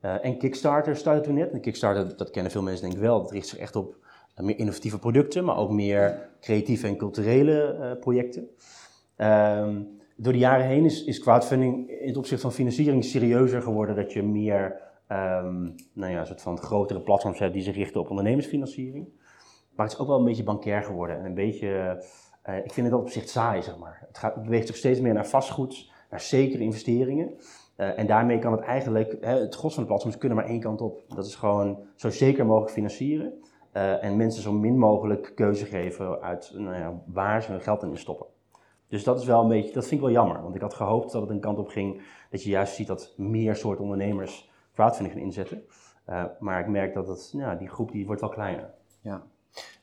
en 0.00 0.38
Kickstarter 0.38 0.96
startte 0.96 1.20
toen 1.20 1.34
net. 1.34 1.52
En 1.52 1.60
Kickstarter, 1.60 2.16
dat 2.16 2.30
kennen 2.30 2.52
veel 2.52 2.62
mensen 2.62 2.82
denk 2.82 2.94
ik 2.94 3.00
wel, 3.00 3.22
dat 3.22 3.30
richt 3.30 3.48
zich 3.48 3.58
echt 3.58 3.76
op 3.76 3.96
meer 4.36 4.58
innovatieve 4.58 4.98
producten, 4.98 5.44
maar 5.44 5.56
ook 5.56 5.70
meer 5.70 6.28
creatieve 6.40 6.86
en 6.86 6.96
culturele 6.96 7.96
projecten. 8.00 8.48
Um, 9.16 10.02
door 10.16 10.32
de 10.32 10.38
jaren 10.38 10.66
heen 10.66 10.84
is, 10.84 11.04
is, 11.04 11.20
crowdfunding 11.20 11.90
in 11.90 12.08
het 12.08 12.16
opzicht 12.16 12.40
van 12.40 12.52
financiering 12.52 13.04
serieuzer 13.04 13.62
geworden. 13.62 13.96
Dat 13.96 14.12
je 14.12 14.22
meer 14.22 14.80
um, 15.08 15.74
nou 15.92 16.12
ja, 16.12 16.24
soort 16.24 16.42
van 16.42 16.58
grotere 16.58 17.00
platforms 17.00 17.38
hebt 17.38 17.52
die 17.52 17.62
zich 17.62 17.74
richten 17.74 18.00
op 18.00 18.10
ondernemersfinanciering. 18.10 19.08
Maar 19.74 19.86
het 19.86 19.94
is 19.94 20.00
ook 20.00 20.08
wel 20.08 20.18
een 20.18 20.24
beetje 20.24 20.44
bankair 20.44 20.82
geworden. 20.82 21.18
En 21.18 21.24
een 21.24 21.34
beetje, 21.34 22.02
uh, 22.48 22.56
ik 22.56 22.72
vind 22.72 22.86
het 22.86 22.96
op 22.96 23.08
zich 23.08 23.28
saai, 23.28 23.62
zeg 23.62 23.78
maar. 23.78 24.04
Het, 24.06 24.18
gaat, 24.18 24.42
beweegt 24.42 24.66
zich 24.66 24.76
steeds 24.76 25.00
meer 25.00 25.14
naar 25.14 25.26
vastgoed, 25.26 25.90
naar 26.10 26.20
zekere 26.20 26.62
investeringen. 26.62 27.34
Uh, 27.76 27.98
en 27.98 28.06
daarmee 28.06 28.38
kan 28.38 28.52
het 28.52 28.60
eigenlijk, 28.60 29.16
hè, 29.20 29.40
het 29.40 29.54
gros 29.54 29.74
van 29.74 29.82
de 29.82 29.88
platforms 29.88 30.18
kunnen 30.18 30.38
maar 30.38 30.46
één 30.46 30.60
kant 30.60 30.80
op. 30.80 31.02
Dat 31.08 31.26
is 31.26 31.34
gewoon 31.34 31.78
zo 31.94 32.10
zeker 32.10 32.46
mogelijk 32.46 32.72
financieren. 32.72 33.32
Uh, 33.72 34.04
en 34.04 34.16
mensen 34.16 34.42
zo 34.42 34.52
min 34.52 34.78
mogelijk 34.78 35.32
keuze 35.34 35.64
geven 35.64 36.20
uit 36.20 36.52
nou 36.54 36.76
ja, 36.76 37.02
waar 37.06 37.42
ze 37.42 37.50
hun 37.50 37.60
geld 37.60 37.82
in 37.82 37.96
stoppen. 37.96 38.26
Dus 38.88 39.04
dat 39.04 39.20
is 39.20 39.26
wel 39.26 39.42
een 39.42 39.48
beetje, 39.48 39.72
dat 39.72 39.86
vind 39.86 40.00
ik 40.00 40.06
wel 40.06 40.16
jammer. 40.16 40.42
Want 40.42 40.54
ik 40.54 40.60
had 40.60 40.74
gehoopt 40.74 41.12
dat 41.12 41.20
het 41.20 41.30
een 41.30 41.40
kant 41.40 41.58
op 41.58 41.68
ging 41.68 42.02
dat 42.30 42.42
je 42.42 42.50
juist 42.50 42.74
ziet 42.74 42.86
dat 42.86 43.14
meer 43.16 43.56
soort 43.56 43.78
ondernemers 43.78 44.50
crowdfunding 44.74 45.14
gaan 45.14 45.24
inzetten. 45.24 45.62
Maar 46.38 46.60
ik 46.60 46.66
merk 46.66 46.94
dat 46.94 47.08
het, 47.08 47.30
ja, 47.32 47.54
die 47.54 47.68
groep 47.68 47.92
die 47.92 48.06
wordt 48.06 48.20
wel 48.20 48.30
kleiner. 48.30 48.74
Ja. 49.00 49.22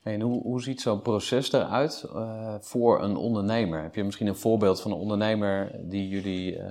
En 0.02 0.20
hoe, 0.20 0.62
ziet 0.62 0.80
zo'n 0.80 1.02
proces 1.02 1.52
eruit 1.52 2.04
uh, 2.14 2.54
voor 2.60 3.02
een 3.02 3.16
ondernemer? 3.16 3.82
Heb 3.82 3.94
je 3.94 4.04
misschien 4.04 4.26
een 4.26 4.36
voorbeeld 4.36 4.80
van 4.80 4.90
een 4.90 4.98
ondernemer 4.98 5.70
die 5.80 6.08
jullie 6.08 6.56
uh, 6.56 6.64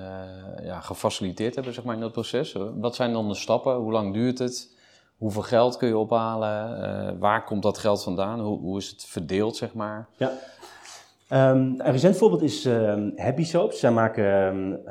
ja, 0.64 0.80
gefaciliteerd 0.80 1.56
hebben 1.56 1.74
zeg 1.74 1.84
maar, 1.84 1.96
in 1.96 2.02
dat 2.02 2.12
proces? 2.12 2.56
Wat 2.76 2.96
zijn 2.96 3.14
dan 3.14 3.28
de 3.28 3.36
stappen? 3.36 3.76
Hoe 3.76 3.92
lang 3.92 4.14
duurt 4.14 4.40
het? 4.40 4.76
Hoeveel 5.18 5.42
geld 5.42 5.78
kun 5.78 5.88
je 5.88 5.98
ophalen? 5.98 7.20
waar 7.20 7.44
komt 7.44 7.64
dat 7.64 7.78
geld 7.78 8.04
vandaan? 8.04 8.40
Hoe, 8.40 8.60
hoe 8.60 8.78
is 8.78 8.90
het 8.90 9.06
verdeeld, 9.06 9.56
zeg 9.56 9.74
maar? 9.74 10.08
Ja. 10.18 10.32
Um, 11.30 11.76
een 11.78 11.92
recent 11.92 12.18
voorbeeld 12.18 12.42
is 12.42 12.66
um, 12.66 13.14
Happy 13.16 13.44
Soaps. 13.44 13.80
Zij 13.80 13.92
maken 13.92 14.26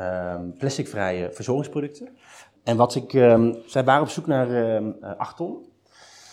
um, 0.04 0.54
plasticvrije 0.58 1.32
verzorgingsproducten. 1.32 2.08
En 2.64 2.76
wat 2.76 2.94
ik, 2.94 3.10
zij 3.66 3.84
waren 3.84 4.02
op 4.02 4.08
zoek 4.08 4.26
naar 4.26 4.82
8 5.16 5.36
ton. 5.36 5.69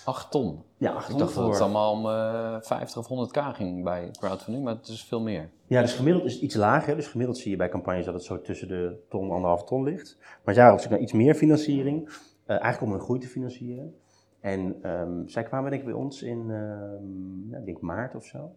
8 0.08 0.32
ton? 0.32 0.64
Ja, 0.78 0.92
8 0.92 1.06
ton. 1.06 1.16
Ik 1.16 1.20
dacht 1.20 1.34
voor... 1.34 1.44
dat 1.44 1.52
het 1.52 1.62
allemaal 1.62 1.92
om 1.92 2.06
uh, 2.06 2.58
50 2.62 3.10
of 3.10 3.30
100k 3.30 3.56
ging 3.56 3.84
bij 3.84 4.12
crowdfunding, 4.20 4.66
maar 4.66 4.76
het 4.76 4.88
is 4.88 5.04
veel 5.04 5.22
meer. 5.22 5.50
Ja, 5.66 5.82
dus 5.82 5.94
gemiddeld 5.94 6.26
is 6.26 6.34
het 6.34 6.42
iets 6.42 6.56
lager. 6.56 6.96
Dus 6.96 7.08
gemiddeld 7.08 7.38
zie 7.38 7.52
je 7.52 7.58
bij 7.58 7.70
campagnes 7.70 8.06
dat 8.06 8.14
het 8.14 8.24
zo 8.24 8.42
tussen 8.42 8.68
de 8.68 9.06
ton 9.10 9.26
en 9.26 9.32
anderhalve 9.32 9.66
ton 9.66 9.84
ligt. 9.84 10.18
Maar 10.44 10.56
waren 10.56 10.74
op 10.74 10.80
zoek 10.80 10.92
naar 10.92 11.00
iets 11.00 11.12
meer 11.12 11.36
financiering. 11.36 12.06
Uh, 12.06 12.12
eigenlijk 12.46 12.82
om 12.82 12.92
hun 12.92 13.00
groei 13.00 13.20
te 13.20 13.28
financieren. 13.28 13.96
En 14.40 14.76
zij 15.26 15.44
kwamen 15.44 15.70
denk 15.70 15.82
ik 15.82 15.88
bij 15.88 15.98
ons 15.98 16.24
in, 16.24 16.48
ja, 17.50 17.58
ik 17.58 17.66
denk 17.66 17.82
maart 17.82 18.16
of 18.16 18.26
zo. 18.26 18.52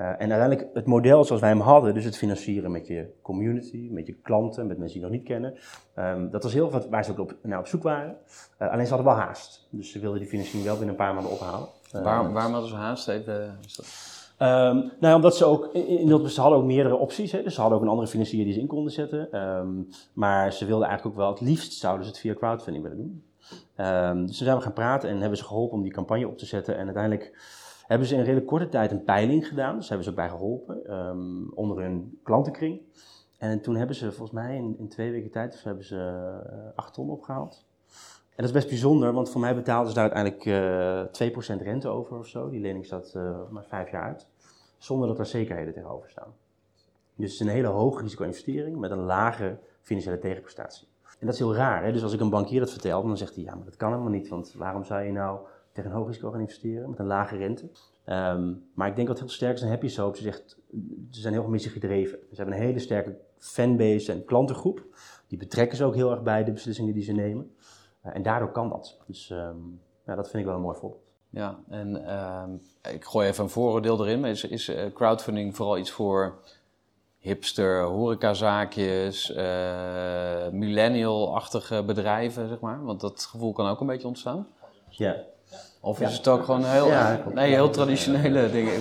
Uh, 0.00 0.06
en 0.06 0.32
uiteindelijk 0.32 0.68
het 0.74 0.86
model 0.86 1.24
zoals 1.24 1.40
wij 1.40 1.50
hem 1.50 1.60
hadden, 1.60 1.94
dus 1.94 2.04
het 2.04 2.16
financieren 2.16 2.70
met 2.70 2.86
je 2.86 3.06
community, 3.22 3.88
met 3.90 4.06
je 4.06 4.14
klanten, 4.22 4.66
met 4.66 4.78
mensen 4.78 5.00
die 5.00 5.08
je 5.08 5.12
nog 5.12 5.20
niet 5.20 5.28
kennen, 5.28 5.54
um, 5.98 6.30
dat 6.30 6.42
was 6.42 6.52
heel 6.52 6.70
wat 6.70 6.88
waar 6.88 7.04
ze 7.04 7.10
ook 7.10 7.18
op, 7.18 7.34
naar 7.42 7.58
op 7.58 7.66
zoek 7.66 7.82
waren. 7.82 8.16
Uh, 8.62 8.70
alleen 8.70 8.86
ze 8.86 8.94
hadden 8.94 9.12
wel 9.12 9.22
haast, 9.22 9.68
dus 9.70 9.92
ze 9.92 9.98
wilden 9.98 10.20
die 10.20 10.28
financiering 10.28 10.64
wel 10.64 10.76
binnen 10.76 10.94
een 10.94 11.04
paar 11.04 11.14
maanden 11.14 11.32
ophalen. 11.32 11.68
Uh, 11.94 12.02
waarom, 12.02 12.32
waarom 12.32 12.52
hadden 12.52 12.70
ze 12.70 12.76
haast? 12.76 13.08
Even, 13.08 13.42
um, 14.38 14.76
nou 14.76 14.92
ja, 15.00 15.14
omdat 15.14 15.36
ze 15.36 15.44
ook, 15.44 15.68
in, 15.72 15.86
in, 15.86 16.30
ze 16.30 16.40
hadden 16.40 16.58
ook 16.58 16.64
meerdere 16.64 16.96
opties, 16.96 17.32
hè, 17.32 17.42
dus 17.42 17.54
ze 17.54 17.60
hadden 17.60 17.78
ook 17.78 17.84
een 17.84 17.90
andere 17.90 18.08
financier 18.08 18.44
die 18.44 18.52
ze 18.52 18.60
in 18.60 18.66
konden 18.66 18.92
zetten. 18.92 19.40
Um, 19.40 19.88
maar 20.12 20.52
ze 20.52 20.66
wilden 20.66 20.88
eigenlijk 20.88 21.16
ook 21.16 21.22
wel, 21.22 21.32
het 21.32 21.40
liefst 21.40 21.72
zouden 21.72 22.04
ze 22.04 22.10
het 22.10 22.20
via 22.20 22.34
crowdfunding 22.34 22.84
willen 22.84 22.98
doen. 22.98 23.22
dus 24.26 24.36
toen 24.36 24.46
zijn 24.46 24.56
we 24.56 24.62
gaan 24.62 24.72
praten 24.72 25.08
en 25.08 25.20
hebben 25.20 25.38
ze 25.38 25.44
geholpen 25.44 25.76
om 25.76 25.82
die 25.82 25.92
campagne 25.92 26.28
op 26.28 26.38
te 26.38 26.46
zetten 26.46 26.76
en 26.76 26.84
uiteindelijk 26.84 27.32
hebben 27.86 28.06
ze 28.06 28.14
in 28.14 28.22
redelijk 28.22 28.46
korte 28.46 28.68
tijd 28.68 28.90
een 28.90 29.04
peiling 29.04 29.46
gedaan. 29.48 29.76
Dus 29.76 29.88
hebben 29.88 30.04
ze 30.04 30.10
ook 30.10 30.16
bij 30.16 30.28
geholpen, 30.28 30.94
um, 30.94 31.52
onder 31.54 31.82
hun 31.82 32.18
klantenkring. 32.22 32.80
En 33.38 33.60
toen 33.60 33.76
hebben 33.76 33.96
ze 33.96 34.12
volgens 34.12 34.30
mij 34.30 34.56
in, 34.56 34.74
in 34.78 34.88
twee 34.88 35.10
weken 35.10 35.30
tijd 35.30 35.52
dus 35.52 35.62
hebben 35.62 35.84
ze 35.84 35.96
uh, 36.52 36.58
acht 36.74 36.94
ton 36.94 37.10
opgehaald. 37.10 37.64
En 38.36 38.42
dat 38.42 38.44
is 38.44 38.52
best 38.52 38.68
bijzonder, 38.68 39.12
want 39.12 39.30
voor 39.30 39.40
mij 39.40 39.54
betaalden 39.54 39.88
ze 39.88 39.94
daar 39.94 40.12
uiteindelijk 40.12 41.20
eh 41.20 41.58
2% 41.58 41.62
rente 41.62 41.88
over 41.88 42.18
of 42.18 42.26
zo. 42.26 42.50
Die 42.50 42.60
lening 42.60 42.84
staat 42.84 43.12
eh, 43.14 43.38
maar 43.50 43.64
vijf 43.64 43.90
jaar 43.90 44.02
uit, 44.02 44.26
zonder 44.78 45.08
dat 45.08 45.18
er 45.18 45.26
zekerheden 45.26 45.72
tegenover 45.72 46.10
staan. 46.10 46.34
Dus 47.14 47.32
het 47.32 47.40
is 47.40 47.40
een 47.40 47.54
hele 47.54 47.66
hoge 47.66 48.02
risico-investering 48.02 48.76
met 48.78 48.90
een 48.90 49.04
lage 49.04 49.58
financiële 49.80 50.18
tegenprestatie. 50.18 50.88
En 51.18 51.26
dat 51.26 51.34
is 51.34 51.40
heel 51.40 51.54
raar. 51.54 51.84
Hè? 51.84 51.92
Dus 51.92 52.02
als 52.02 52.12
ik 52.12 52.20
een 52.20 52.30
bankier 52.30 52.60
dat 52.60 52.70
vertel, 52.70 53.02
dan 53.02 53.16
zegt 53.16 53.34
hij, 53.34 53.44
ja, 53.44 53.54
maar 53.54 53.64
dat 53.64 53.76
kan 53.76 53.90
helemaal 53.90 54.10
niet. 54.12 54.28
Want 54.28 54.54
waarom 54.56 54.84
zou 54.84 55.02
je 55.02 55.12
nou 55.12 55.38
tegen 55.76 55.90
een 55.90 55.96
hoog 55.96 56.06
risico 56.06 56.30
gaan 56.30 56.40
investeren 56.40 56.90
met 56.90 56.98
een 56.98 57.06
lage 57.06 57.36
rente? 57.36 57.70
Ehm, 58.04 58.52
maar 58.74 58.88
ik 58.88 58.96
denk 58.96 59.08
dat 59.08 59.18
heel 59.18 59.28
sterk 59.28 59.54
is 59.54 59.62
een 59.62 59.68
Happy 59.68 59.88
Soap. 59.88 60.16
Ze, 60.16 60.22
zegt, 60.22 60.58
ze 61.10 61.20
zijn 61.20 61.32
heel 61.32 61.42
erg 61.42 61.50
missiegedreven. 61.50 62.18
Ze 62.30 62.36
hebben 62.36 62.54
een 62.54 62.60
hele 62.60 62.78
sterke 62.78 63.16
fanbase 63.38 64.12
en 64.12 64.24
klantengroep. 64.24 64.84
Die 65.26 65.38
betrekken 65.38 65.76
ze 65.76 65.84
ook 65.84 65.94
heel 65.94 66.10
erg 66.10 66.22
bij 66.22 66.44
de 66.44 66.52
beslissingen 66.52 66.94
die 66.94 67.02
ze 67.02 67.12
nemen. 67.12 67.54
Eh, 68.00 68.14
en 68.14 68.22
daardoor 68.22 68.52
kan 68.52 68.68
dat. 68.68 68.98
Dus 69.06 69.30
ehm, 69.30 69.56
ja, 70.06 70.14
dat 70.14 70.30
vind 70.30 70.38
ik 70.38 70.44
wel 70.44 70.54
een 70.54 70.62
mooi 70.62 70.78
voorbeeld. 70.78 71.14
Ja, 71.30 71.58
en 71.68 72.06
ehm, 72.06 72.54
ik 72.94 73.04
gooi 73.04 73.28
even 73.28 73.44
een 73.44 73.50
vooroordeel 73.50 74.06
erin. 74.06 74.24
Is, 74.24 74.44
is 74.44 74.68
eh, 74.68 74.92
crowdfunding 74.92 75.56
vooral 75.56 75.78
iets 75.78 75.90
voor 75.90 76.38
hipster, 77.18 77.82
horecazaakjes, 77.82 79.32
eh 79.32 80.48
millennial-achtige 80.50 81.84
bedrijven, 81.84 82.48
zeg 82.48 82.60
maar? 82.60 82.84
Want 82.84 83.00
dat 83.00 83.24
gevoel 83.24 83.52
kan 83.52 83.68
ook 83.68 83.80
een 83.80 83.86
beetje 83.86 84.08
ontstaan. 84.08 84.48
Ja. 84.88 85.24
Of 85.86 85.98
Ja. 85.98 86.08
is 86.08 86.16
het 86.16 86.28
ook 86.28 86.44
gewoon 86.44 86.64
heel, 86.64 86.88
Ja, 86.88 87.20
nee, 87.34 87.52
heel 87.52 87.70
traditionele 87.70 88.50
dingen? 88.50 88.72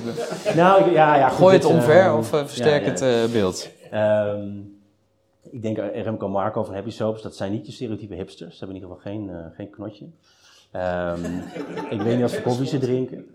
Nou, 0.56 0.92
ja, 0.92 1.16
ja. 1.16 1.30
Gooi 1.30 1.56
het 1.56 1.66
omver 1.66 2.02
ehm, 2.02 2.18
of 2.18 2.34
eh, 2.34 2.40
versterk 2.40 2.84
ja, 2.84 2.90
het 2.90 3.02
eh, 3.02 3.32
beeld? 3.32 3.70
Ehm, 3.92 4.50
ik 5.52 5.62
denk 5.62 5.78
Remco 5.78 6.28
Marco 6.28 6.64
van 6.64 6.74
Happy 6.74 6.90
Soaps, 6.90 7.22
dat 7.22 7.36
zijn 7.36 7.52
niet 7.52 7.66
je 7.66 7.72
stereotype 7.72 8.16
hipsters. 8.16 8.58
Ze 8.58 8.66
hebben 8.66 8.78
in 8.78 8.84
ieder 8.84 8.98
geval 8.98 9.12
geen, 9.12 9.30
eh, 9.30 9.56
geen 9.56 9.70
knotje. 9.70 10.06
Ehm, 10.72 11.24
ik 11.96 12.02
weet 12.02 12.14
niet 12.14 12.22
wat 12.22 12.34
voor 12.34 12.42
koffie 12.42 12.68
ze 12.68 12.78
drinken. 12.78 13.26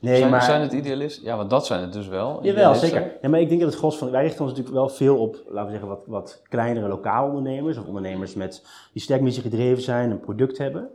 Nee, 0.00 0.18
zijn, 0.18 0.30
maar... 0.30 0.42
zijn 0.42 0.60
het 0.60 0.72
idealisten? 0.72 1.24
Ja, 1.24 1.36
want 1.36 1.50
dat 1.50 1.66
zijn 1.66 1.80
het 1.80 1.92
dus 1.92 2.08
wel. 2.08 2.38
Jawel, 2.42 2.74
zeker. 2.74 3.12
Ja, 3.22 3.28
maar 3.28 3.40
ik 3.40 3.48
denk 3.48 3.60
dat 3.60 3.70
het 3.70 3.78
gros 3.78 3.96
van... 3.96 4.10
Wij 4.10 4.22
richten 4.22 4.40
ons 4.40 4.50
natuurlijk 4.50 4.76
wel 4.76 4.88
veel 4.88 5.16
op, 5.18 5.42
laten 5.46 5.64
we 5.64 5.70
zeggen, 5.70 5.88
wat, 5.88 6.02
wat 6.06 6.42
kleinere 6.48 6.88
lokale 6.88 7.28
ondernemers. 7.28 7.78
Of 7.78 7.86
ondernemers 7.86 8.34
met, 8.34 8.62
die 8.92 9.02
sterk 9.02 9.20
missie 9.20 9.42
gedreven 9.42 9.82
zijn, 9.82 10.10
een 10.10 10.20
product 10.20 10.58
hebben. 10.58 10.90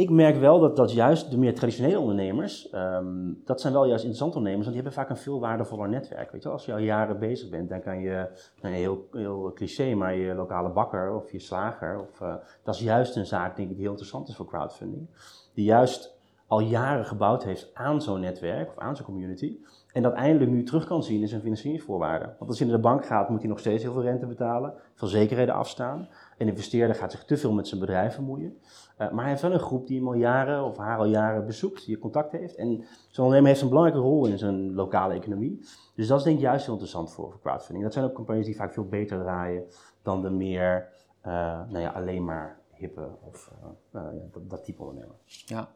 Ik 0.00 0.10
merk 0.10 0.36
wel 0.36 0.60
dat, 0.60 0.76
dat 0.76 0.92
juist 0.92 1.30
de 1.30 1.38
meer 1.38 1.54
traditionele 1.54 1.98
ondernemers, 1.98 2.70
ehm, 2.70 3.32
dat 3.44 3.60
zijn 3.60 3.72
wel 3.72 3.84
juist 3.84 4.04
interessante 4.04 4.36
ondernemers, 4.36 4.66
want 4.66 4.76
die 4.76 4.84
hebben 4.86 5.04
vaak 5.04 5.10
een 5.10 5.22
veel 5.22 5.40
waardevoller 5.40 5.88
netwerk. 5.88 6.30
Weet 6.32 6.42
je, 6.42 6.48
als 6.48 6.64
je 6.64 6.72
al 6.72 6.78
jaren 6.78 7.18
bezig 7.18 7.48
bent, 7.48 7.68
dan 7.68 7.80
kan 7.80 8.00
je, 8.00 8.28
nou, 8.62 8.74
heel, 8.74 9.08
heel 9.12 9.52
cliché, 9.54 9.94
maar 9.94 10.14
je 10.14 10.34
lokale 10.34 10.70
bakker 10.70 11.14
of 11.14 11.32
je 11.32 11.38
slager, 11.38 12.00
of, 12.00 12.20
eh, 12.20 12.34
dat 12.62 12.74
is 12.74 12.80
juist 12.80 13.16
een 13.16 13.26
zaak, 13.26 13.56
denk 13.56 13.68
ik, 13.68 13.74
die 13.74 13.82
heel 13.82 13.90
interessant 13.90 14.28
is 14.28 14.36
voor 14.36 14.46
crowdfunding. 14.46 15.06
Die 15.54 15.64
juist 15.64 16.18
al 16.46 16.60
jaren 16.60 17.04
gebouwd 17.04 17.44
heeft 17.44 17.70
aan 17.74 18.02
zo'n 18.02 18.20
netwerk 18.20 18.68
of 18.68 18.78
aan 18.78 18.96
zo'n 18.96 19.04
community. 19.04 19.56
En 19.92 20.02
dat 20.02 20.12
eindelijk 20.12 20.50
nu 20.50 20.62
terug 20.62 20.86
kan 20.86 21.02
zien 21.02 21.20
in 21.20 21.28
zijn 21.28 21.40
financieringsvoorwaarden. 21.40 22.34
Want 22.38 22.50
als 22.50 22.58
hij 22.58 22.68
naar 22.68 22.76
de 22.76 22.82
bank 22.82 23.06
gaat, 23.06 23.28
moet 23.28 23.40
hij 23.40 23.48
nog 23.48 23.58
steeds 23.58 23.82
heel 23.82 23.92
veel 23.92 24.02
rente 24.02 24.26
betalen, 24.26 24.74
veel 24.94 25.08
zekerheden 25.08 25.54
afstaan. 25.54 26.08
Een 26.40 26.48
investeerder 26.48 26.96
gaat 26.96 27.10
zich 27.10 27.24
te 27.24 27.36
veel 27.36 27.52
met 27.52 27.68
zijn 27.68 27.80
bedrijf 27.80 28.16
bemoeien. 28.16 28.58
Uh, 28.98 29.10
maar 29.10 29.20
hij 29.20 29.28
heeft 29.28 29.42
wel 29.42 29.52
een 29.52 29.58
groep 29.58 29.86
die 29.86 29.98
hem 29.98 30.08
al 30.08 30.14
jaren 30.14 30.64
of 30.64 30.76
haar 30.76 30.98
al 30.98 31.06
jaren 31.06 31.46
bezoekt, 31.46 31.86
die 31.86 31.98
contact 31.98 32.32
heeft. 32.32 32.54
En 32.54 32.84
zo'n 33.08 33.24
ondernemer 33.24 33.48
heeft 33.48 33.60
een 33.62 33.68
belangrijke 33.68 34.02
rol 34.02 34.26
in 34.26 34.38
zijn 34.38 34.74
lokale 34.74 35.14
economie. 35.14 35.58
Dus 35.94 36.06
dat 36.06 36.18
is 36.18 36.24
denk 36.24 36.36
ik 36.36 36.42
juist 36.42 36.64
heel 36.64 36.72
interessant 36.72 37.12
voor, 37.12 37.30
voor 37.30 37.40
crowdfunding. 37.40 37.84
Dat 37.84 37.92
zijn 37.92 38.04
ook 38.04 38.14
campagnes 38.14 38.46
die 38.46 38.56
vaak 38.56 38.72
veel 38.72 38.88
beter 38.88 39.18
draaien 39.18 39.64
dan 40.02 40.22
de 40.22 40.30
meer, 40.30 40.88
uh, 41.26 41.32
nou 41.68 41.78
ja, 41.78 41.90
alleen 41.90 42.24
maar 42.24 42.59
hippe 42.80 43.08
of 43.28 43.50
uh, 43.62 43.68
ja, 43.92 44.12
dat, 44.32 44.50
dat, 44.50 44.64
type 44.64 44.82
ondernemer. 44.82 45.14
Ja, 45.24 45.68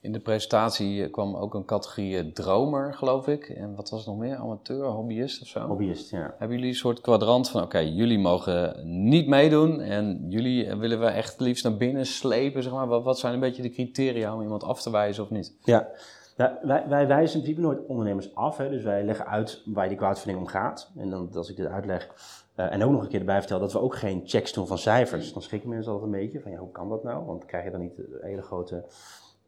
in 0.00 0.12
de 0.12 0.20
presentatie 0.20 1.10
kwam 1.10 1.36
ook 1.36 1.54
een 1.54 1.64
categorie 1.64 2.32
dromer, 2.32 2.94
geloof 2.94 3.28
ik. 3.28 3.48
En 3.48 3.74
wat 3.74 3.90
was 3.90 3.98
het 3.98 4.08
nog 4.08 4.18
meer? 4.18 4.36
Amateur, 4.36 4.84
hobbyist 4.84 5.42
of 5.42 5.48
zo? 5.48 5.66
Hobbyist, 5.66 6.10
ja. 6.10 6.34
Hebben 6.38 6.56
jullie 6.56 6.72
een 6.72 6.78
soort 6.78 7.00
kwadrant 7.00 7.48
van, 7.48 7.62
oké, 7.62 7.76
okay, 7.76 7.88
jullie 7.88 8.18
mogen 8.18 8.82
niet 9.10 9.26
meedoen 9.26 9.80
en 9.80 10.24
jullie 10.28 10.74
willen 10.74 11.00
we 11.00 11.06
echt 11.06 11.40
liefst 11.40 11.64
naar 11.64 11.76
binnen 11.76 12.06
slepen, 12.06 12.62
zeg 12.62 12.72
maar. 12.72 12.86
Wat, 12.86 13.04
wat 13.04 13.18
zijn 13.18 13.34
een 13.34 13.40
beetje 13.40 13.62
de 13.62 13.70
criteria 13.70 14.34
om 14.34 14.42
iemand 14.42 14.64
af 14.64 14.82
te 14.82 14.90
wijzen 14.90 15.22
of 15.22 15.30
niet? 15.30 15.54
Ja, 15.64 15.88
wij, 16.36 16.84
wij, 16.88 17.06
wijzen 17.06 17.36
in 17.36 17.42
principe 17.42 17.60
nooit 17.60 17.86
ondernemers 17.86 18.34
af. 18.34 18.56
Hè. 18.56 18.70
Dus 18.70 18.82
wij 18.82 19.04
leggen 19.04 19.26
uit 19.26 19.62
waar 19.64 19.88
die 19.88 19.96
crowdfunding 19.96 20.38
om 20.38 20.46
gaat. 20.46 20.90
En 20.96 21.10
dan, 21.10 21.30
als 21.34 21.50
ik 21.50 21.56
dit 21.56 21.66
uitleg, 21.66 22.08
uh, 22.56 22.72
en 22.72 22.82
ook 22.82 22.90
nog 22.90 23.02
een 23.02 23.08
keer 23.08 23.20
erbij 23.20 23.38
vertel 23.38 23.58
dat 23.58 23.72
we 23.72 23.80
ook 23.80 23.96
geen 23.96 24.22
checks 24.24 24.52
doen 24.52 24.66
van 24.66 24.78
cijfers. 24.78 25.32
Dan 25.32 25.42
schrikken 25.42 25.70
mensen 25.70 25.92
altijd 25.92 26.12
een 26.12 26.18
beetje 26.18 26.40
van, 26.40 26.50
ja, 26.50 26.58
hoe 26.58 26.70
kan 26.70 26.88
dat 26.88 27.02
nou? 27.02 27.24
Want 27.24 27.44
krijg 27.44 27.64
je 27.64 27.70
dan 27.70 27.80
niet 27.80 27.98
een 27.98 28.18
hele 28.20 28.42
grote 28.42 28.84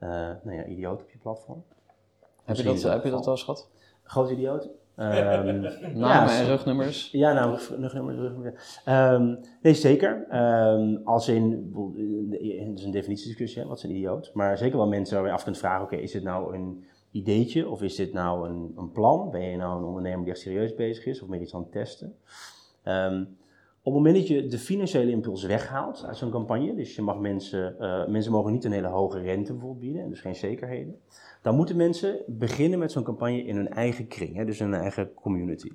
uh, 0.00 0.10
nou 0.42 0.56
ja, 0.56 0.64
idioot 0.64 1.02
op 1.02 1.10
je 1.10 1.18
platform. 1.18 1.64
Heb 2.44 2.56
je 2.56 2.62
dat, 2.62 2.82
heb 2.82 3.04
je 3.04 3.10
dat 3.10 3.24
wel 3.24 3.34
eens 3.34 3.42
gehad? 3.42 3.70
Grote 4.02 4.32
idioot? 4.32 4.68
Um, 4.96 5.60
Namen 5.94 6.32
ja, 6.32 6.38
en 6.38 6.46
rugnummers? 6.46 7.10
Ja, 7.10 7.32
nou, 7.32 7.58
rugnummers, 7.80 8.18
rugnummers. 8.18 8.80
Um, 8.88 9.40
nee, 9.62 9.74
zeker. 9.74 10.26
Um, 10.32 11.00
als 11.04 11.28
in, 11.28 11.72
het 12.68 12.78
is 12.78 12.84
een 12.84 12.90
definitiediscussie, 12.90 13.62
hè, 13.62 13.68
wat 13.68 13.76
is 13.76 13.82
een 13.82 13.90
idioot? 13.90 14.30
Maar 14.34 14.58
zeker 14.58 14.76
wel 14.76 14.88
mensen 14.88 15.16
waar 15.16 15.26
je 15.26 15.32
af 15.32 15.44
kunt 15.44 15.58
vragen, 15.58 15.84
oké, 15.84 15.92
okay, 15.92 16.04
is 16.04 16.12
dit 16.12 16.22
nou 16.22 16.54
een 16.54 16.84
ideetje 17.10 17.68
of 17.68 17.82
is 17.82 17.96
dit 17.96 18.12
nou 18.12 18.48
een, 18.48 18.72
een, 18.76 18.92
plan? 18.92 19.30
Ben 19.30 19.42
je 19.42 19.56
nou 19.56 19.78
een 19.78 19.84
ondernemer 19.84 20.24
die 20.24 20.32
echt 20.32 20.42
serieus 20.42 20.74
bezig 20.74 21.06
is 21.06 21.22
of 21.22 21.28
meer 21.28 21.40
iets 21.40 21.54
aan 21.54 21.62
het 21.62 21.72
testen? 21.72 22.16
Um, 22.84 23.36
op 23.86 23.92
het 23.92 24.02
moment 24.02 24.16
dat 24.16 24.28
je 24.28 24.46
de 24.46 24.58
financiële 24.58 25.10
impuls 25.10 25.44
weghaalt 25.44 26.04
uit 26.04 26.16
zo'n 26.16 26.30
campagne, 26.30 26.74
dus 26.74 26.94
je 26.94 27.02
mag 27.02 27.18
mensen, 27.18 27.76
uh, 27.80 28.06
mensen 28.06 28.32
mogen 28.32 28.52
niet 28.52 28.64
een 28.64 28.72
hele 28.72 28.86
hoge 28.86 29.20
rente 29.20 29.52
bijvoorbeeld 29.52 29.80
bieden, 29.80 30.02
en 30.02 30.08
dus 30.08 30.20
geen 30.20 30.34
zekerheden, 30.34 31.00
dan 31.42 31.54
moeten 31.54 31.76
mensen 31.76 32.18
beginnen 32.26 32.78
met 32.78 32.92
zo'n 32.92 33.02
campagne 33.02 33.44
in 33.44 33.56
hun 33.56 33.68
eigen 33.68 34.06
kring, 34.06 34.36
hè, 34.36 34.44
dus 34.44 34.60
in 34.60 34.66
hun 34.72 34.80
eigen 34.80 35.14
community. 35.14 35.70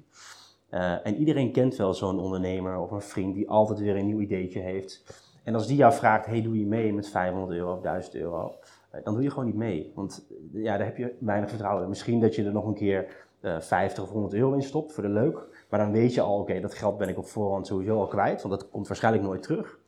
Uh, 0.74 1.06
en 1.06 1.15
iedereen 1.15 1.52
kent 1.52 1.76
wel 1.76 1.93
zo'n 1.93 2.19
ondernemer 2.19 2.80
of 2.80 2.91
een 2.91 3.02
vriend 3.02 3.36
die 3.36 3.50
altijd 3.50 3.80
weer 3.80 3.95
een 3.95 4.06
nieuw 4.06 4.19
ideetje 4.19 4.60
heeft. 4.60 5.04
En 5.43 5.54
als 5.54 5.67
die 5.67 5.78
jou 5.78 5.93
vraagt, 5.93 6.26
hey, 6.26 6.41
doe 6.41 6.60
je 6.60 6.65
mee 6.65 6.93
met 6.93 7.10
500 7.10 7.52
euro 7.58 7.74
of 7.74 7.82
1000 7.82 8.15
euro, 8.15 8.56
uh, 8.95 9.04
dan 9.04 9.13
doe 9.13 9.24
je 9.24 9.30
gewoon 9.30 9.45
niet 9.45 9.56
mee. 9.56 9.91
Want 9.95 10.28
ja, 10.52 10.78
daar 10.78 10.86
heb 10.86 10.98
je 10.98 11.15
weinig 11.19 11.50
vertrouwen 11.50 11.84
in. 11.84 11.89
Misschien 11.89 12.19
dat 12.19 12.36
je 12.36 12.45
er 12.45 12.52
nog 12.52 12.65
een 12.65 12.74
keer 12.74 13.28
50 13.41 14.04
of 14.04 14.10
100 14.10 14.34
euro 14.34 14.54
in 14.54 14.62
stopt 14.62 14.93
voor 14.93 15.04
de 15.04 15.10
leuk. 15.10 15.59
Maar 15.70 15.80
dan 15.80 15.92
weet 15.92 16.14
je 16.14 16.22
al, 16.22 16.34
oké, 16.34 16.42
okay, 16.42 16.62
dat 16.62 16.74
geld 16.74 16.98
ben 16.98 17.10
ik 17.10 17.18
op 17.18 17.26
voorhand 17.26 17.68
sowieso 17.68 18.00
al 18.00 18.08
kwijt, 18.08 18.42
want 18.42 18.60
dat 18.60 18.70
komt 18.70 18.88
waarschijnlijk 18.88 19.24
nooit 19.24 19.44
terug. 19.44 19.80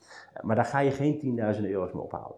Maar 0.42 0.56
daar 0.56 0.66
ga 0.66 0.80
je 0.80 0.92
geen 0.92 1.40
10.000 1.56 1.62
euro's 1.62 1.92
mee 1.92 2.04
ophalen. 2.04 2.36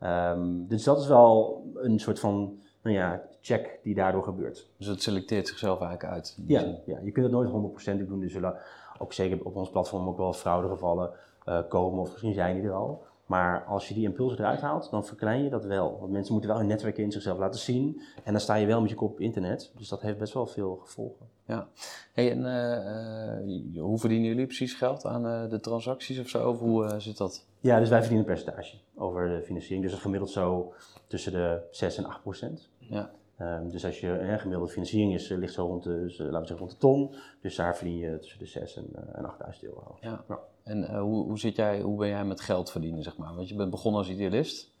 Um, 0.00 0.66
dus 0.68 0.84
dat 0.84 1.00
is 1.00 1.06
wel 1.06 1.62
een 1.74 1.98
soort 1.98 2.20
van 2.20 2.58
nou 2.82 2.96
ja, 2.96 3.22
check 3.40 3.78
die 3.82 3.94
daardoor 3.94 4.22
gebeurt. 4.22 4.70
Dus 4.76 4.86
het 4.86 5.02
selecteert 5.02 5.48
zichzelf 5.48 5.80
eigenlijk 5.80 6.12
uit? 6.12 6.38
Ja, 6.46 6.60
ja, 6.86 6.98
je 7.02 7.12
kunt 7.12 7.26
het 7.26 7.34
nooit 7.34 8.04
100% 8.04 8.06
doen. 8.06 8.22
Er 8.22 8.30
zullen 8.30 8.56
ook 8.98 9.12
zeker 9.12 9.44
op 9.44 9.56
ons 9.56 9.70
platform 9.70 10.08
ook 10.08 10.16
wel 10.16 10.32
fraudegevallen 10.32 11.10
uh, 11.48 11.58
komen, 11.68 12.00
of 12.00 12.10
misschien 12.10 12.34
zijn 12.34 12.54
die 12.54 12.64
er 12.64 12.74
al. 12.74 13.04
Maar 13.26 13.64
als 13.64 13.88
je 13.88 13.94
die 13.94 14.04
impulsen 14.04 14.38
eruit 14.38 14.60
haalt, 14.60 14.90
dan 14.90 15.04
verklein 15.04 15.44
je 15.44 15.50
dat 15.50 15.64
wel. 15.64 15.98
Want 16.00 16.12
mensen 16.12 16.32
moeten 16.32 16.50
wel 16.50 16.58
hun 16.58 16.68
netwerk 16.68 16.98
in 16.98 17.12
zichzelf 17.12 17.38
laten 17.38 17.60
zien. 17.60 18.02
En 18.24 18.32
dan 18.32 18.40
sta 18.40 18.54
je 18.54 18.66
wel 18.66 18.80
met 18.80 18.90
je 18.90 18.96
kop 18.96 19.10
op 19.10 19.20
internet. 19.20 19.72
Dus 19.76 19.88
dat 19.88 20.00
heeft 20.00 20.18
best 20.18 20.34
wel 20.34 20.46
veel 20.46 20.76
gevolgen. 20.76 21.28
Ja. 21.46 21.68
Hey, 22.12 22.30
en 22.30 22.38
uh, 22.38 23.74
uh, 23.74 23.82
hoe 23.82 23.98
verdienen 23.98 24.28
jullie 24.28 24.46
precies 24.46 24.74
geld 24.74 25.04
aan 25.04 25.26
uh, 25.26 25.50
de 25.50 25.60
transacties 25.60 26.18
of 26.18 26.28
zo? 26.28 26.48
Of 26.48 26.58
hoe 26.58 26.94
zit 26.98 27.16
dat? 27.16 27.46
Ja, 27.60 27.78
dus 27.78 27.88
wij 27.88 27.98
verdienen 27.98 28.28
een 28.28 28.34
percentage 28.34 28.76
over 28.94 29.28
de 29.28 29.42
financiering. 29.42 29.82
Dus 29.82 29.92
dat 29.92 30.02
gemiddeld 30.02 30.30
zo 30.30 30.72
tussen 31.06 31.32
de 31.32 31.60
6 31.70 31.96
en 31.96 32.04
8 32.04 32.22
procent. 32.22 32.68
Ja. 32.78 33.10
Um, 33.40 33.70
dus 33.70 33.84
als 33.84 34.00
je 34.00 34.08
een 34.08 34.38
gemiddelde 34.38 34.72
financiering 34.72 35.14
is, 35.14 35.28
ligt 35.28 35.54
zo 35.54 35.66
rond 35.66 35.82
de, 35.82 36.00
dus, 36.00 36.18
laten 36.18 36.40
we 36.40 36.46
zeggen, 36.46 36.56
rond 36.56 36.70
de 36.70 36.76
ton. 36.76 37.14
Dus 37.40 37.56
daar 37.56 37.76
verdien 37.76 37.96
je 37.96 38.18
tussen 38.18 38.38
de 38.38 38.46
6 38.46 38.76
en, 38.76 38.86
en 39.12 39.24
8000 39.24 39.64
euro. 39.64 39.96
Ja. 40.00 40.24
ja. 40.28 40.38
En 40.64 40.82
uh, 40.82 41.00
hoe, 41.00 41.24
hoe, 41.24 41.38
zit 41.38 41.56
jij, 41.56 41.80
hoe 41.80 41.98
ben 41.98 42.08
jij 42.08 42.24
met 42.24 42.40
geld 42.40 42.70
verdienen, 42.70 43.02
zeg 43.02 43.16
maar? 43.16 43.34
Want 43.34 43.48
je 43.48 43.54
bent 43.54 43.70
begonnen 43.70 44.00
als 44.00 44.10
idealist. 44.10 44.72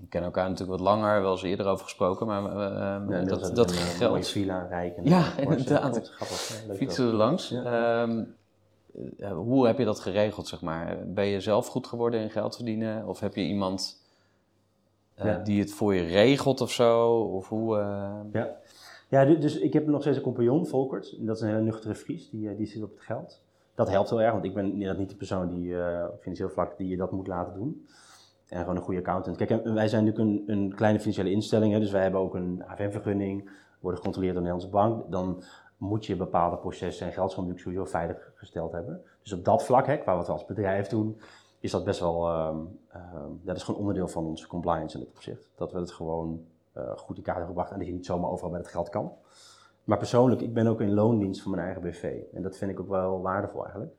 We 0.00 0.06
kennen 0.08 0.30
elkaar 0.30 0.48
natuurlijk 0.50 0.78
wat 0.78 0.88
langer, 0.88 1.22
wel 1.22 1.32
eens 1.32 1.42
eerder 1.42 1.66
over 1.66 1.84
gesproken, 1.84 2.26
maar 2.26 2.42
uh, 2.42 2.56
ja, 3.08 3.24
dat, 3.24 3.40
dat, 3.40 3.56
dat 3.56 3.70
een, 3.70 3.76
geld... 3.76 4.10
mooie 4.10 4.24
villa, 4.24 4.66
rijk 4.66 4.96
en 4.96 5.04
Ja, 5.04 5.36
inderdaad. 5.36 6.08
Grappig, 6.08 6.76
Fietsen 6.76 7.06
er 7.06 7.12
langs. 7.12 7.48
Ja. 7.48 8.02
Um, 8.02 8.34
uh, 9.18 9.32
hoe 9.32 9.66
heb 9.66 9.78
je 9.78 9.84
dat 9.84 10.00
geregeld, 10.00 10.48
zeg 10.48 10.60
maar? 10.60 10.98
Ben 11.06 11.26
je 11.26 11.40
zelf 11.40 11.66
goed 11.66 11.86
geworden 11.86 12.20
in 12.20 12.30
geld 12.30 12.56
verdienen? 12.56 13.06
Of 13.06 13.20
heb 13.20 13.34
je 13.34 13.42
iemand 13.42 14.02
uh, 15.18 15.24
ja. 15.24 15.38
die 15.38 15.60
het 15.60 15.72
voor 15.72 15.94
je 15.94 16.02
regelt 16.02 16.60
of 16.60 16.70
zo? 16.70 17.18
Of 17.20 17.48
hoe... 17.48 17.78
uh, 17.78 18.16
Ja. 18.32 18.56
ja, 19.08 19.24
dus 19.24 19.58
ik 19.58 19.72
heb 19.72 19.86
nog 19.86 20.00
steeds 20.00 20.16
een 20.16 20.22
compagnon, 20.22 20.66
Volkert. 20.66 21.16
Dat 21.18 21.36
is 21.36 21.42
een 21.42 21.48
hele 21.48 21.60
nuchtere 21.60 21.94
Fries, 21.94 22.30
die, 22.30 22.56
die 22.56 22.66
zit 22.66 22.82
op 22.82 22.90
het 22.90 23.00
geld 23.00 23.42
dat 23.74 23.88
helpt 23.88 24.10
heel 24.10 24.20
erg, 24.20 24.32
want 24.32 24.44
ik 24.44 24.54
ben 24.54 24.76
niet 24.76 25.08
de 25.08 25.16
persoon 25.16 25.48
die 25.48 25.68
uh, 25.68 26.04
financieel 26.20 26.48
vlak 26.48 26.76
die 26.76 26.88
je 26.88 26.96
dat 26.96 27.12
moet 27.12 27.26
laten 27.26 27.54
doen. 27.54 27.86
En 28.48 28.60
gewoon 28.60 28.76
een 28.76 28.82
goede 28.82 29.00
accountant. 29.00 29.36
Kijk, 29.36 29.64
wij 29.64 29.88
zijn 29.88 30.04
natuurlijk 30.04 30.48
een, 30.48 30.56
een 30.56 30.74
kleine 30.74 30.98
financiële 30.98 31.30
instelling, 31.30 31.72
hè, 31.72 31.78
dus 31.78 31.90
wij 31.90 32.02
hebben 32.02 32.20
ook 32.20 32.34
een 32.34 32.64
AFM-vergunning, 32.66 33.50
worden 33.80 33.98
gecontroleerd 33.98 34.34
door 34.34 34.44
de 34.44 34.50
Nederlandse 34.50 34.68
bank. 34.68 35.10
Dan 35.10 35.42
moet 35.76 36.06
je 36.06 36.16
bepaalde 36.16 36.56
processen 36.56 37.06
en 37.06 37.12
geldstroom 37.12 37.58
sowieso 37.58 37.84
veilig 37.84 38.32
gesteld 38.34 38.72
hebben. 38.72 39.02
Dus 39.22 39.32
op 39.32 39.44
dat 39.44 39.64
vlak, 39.64 39.86
hè, 39.86 39.96
qua 39.96 40.16
wat 40.16 40.26
we 40.26 40.32
als 40.32 40.46
bedrijf 40.46 40.88
doen, 40.88 41.20
is 41.60 41.70
dat 41.70 41.84
best 41.84 42.00
wel, 42.00 42.28
uh, 42.28 42.56
Ehm, 42.94 43.30
dat 43.42 43.56
is 43.56 43.62
gewoon 43.62 43.80
onderdeel 43.80 44.08
van 44.08 44.24
onze 44.24 44.46
compliance 44.46 44.98
in 44.98 45.04
dit 45.04 45.12
opzicht. 45.12 45.48
Dat 45.54 45.72
we 45.72 45.78
het 45.78 45.92
gewoon 45.92 46.44
eh, 46.72 46.96
goed 46.96 47.16
in 47.16 47.22
kaart 47.22 47.36
hebben 47.36 47.54
gebracht 47.54 47.70
en 47.70 47.78
dat 47.78 47.86
je 47.86 47.92
niet 47.92 48.06
zomaar 48.06 48.30
overal 48.30 48.50
bij 48.50 48.60
het 48.60 48.68
geld 48.68 48.88
kan. 48.88 49.12
Maar 49.84 49.98
persoonlijk, 49.98 50.40
ik 50.40 50.54
ben 50.54 50.66
ook 50.66 50.80
in 50.80 50.94
loondienst 50.94 51.42
van 51.42 51.50
mijn 51.50 51.62
eigen 51.64 51.82
BV. 51.82 52.22
En 52.32 52.42
dat 52.42 52.56
vind 52.56 52.70
ik 52.70 52.80
ook 52.80 52.88
wel 52.88 53.20
waardevol 53.22 53.62
eigenlijk. 53.62 53.92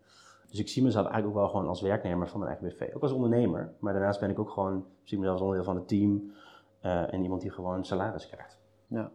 Dus 0.50 0.60
ik 0.60 0.68
zie 0.68 0.84
mezelf 0.84 1.06
eigenlijk 1.06 1.36
ook 1.36 1.42
wel 1.42 1.52
gewoon 1.52 1.68
als 1.68 1.82
werknemer 1.82 2.28
van 2.28 2.40
mijn 2.40 2.52
eigen 2.52 2.78
BV. 2.78 2.96
Ook 2.96 3.02
als 3.02 3.12
ondernemer. 3.12 3.74
Maar 3.80 3.94
daarnaast 3.94 4.20
ben 4.20 4.30
ik 4.30 4.40
ook 4.40 4.50
gewoon, 4.50 4.86
zie 5.04 5.18
mezelf 5.18 5.36
als 5.40 5.48
onderdeel 5.48 5.72
van 5.74 5.76
het 5.76 5.88
team. 5.88 6.32
eh, 6.82 7.14
en 7.14 7.24
iemand 7.24 7.42
die 7.42 7.52
gewoon 7.52 7.86
salaris 7.86 8.28
krijgt. 8.28 8.60
Ja. 8.88 9.12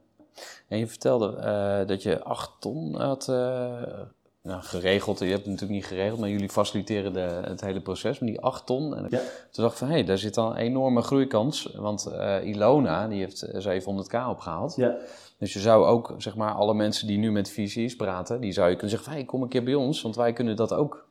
En 0.68 0.78
je 0.78 0.86
vertelde 0.86 1.36
eh, 1.36 1.86
dat 1.86 2.02
je 2.02 2.22
acht 2.22 2.60
ton 2.60 2.94
had 2.94 3.28
eh, 3.28 4.00
nou, 4.42 4.62
geregeld. 4.62 5.18
Je 5.18 5.24
hebt 5.24 5.36
het 5.38 5.46
natuurlijk 5.46 5.80
niet 5.80 5.86
geregeld, 5.88 6.20
maar 6.20 6.28
jullie 6.28 6.48
faciliteren 6.48 7.12
de, 7.12 7.20
het 7.44 7.60
hele 7.60 7.80
proces 7.80 8.18
met 8.18 8.28
die 8.28 8.40
acht 8.40 8.66
ton. 8.66 8.96
En 8.96 9.06
Ja. 9.10 9.18
toen 9.50 9.62
dacht 9.64 9.72
ik 9.72 9.78
van, 9.78 9.86
hé, 9.88 9.92
hey, 9.94 10.04
daar 10.04 10.18
zit 10.18 10.36
al 10.36 10.50
een 10.50 10.56
enorme 10.56 11.02
groeikans. 11.02 11.72
Want 11.76 12.06
eh, 12.06 12.36
Ilona, 12.44 13.08
die 13.08 13.18
heeft 13.20 13.42
eh, 13.42 13.80
700k 13.80 14.28
opgehaald. 14.28 14.76
Ja, 14.76 14.96
Dus 15.38 15.52
je 15.52 15.60
zou 15.60 15.84
ook, 15.84 16.14
zeg 16.18 16.36
maar, 16.36 16.52
alle 16.52 16.74
mensen 16.74 17.06
die 17.06 17.18
nu 17.18 17.32
met 17.32 17.50
VC's 17.50 17.96
praten, 17.96 18.40
die 18.40 18.52
zou 18.52 18.66
je 18.68 18.72
kunnen 18.76 18.90
zeggen 18.90 19.08
van, 19.08 19.18
hey, 19.18 19.26
kom 19.28 19.42
een 19.42 19.48
keer 19.48 19.64
bij 19.64 19.74
ons, 19.74 20.02
want 20.02 20.16
wij 20.16 20.32
kunnen 20.32 20.56
dat 20.56 20.72
ook. 20.72 21.08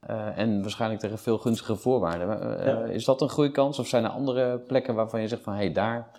Eh, 0.00 0.38
en 0.38 0.60
waarschijnlijk 0.62 1.00
tegen 1.00 1.18
veel 1.18 1.38
gunstige 1.38 1.76
voorwaarden. 1.76 2.58
Eh, 2.60 2.66
Ja. 2.66 2.84
Is 2.84 3.04
dat 3.04 3.20
een 3.20 3.28
groeikans 3.28 3.78
of 3.78 3.86
zijn 3.86 4.04
er 4.04 4.10
andere 4.10 4.58
plekken 4.58 4.94
waarvan 4.94 5.20
je 5.20 5.28
zegt 5.28 5.42
van, 5.42 5.52
hé, 5.52 5.58
hey, 5.58 5.72
daar 5.72 6.10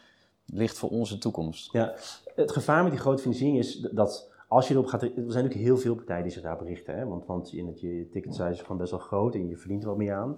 ligt 0.45 0.77
voor 0.77 0.89
onze 0.89 1.17
toekomst? 1.17 1.71
Ja, 1.71 1.93
het 2.35 2.51
gevaar 2.51 2.81
met 2.83 2.91
die 2.91 3.01
grote 3.01 3.21
financiering 3.21 3.57
is 3.59 3.79
dat 3.91 4.29
als 4.55 4.67
je 4.67 4.73
erop 4.73 4.85
gaat... 4.85 5.01
Er 5.01 5.11
zijn 5.15 5.25
natuurlijk 5.25 5.53
heel 5.53 5.77
veel 5.77 5.95
partijen 5.95 6.23
die 6.23 6.31
zich 6.31 6.41
daar 6.41 6.57
berichten. 6.57 6.97
Hè? 6.97 7.05
Want, 7.05 7.25
want 7.25 7.51
je, 7.51 7.65
je 7.75 8.09
ticket 8.11 8.35
size 8.35 8.49
is 8.49 8.61
gewoon 8.61 8.77
best 8.77 8.91
wel 8.91 8.99
groot 8.99 9.35
en 9.35 9.47
je 9.47 9.57
verdient 9.57 9.83
er 9.83 9.89
wat 9.89 9.97
meer 9.97 10.13
aan. 10.13 10.37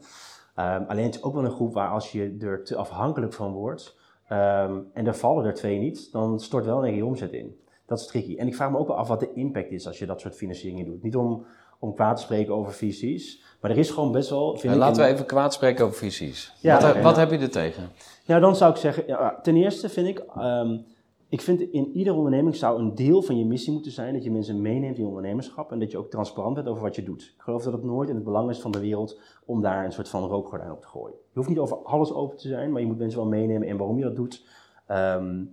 Ehm, 0.56 0.84
alleen 0.88 1.04
het 1.04 1.16
is 1.16 1.24
ook 1.24 1.34
wel 1.34 1.46
een 1.46 1.52
groep 1.52 1.74
waar 1.74 1.90
als 1.90 2.12
je 2.12 2.38
er 2.40 2.64
te 2.64 2.76
afhankelijk 2.76 3.34
van 3.34 3.52
wordt... 3.52 3.98
ehm, 4.28 4.80
en 4.94 5.08
er 5.08 5.16
vallen 5.16 5.46
er 5.46 5.54
twee 5.54 5.80
niet, 5.80 6.12
dan 6.12 6.40
stort 6.40 6.66
wel 6.66 6.88
een 6.88 6.96
je 6.96 7.06
omzet 7.06 7.32
in. 7.32 7.60
Dat 7.86 8.00
is 8.00 8.08
tricky. 8.08 8.38
En 8.38 8.48
ik 8.48 8.56
vraag 8.56 8.72
me 8.72 8.78
ook 8.78 8.88
wel 8.88 8.98
af 8.98 9.08
wat 9.08 9.20
de 9.20 9.34
impact 9.34 9.72
is 9.72 9.88
als 9.88 10.00
je 10.00 10.06
dat 10.06 10.22
soort 10.22 10.36
financieringen 10.36 10.86
doet. 10.86 11.04
Niet 11.04 11.16
om, 11.16 11.46
om 11.80 11.94
kwaad 11.94 12.16
te 12.16 12.22
spreken 12.22 12.54
over 12.54 12.74
VC's, 12.74 13.44
maar 13.62 13.72
er 13.72 13.78
is 13.78 13.90
gewoon 13.90 14.12
best 14.12 14.30
wel... 14.30 14.58
Vind 14.58 14.74
Ja, 14.74 14.80
laten 14.80 15.04
we 15.04 15.10
even 15.10 15.26
kwaad 15.26 15.54
spreken 15.54 15.86
over 15.86 15.98
visies. 15.98 16.54
Ja, 16.60 16.82
wat 16.82 17.02
wat 17.02 17.16
heb 17.16 17.32
je 17.32 17.38
er 17.38 17.50
tegen? 17.50 17.90
Nou, 18.26 18.42
dan 18.42 18.56
zou 18.56 18.72
ik 18.72 18.78
zeggen, 18.78 19.04
ja, 19.08 19.40
ten 19.42 19.56
eerste 19.56 19.90
vind 19.90 20.08
ik, 20.08 20.20
ehm, 20.36 20.78
ik 21.30 21.42
vind 21.42 21.62
in 21.62 21.92
ieder 21.92 22.14
onderneming 22.14 22.56
zou 22.56 22.80
een 22.80 22.96
deel 22.96 23.22
van 23.22 23.38
je 23.38 23.46
missie 23.46 23.74
moeten 23.74 23.92
zijn 23.92 24.14
dat 24.14 24.24
je 24.24 24.32
mensen 24.32 24.62
meeneemt 24.62 24.98
in 24.98 25.06
ondernemerschap 25.06 25.72
en 25.72 25.80
dat 25.80 25.92
je 25.92 25.98
ook 25.98 26.10
transparant 26.10 26.56
bent 26.56 26.68
over 26.68 26.82
wat 26.82 26.96
je 26.96 27.04
doet. 27.04 27.34
Ik 27.36 27.42
geloof 27.42 27.64
dat 27.64 27.74
het 27.74 27.84
nooit 27.84 28.10
in 28.10 28.16
het 28.16 28.24
belang 28.24 28.50
is 28.50 28.60
van 28.60 28.72
de 28.72 28.80
wereld 28.80 29.20
om 29.46 29.62
daar 29.62 29.86
een 29.86 29.92
soort 29.92 30.10
van 30.10 30.24
rookgordijn 30.24 30.72
op 30.72 30.82
te 30.82 30.88
gooien. 30.88 31.16
Je 31.16 31.34
hoeft 31.34 31.50
niet 31.50 31.60
over 31.60 31.78
alles 31.78 32.14
open 32.14 32.38
te 32.38 32.48
zijn, 32.48 32.72
maar 32.72 32.82
je 32.82 32.88
moet 32.88 32.98
mensen 32.98 33.20
wel 33.20 33.30
meenemen 33.30 33.68
in 33.68 33.78
waarom 33.78 33.98
je 33.98 34.04
dat 34.04 34.16
doet. 34.16 34.48
Ehm, 34.86 35.44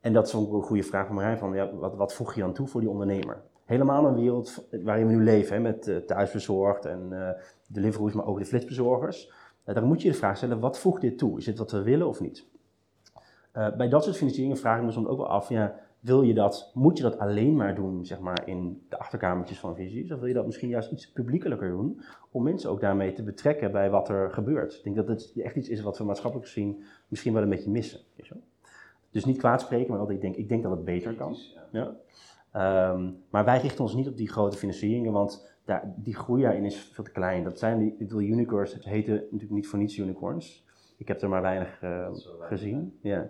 en 0.00 0.12
dat 0.12 0.26
is 0.26 0.34
ook 0.34 0.52
een 0.52 0.62
goede 0.62 0.82
vraag 0.82 1.06
van 1.06 1.14
Marijn, 1.14 1.38
van 1.38 1.54
ja, 1.54 1.74
wat, 1.74 1.96
wat 1.96 2.14
voeg 2.14 2.34
je 2.34 2.40
dan 2.40 2.52
toe 2.52 2.66
voor 2.66 2.80
die 2.80 2.90
ondernemer? 2.90 3.42
Helemaal 3.64 4.06
een 4.06 4.14
wereld 4.14 4.68
waarin 4.82 5.06
we 5.06 5.12
nu 5.12 5.22
leven, 5.22 5.56
hè, 5.56 5.62
met 5.62 5.88
eh, 5.88 5.96
thuisbezorgd 5.96 6.84
en 6.84 7.08
eh 7.10 7.42
Deliveroo's, 7.68 8.12
maar 8.12 8.26
ook 8.26 8.38
de 8.38 8.44
flitsbezorgers. 8.44 9.32
Uh, 9.66 9.74
dan 9.74 9.84
moet 9.84 10.02
je 10.02 10.08
de 10.08 10.14
vraag 10.14 10.36
stellen, 10.36 10.60
wat 10.60 10.78
voegt 10.78 11.00
dit 11.00 11.18
toe? 11.18 11.38
Is 11.38 11.44
dit 11.44 11.58
wat 11.58 11.70
we 11.70 11.82
willen 11.82 12.08
of 12.08 12.20
niet? 12.20 12.46
Uh, 13.56 13.76
bij 13.76 13.88
dat 13.88 14.04
soort 14.04 14.16
financieringen 14.16 14.56
vraag 14.56 14.78
ik 14.78 14.84
me 14.84 14.90
soms 14.90 15.06
ook 15.06 15.16
wel 15.16 15.28
af, 15.28 15.48
ja, 15.48 15.74
wil 16.00 16.22
je 16.22 16.34
dat, 16.34 16.70
moet 16.74 16.96
je 16.96 17.02
dat 17.02 17.18
alleen 17.18 17.56
maar 17.56 17.74
doen, 17.74 18.04
zeg 18.04 18.20
maar, 18.20 18.42
in 18.48 18.82
de 18.88 18.98
achterkamertjes 18.98 19.58
van 19.58 19.74
visies? 19.74 20.12
Of 20.12 20.18
wil 20.18 20.28
je 20.28 20.34
dat 20.34 20.46
misschien 20.46 20.68
juist 20.68 20.92
iets 20.92 21.12
publiekelijker 21.12 21.68
doen, 21.68 22.00
om 22.30 22.42
mensen 22.42 22.70
ook 22.70 22.80
daarmee 22.80 23.12
te 23.12 23.22
betrekken 23.22 23.72
bij 23.72 23.90
wat 23.90 24.08
er 24.08 24.30
gebeurt? 24.30 24.74
Ik 24.74 24.84
denk 24.84 24.96
dat 24.96 25.08
het 25.08 25.32
echt 25.36 25.56
iets 25.56 25.68
is 25.68 25.80
wat 25.80 25.98
we 25.98 26.04
maatschappelijk 26.04 26.48
gezien 26.48 26.84
misschien 27.08 27.32
wel 27.32 27.42
een 27.42 27.48
beetje 27.48 27.70
missen. 27.70 28.00
Dus 29.10 29.24
niet 29.24 29.38
kwaad 29.38 29.60
spreken, 29.60 29.90
maar 29.90 29.98
dat 29.98 30.10
ik 30.10 30.20
denk, 30.20 30.36
ik 30.36 30.48
denk 30.48 30.62
dat 30.62 30.72
het 30.72 30.84
beter 30.84 31.14
kan. 31.14 31.36
Ja. 31.72 31.96
Um, 32.92 33.16
maar 33.30 33.44
wij 33.44 33.60
richten 33.60 33.84
ons 33.84 33.94
niet 33.94 34.08
op 34.08 34.16
die 34.16 34.30
grote 34.30 34.56
financieringen, 34.56 35.12
want 35.12 35.56
daar, 35.64 35.94
die 35.96 36.14
groei 36.14 36.42
daarin 36.42 36.64
is 36.64 36.78
veel 36.78 37.04
te 37.04 37.10
klein. 37.12 37.44
Dat 37.44 37.58
zijn 37.58 37.78
die, 37.78 37.94
ik 37.98 38.10
wil 38.10 38.20
unicorns, 38.20 38.72
het 38.72 38.84
heten 38.84 39.14
natuurlijk 39.14 39.50
niet 39.50 39.68
voor 39.68 39.78
niets 39.78 39.98
unicorns. 39.98 40.64
Ik 40.96 41.08
heb 41.08 41.22
er 41.22 41.28
maar 41.28 41.42
weinig 41.42 41.82
uh, 41.82 42.08
gezien. 42.40 42.98
Ja. 43.00 43.28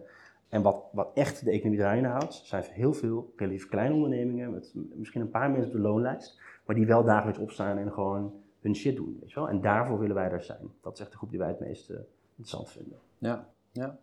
En 0.49 0.62
wat, 0.62 0.84
wat 0.92 1.11
echt 1.14 1.44
de 1.44 1.51
economie 1.51 1.78
draaiende 1.78 2.09
houdt, 2.09 2.34
zijn 2.34 2.64
heel 2.70 2.92
veel 2.92 3.32
relatief 3.36 3.68
kleine 3.68 3.94
ondernemingen 3.94 4.51
met 4.53 4.72
misschien 4.74 5.20
een 5.20 5.30
paar 5.30 5.51
mensen 5.51 5.66
op 5.66 5.72
de 5.72 5.82
loonlijst, 5.82 6.40
maar 6.66 6.76
die 6.76 6.86
wel 6.86 7.05
dagelijks 7.05 7.38
opstaan 7.38 7.78
en 7.78 7.92
gewoon 7.92 8.34
hun 8.61 8.76
shit 8.76 8.97
doen. 8.97 9.16
Weet 9.20 9.30
je 9.30 9.40
wel? 9.40 9.49
En 9.49 9.61
daarvoor 9.61 9.99
willen 9.99 10.14
wij 10.14 10.30
er 10.30 10.42
zijn. 10.42 10.70
Dat 10.82 10.92
is 10.92 11.01
echt 11.01 11.11
de 11.11 11.16
groep 11.16 11.30
die 11.30 11.38
wij 11.38 11.49
het 11.49 11.61
meest 11.61 11.90
uh, 11.90 11.97
interessant 12.28 12.70
vinden. 12.70 12.99
Ja, 13.18 13.49
ja. 13.72 13.99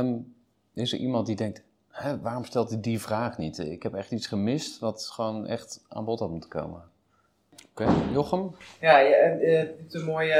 Um, 0.00 0.34
is 0.72 0.92
er 0.92 0.98
iemand 0.98 1.26
die 1.26 1.36
denkt, 1.36 1.64
Hè, 1.94 2.20
waarom 2.20 2.44
stelt 2.44 2.70
hij 2.70 2.80
die 2.80 3.00
vraag 3.00 3.38
niet? 3.38 3.58
Ik 3.58 3.82
heb 3.82 3.94
echt 3.94 4.10
iets 4.10 4.26
gemist 4.26 4.78
wat 4.78 5.06
gewoon 5.12 5.46
echt 5.46 5.84
aan 5.88 6.04
bod 6.04 6.18
had 6.20 6.30
moeten 6.30 6.50
komen. 6.50 6.82
Oké, 7.70 7.82
okay. 7.82 8.12
Jochem? 8.12 8.54
Ja, 8.80 8.98
je 8.98 9.14
hebt 9.46 9.94
een 9.94 10.04
mooi 10.04 10.32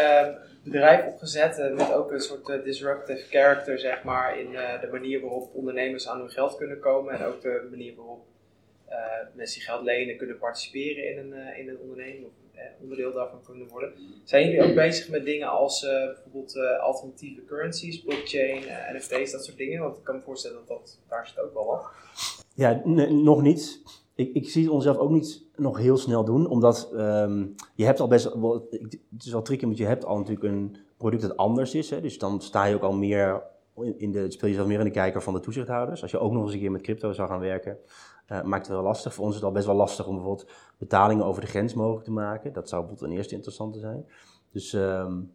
bedrijf 0.65 1.07
opgezet 1.07 1.59
uh, 1.59 1.75
met 1.77 1.93
ook 1.93 2.12
een 2.12 2.21
soort 2.21 2.49
uh, 2.49 2.65
disruptive 2.65 3.27
character, 3.29 3.79
zeg 3.79 4.03
maar, 4.03 4.39
in 4.39 4.53
uh, 4.53 4.81
de 4.81 4.89
manier 4.91 5.21
waarop 5.21 5.55
ondernemers 5.55 6.09
aan 6.09 6.19
hun 6.19 6.31
geld 6.31 6.57
kunnen 6.57 6.81
komen 6.81 7.15
en 7.15 7.25
ook 7.25 7.43
de 7.43 7.67
manier 7.71 7.95
waarop 7.97 8.25
mensen 9.33 9.59
die 9.59 9.69
geld 9.69 9.83
lenen 9.83 10.17
kunnen 10.17 10.39
participeren 10.39 11.11
in 11.11 11.19
een, 11.19 11.57
in 11.57 11.69
een 11.69 11.79
onderneming 11.79 12.25
of 12.25 12.33
onderdeel 12.81 13.12
daarvan 13.12 13.43
kunnen 13.45 13.69
worden. 13.69 13.93
Zijn 14.25 14.45
jullie 14.47 14.69
ook 14.69 14.75
bezig 14.75 15.09
met 15.09 15.25
dingen 15.25 15.49
als 15.49 15.81
bijvoorbeeld 15.81 16.57
alternatieve 16.81 17.45
currencies, 17.45 18.01
blockchain, 18.01 18.62
NFT's, 18.93 19.33
dat 19.33 19.45
soort 19.45 19.57
dingen? 19.57 19.83
Want 19.83 19.97
ik 19.97 20.05
kan 20.05 20.15
me 20.17 20.23
voorstellen 20.23 20.57
dat, 20.57 20.69
dat 20.69 20.99
daar 21.09 21.27
zit 21.27 21.41
ook 21.41 21.55
wel 21.55 21.65
wat. 21.65 21.85
Ja, 22.55 22.81
nog 23.09 23.43
niet. 23.43 23.83
Ik, 24.15 24.35
ik, 24.35 24.49
zie 24.49 24.62
het 24.62 24.73
onszelf 24.73 24.97
ook 24.97 25.11
niet 25.11 25.45
nog 25.57 25.79
heel 25.79 25.97
snel 25.97 26.25
doen, 26.25 26.47
omdat 26.47 26.91
um, 26.93 27.55
je 27.75 27.85
hebt 27.85 28.01
al 28.01 28.09
best 28.09 28.35
wel, 28.35 28.69
het 28.71 29.25
is 29.25 29.33
wel 29.33 29.43
tricky, 29.43 29.65
want 29.65 29.79
je 29.79 29.87
hebt 29.87 30.05
al 30.05 30.17
natuurlijk 30.17 30.45
een 30.45 30.77
product 30.97 31.23
dat 31.23 31.37
anders 31.37 31.75
is, 31.75 31.91
hè, 31.91 32.01
dus 32.01 32.19
dan 32.19 32.41
sta 32.41 32.65
je 32.65 32.75
ook 32.75 32.83
al 32.83 32.93
meer, 32.93 33.43
in 33.97 34.12
de, 34.12 34.31
speel 34.31 34.49
je 34.49 34.55
zelf 34.55 34.67
meer 34.67 34.79
in 34.79 34.85
de 34.85 34.91
kijker 34.91 35.23
van 35.23 35.35
de 35.35 35.41
toezichthouders. 35.41 36.03
Als 36.03 36.11
je 36.11 36.19
ook 36.19 36.33
nog 36.33 36.43
eens 36.43 36.53
een 36.53 36.59
keer 36.59 36.71
met 36.71 36.81
crypto 36.81 37.12
zou 37.12 37.29
gaan 37.29 37.41
werken, 37.41 37.79
uh, 38.29 38.43
maakt 38.43 38.67
het 38.67 38.77
wel 38.77 38.85
lastig. 38.85 39.15
Voor 39.15 39.25
ons 39.25 39.35
is 39.35 39.41
het 39.41 39.49
al 39.49 39.55
best 39.55 39.67
wel 39.67 39.75
lastig 39.75 40.07
om 40.07 40.15
bijvoorbeeld 40.15 40.51
betalingen 40.79 41.25
over 41.25 41.41
de 41.41 41.47
grens 41.47 41.75
mogelijk 41.75 42.05
te 42.05 42.11
maken. 42.11 42.53
Dat 42.53 42.69
zou 42.69 42.81
bijvoorbeeld 42.81 43.11
een 43.11 43.17
eerste 43.17 43.35
interessante 43.35 43.79
zijn. 43.79 44.07
Dus 44.51 44.73
um, 44.73 45.33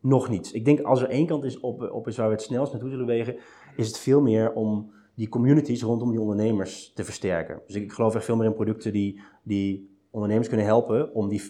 nog 0.00 0.28
niet. 0.28 0.54
Ik 0.54 0.64
denk 0.64 0.80
als 0.80 1.02
er 1.02 1.08
één 1.08 1.26
kant 1.26 1.44
is 1.44 1.60
op, 1.60 1.90
op 1.92 2.08
is 2.08 2.16
waar 2.16 2.26
we 2.26 2.32
het 2.32 2.42
snelst 2.42 2.72
naartoe 2.72 2.90
zullen 2.90 3.06
wegen, 3.06 3.36
is 3.76 3.86
het 3.86 3.98
veel 3.98 4.20
meer 4.20 4.52
om 4.52 4.92
die 5.14 5.28
communities 5.28 5.82
rondom 5.82 6.10
die 6.10 6.20
ondernemers 6.20 6.92
te 6.94 7.04
versterken. 7.04 7.60
Dus 7.66 7.76
ik 7.76 7.92
geloof 7.92 8.14
echt 8.14 8.24
veel 8.24 8.36
meer 8.36 8.46
in 8.46 8.54
producten 8.54 8.92
die, 8.92 9.20
die 9.42 9.90
ondernemers 10.10 10.48
kunnen 10.48 10.66
helpen 10.66 11.14
om 11.14 11.28
die 11.28 11.42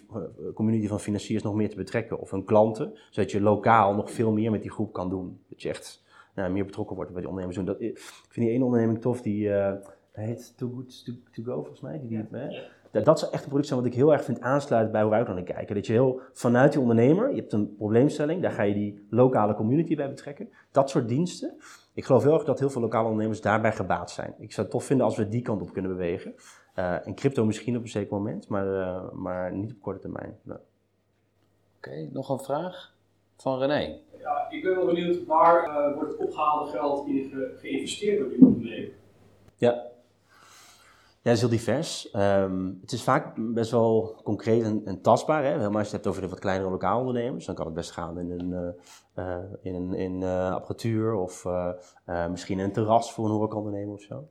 community 0.54 0.86
van 0.86 1.00
financiers 1.00 1.42
nog 1.42 1.54
meer 1.54 1.70
te 1.70 1.76
betrekken. 1.76 2.18
Of 2.18 2.30
hun 2.30 2.44
klanten, 2.44 2.98
zodat 3.10 3.30
je 3.30 3.40
lokaal 3.40 3.94
nog 3.94 4.10
veel 4.10 4.32
meer 4.32 4.50
met 4.50 4.62
die 4.62 4.70
groep 4.70 4.92
kan 4.92 5.10
doen. 5.10 5.40
Dat 5.48 5.62
je 5.62 5.68
echt 5.68 6.04
nou, 6.34 6.52
meer 6.52 6.64
betrokken 6.64 6.96
wordt 6.96 7.12
bij 7.12 7.20
die 7.20 7.30
ondernemers. 7.30 7.66
Dat, 7.66 7.80
ik 7.80 7.98
vind 8.28 8.46
die 8.46 8.54
ene 8.54 8.64
onderneming 8.64 9.00
tof, 9.00 9.22
die 9.22 9.48
uh, 9.48 9.72
heet 10.12 10.52
Too 10.56 10.70
Good 10.74 11.04
to, 11.04 11.12
to 11.32 11.42
Go 11.42 11.54
volgens 11.54 11.80
mij. 11.80 11.98
Die, 11.98 12.08
die, 12.08 12.18
ja. 12.18 12.26
dat, 12.30 12.81
dat 13.00 13.16
is 13.16 13.28
echt 13.28 13.42
een 13.42 13.48
product 13.48 13.66
zijn 13.66 13.80
wat 13.80 13.88
ik 13.88 13.94
heel 13.94 14.12
erg 14.12 14.24
vind 14.24 14.40
aansluiten 14.40 14.92
bij 14.92 15.02
hoe 15.02 15.10
wij 15.10 15.20
ook 15.20 15.28
naar 15.28 15.42
kijken. 15.42 15.74
Dat 15.74 15.86
je 15.86 15.92
heel 15.92 16.20
vanuit 16.32 16.72
die 16.72 16.80
ondernemer, 16.80 17.30
je 17.30 17.40
hebt 17.40 17.52
een 17.52 17.74
probleemstelling, 17.76 18.42
daar 18.42 18.50
ga 18.50 18.62
je 18.62 18.74
die 18.74 19.06
lokale 19.10 19.54
community 19.54 19.96
bij 19.96 20.08
betrekken. 20.08 20.48
Dat 20.70 20.90
soort 20.90 21.08
diensten. 21.08 21.54
Ik 21.94 22.04
geloof 22.04 22.22
heel 22.22 22.34
erg 22.34 22.44
dat 22.44 22.58
heel 22.58 22.70
veel 22.70 22.80
lokale 22.80 23.04
ondernemers 23.04 23.40
daarbij 23.40 23.72
gebaat 23.72 24.10
zijn. 24.10 24.34
Ik 24.38 24.52
zou 24.52 24.66
het 24.66 24.70
tof 24.70 24.84
vinden 24.84 25.06
als 25.06 25.16
we 25.16 25.28
die 25.28 25.42
kant 25.42 25.62
op 25.62 25.72
kunnen 25.72 25.90
bewegen. 25.90 26.34
Uh, 26.78 27.06
en 27.06 27.14
crypto 27.14 27.44
misschien 27.44 27.76
op 27.76 27.82
een 27.82 27.88
zeker 27.88 28.12
moment, 28.12 28.48
maar, 28.48 28.66
uh, 28.66 29.12
maar 29.12 29.52
niet 29.52 29.72
op 29.72 29.80
korte 29.80 30.00
termijn. 30.00 30.38
Nee. 30.42 30.56
Oké, 30.56 31.88
okay, 31.88 32.08
nog 32.12 32.28
een 32.28 32.38
vraag 32.38 32.94
van 33.36 33.58
René. 33.58 33.98
Ja, 34.18 34.46
ik 34.50 34.62
ben 34.62 34.76
wel 34.76 34.86
benieuwd, 34.86 35.26
waar 35.26 35.68
uh, 35.68 35.94
wordt 35.94 36.10
het 36.10 36.20
opgehaalde 36.20 36.70
geld 36.70 37.06
in 37.06 37.28
ge 37.30 37.54
geïnvesteerd 37.58 38.18
door 38.18 38.28
die 38.28 38.40
onderneming? 38.40 38.92
Ja. 39.56 39.91
Ja, 41.22 41.30
dat 41.30 41.34
is 41.34 41.40
heel 41.40 41.58
divers. 41.58 42.14
Um, 42.14 42.78
het 42.80 42.92
is 42.92 43.02
vaak 43.02 43.34
best 43.36 43.70
wel 43.70 44.20
concreet 44.24 44.62
en, 44.62 44.82
en 44.84 45.00
tastbaar. 45.00 45.44
Hè? 45.44 45.50
Helemaal 45.50 45.78
als 45.78 45.90
je 45.90 45.96
het 45.96 46.04
hebt 46.04 46.06
over 46.06 46.22
de 46.22 46.28
wat 46.28 46.38
kleinere 46.38 46.70
lokale 46.70 47.00
ondernemers, 47.00 47.46
dan 47.46 47.54
kan 47.54 47.64
het 47.64 47.74
best 47.74 47.90
gaan 47.90 48.18
in 48.18 48.30
een, 48.30 48.74
uh, 49.16 49.36
in 49.62 49.74
een 49.74 49.94
in, 49.94 50.22
apparatuur 50.24 51.14
of 51.14 51.44
uh, 51.44 52.26
misschien 52.30 52.58
een 52.58 52.72
terras 52.72 53.12
voor 53.12 53.24
een 53.24 53.30
horecaondernemer 53.30 53.94
of 53.94 54.00
zo. 54.00 54.28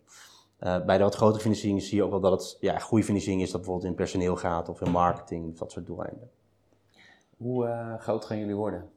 bij 0.60 0.98
de 0.98 1.04
wat 1.04 1.16
grotere 1.16 1.42
financieringen 1.42 1.82
zie 1.82 1.98
je 1.98 2.04
ook 2.04 2.12
wel 2.12 2.20
dat 2.20 2.32
het 2.32 2.58
ja, 2.60 2.80
goede 2.80 3.04
financiering 3.04 3.42
is 3.42 3.52
dat 3.52 3.62
bijvoorbeeld 3.62 3.90
in 3.90 3.96
personeel 3.96 4.36
gaat 4.36 4.70
of 4.70 4.82
in 4.82 4.92
marketing 4.92 5.52
of 5.52 5.58
dat 5.58 5.72
soort 5.72 5.86
doeleinden. 5.86 6.30
Hoe 7.38 7.96
groot 8.00 8.26
gaan 8.26 8.40
jullie 8.40 8.56
worden? 8.56 8.90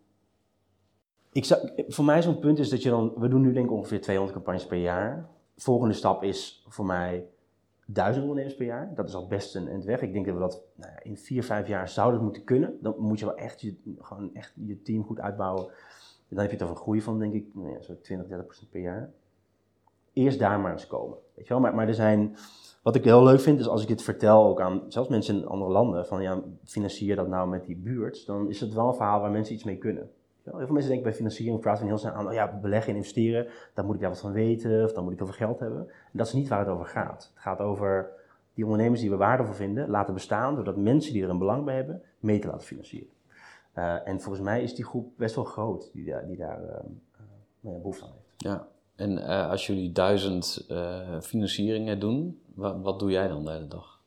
Ik 1.32 1.44
zou, 1.44 1.70
voor 1.88 2.04
mij 2.04 2.22
zo'n 2.22 2.38
punt 2.38 2.58
is 2.58 2.68
dat 2.68 2.82
je 2.82 2.90
dan, 2.90 3.12
we 3.16 3.28
doen 3.28 3.40
nu 3.40 3.52
denk 3.52 3.66
ik 3.66 3.72
ongeveer 3.72 4.00
200 4.00 4.36
campagnes 4.36 4.66
per 4.66 4.78
jaar. 4.78 5.28
Volgende 5.56 5.94
stap 5.94 6.22
is 6.22 6.64
voor 6.68 6.86
mij 6.86 7.28
duizend 7.86 8.22
ondernemers 8.24 8.56
per 8.56 8.66
jaar. 8.66 8.92
Dat 8.94 9.08
is 9.08 9.14
al 9.14 9.26
best 9.26 9.54
een 9.54 9.68
eind 9.68 9.84
weg. 9.84 10.02
Ik 10.02 10.12
denk 10.12 10.26
dat 10.26 10.34
we 10.34 10.40
dat 10.40 10.62
nou 10.74 10.92
ja, 10.92 11.02
in 11.02 11.16
vier, 11.16 11.44
vijf 11.44 11.68
jaar 11.68 11.88
zouden 11.88 12.22
moeten 12.22 12.44
kunnen. 12.44 12.78
Dan 12.80 12.94
moet 12.98 13.18
je 13.18 13.24
wel 13.24 13.36
echt 13.36 13.60
je, 13.60 13.74
gewoon 13.98 14.34
echt 14.34 14.52
je 14.66 14.82
team 14.82 15.04
goed 15.04 15.20
uitbouwen. 15.20 15.66
dan 16.28 16.38
heb 16.38 16.50
je 16.50 16.56
het 16.56 16.62
over 16.62 16.76
een 16.76 16.82
groei 16.82 17.02
van, 17.02 17.18
denk 17.18 17.34
ik, 17.34 17.46
nou 17.52 17.70
ja, 17.70 17.82
zo'n 17.82 18.00
20, 18.00 18.28
30 18.28 18.46
procent 18.46 18.70
per 18.70 18.80
jaar. 18.80 19.10
Eerst 20.12 20.38
daar 20.38 20.60
maar 20.60 20.72
eens 20.72 20.86
komen. 20.86 21.18
Weet 21.34 21.46
je 21.46 21.52
wel? 21.52 21.62
Maar, 21.62 21.74
maar 21.74 21.88
er 21.88 21.94
zijn, 21.94 22.36
wat 22.82 22.94
ik 22.94 23.04
heel 23.04 23.24
leuk 23.24 23.40
vind, 23.40 23.60
is 23.60 23.68
als 23.68 23.82
ik 23.82 23.88
dit 23.88 24.02
vertel 24.02 24.44
ook 24.44 24.60
aan 24.60 24.82
zelfs 24.88 25.08
mensen 25.08 25.36
in 25.36 25.46
andere 25.46 25.70
landen, 25.70 26.06
van 26.06 26.22
ja, 26.22 26.42
financier 26.64 27.16
dat 27.16 27.28
nou 27.28 27.48
met 27.48 27.66
die 27.66 27.76
buurt, 27.76 28.26
dan 28.26 28.48
is 28.48 28.60
het 28.60 28.72
wel 28.72 28.88
een 28.88 28.94
verhaal 28.94 29.20
waar 29.20 29.30
mensen 29.30 29.54
iets 29.54 29.64
mee 29.64 29.78
kunnen. 29.78 30.10
Heel 30.44 30.58
veel 30.58 30.72
mensen 30.72 30.90
denken 30.90 31.08
bij 31.08 31.14
financiering, 31.16 31.60
praten 31.60 31.86
heel 31.86 31.98
snel 31.98 32.12
aan, 32.12 32.26
oh 32.26 32.32
ja, 32.32 32.58
beleggen 32.60 32.90
en 32.90 32.96
investeren, 32.96 33.46
daar 33.74 33.84
moet 33.84 33.94
ik 33.94 34.00
daar 34.00 34.10
wat 34.10 34.20
van 34.20 34.32
weten, 34.32 34.84
of 34.84 34.92
dan 34.92 35.02
moet 35.04 35.12
ik 35.12 35.18
heel 35.18 35.26
veel 35.26 35.46
geld 35.46 35.60
hebben. 35.60 35.80
En 35.88 36.18
dat 36.18 36.26
is 36.26 36.32
niet 36.32 36.48
waar 36.48 36.58
het 36.58 36.68
over 36.68 36.86
gaat. 36.86 37.30
Het 37.34 37.42
gaat 37.42 37.60
over 37.60 38.10
die 38.54 38.64
ondernemers 38.64 39.00
die 39.00 39.10
we 39.10 39.16
waardevol 39.16 39.54
vinden, 39.54 39.88
laten 39.88 40.14
bestaan, 40.14 40.54
doordat 40.54 40.76
mensen 40.76 41.12
die 41.12 41.22
er 41.22 41.28
een 41.28 41.38
belang 41.38 41.64
bij 41.64 41.74
hebben, 41.74 42.02
mee 42.18 42.38
te 42.38 42.46
laten 42.46 42.66
financieren. 42.66 43.12
Uh, 43.74 44.08
en 44.08 44.20
volgens 44.20 44.44
mij 44.44 44.62
is 44.62 44.74
die 44.74 44.84
groep 44.84 45.12
best 45.16 45.34
wel 45.34 45.44
groot 45.44 45.90
die, 45.92 46.04
daar, 46.04 46.26
die 46.26 46.36
daar 46.36 46.62
uh, 46.62 46.68
uh, 47.60 47.76
behoefte 47.76 48.04
aan 48.04 48.12
heeft. 48.14 48.32
Ja, 48.36 48.66
en 48.96 49.10
uh, 49.10 49.50
als 49.50 49.66
jullie 49.66 49.92
duizend 49.92 50.66
financieringen 51.20 52.00
doen, 52.00 52.42
wat, 52.54 52.76
wat, 52.82 52.98
doe 52.98 53.10
jij 53.10 53.28
dan 53.28 53.44
de 53.44 53.50
hele 53.50 53.68
dag? 53.68 54.00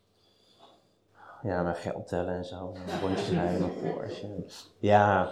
Ja, 1.41 1.63
mijn 1.63 1.75
geld 1.75 2.07
tellen 2.07 2.33
en 2.33 2.45
zo. 2.45 2.73
Rondjes 3.01 3.29
rijden 3.29 3.69
Porsche. 3.81 4.43
Ja. 4.79 5.29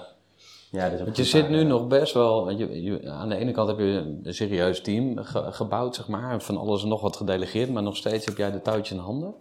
Ja 0.76 0.90
dat 0.90 1.00
is 1.00 1.06
want 1.06 1.18
je 1.18 1.24
zit 1.24 1.50
nu 1.50 1.64
nog 1.64 1.88
best 1.88 2.14
wel... 2.14 2.50
Je, 2.50 2.84
je, 2.84 3.10
aan 3.10 3.30
de 3.30 3.36
ene 3.36 3.52
kant 3.52 3.68
heb 3.68 3.78
je 3.78 4.20
een 4.24 4.34
serieus 4.34 4.82
team 4.82 5.18
ge, 5.18 5.52
gebouwd, 5.52 5.96
zeg 5.96 6.08
maar. 6.08 6.42
Van 6.42 6.58
alles 6.58 6.84
en 6.84 6.90
nog 6.90 7.02
wat 7.02 7.16
gedelegeerd. 7.16 7.70
Maar 7.70 7.84
nog 7.84 7.96
steeds 7.96 8.26
heb 8.26 8.38
jij 8.38 8.52
de 8.52 8.62
touwtje 8.62 8.96
in 8.96 9.02
handen. 9.02 9.36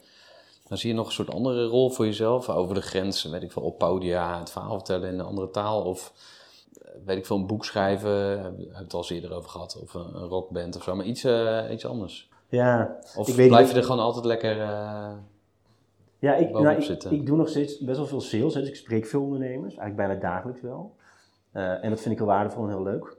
Dan 0.68 0.78
zie 0.78 0.90
je 0.90 0.96
nog 0.96 1.06
een 1.06 1.12
soort 1.12 1.30
andere 1.30 1.64
rol 1.64 1.90
voor 1.90 2.04
jezelf. 2.04 2.48
Over 2.48 2.74
de 2.74 2.82
grenzen, 2.82 3.30
weet 3.30 3.42
ik 3.42 3.52
veel, 3.52 3.62
op 3.62 3.78
podia, 3.78 4.38
het 4.38 4.50
verhaal 4.50 4.74
vertellen 4.74 5.08
in 5.08 5.18
een 5.18 5.26
andere 5.26 5.50
taal. 5.50 5.82
Of 5.82 6.12
weet 7.04 7.16
ik 7.16 7.26
veel, 7.26 7.36
een 7.36 7.46
boek 7.46 7.64
schrijven, 7.64 8.42
heb 8.42 8.58
ik 8.58 8.68
het 8.72 8.94
al 8.94 9.04
eerder 9.08 9.32
over 9.32 9.50
gehad, 9.50 9.78
of 9.82 9.94
een, 9.94 10.14
een 10.14 10.28
rockband 10.28 10.76
of 10.76 10.82
zo, 10.82 10.94
maar 10.94 11.04
iets, 11.04 11.24
uh, 11.24 11.62
iets 11.70 11.86
anders. 11.86 12.28
Ja, 12.48 12.98
of 13.16 13.28
ik 13.28 13.34
weet 13.34 13.48
blijf 13.48 13.64
niet. 13.64 13.72
je 13.74 13.78
er 13.78 13.86
gewoon 13.86 14.00
altijd 14.00 14.24
lekker 14.24 14.56
uh, 14.56 15.12
ja, 16.18 16.34
ik, 16.34 16.50
nou, 16.50 16.68
ik, 16.68 16.82
zitten? 16.82 17.12
ik, 17.12 17.26
doe 17.26 17.36
nog 17.36 17.48
steeds 17.48 17.78
best 17.78 17.96
wel 17.96 18.06
veel 18.06 18.20
sales, 18.20 18.54
hè, 18.54 18.60
dus 18.60 18.68
ik 18.68 18.76
spreek 18.76 19.06
veel 19.06 19.22
ondernemers, 19.22 19.76
eigenlijk 19.76 19.96
bijna 19.96 20.14
dagelijks 20.20 20.60
wel. 20.60 20.94
Uh, 21.54 21.84
en 21.84 21.90
dat 21.90 22.00
vind 22.00 22.12
ik 22.12 22.18
heel 22.18 22.26
waardevol 22.26 22.62
en 22.62 22.68
heel 22.68 22.82
leuk. 22.82 23.16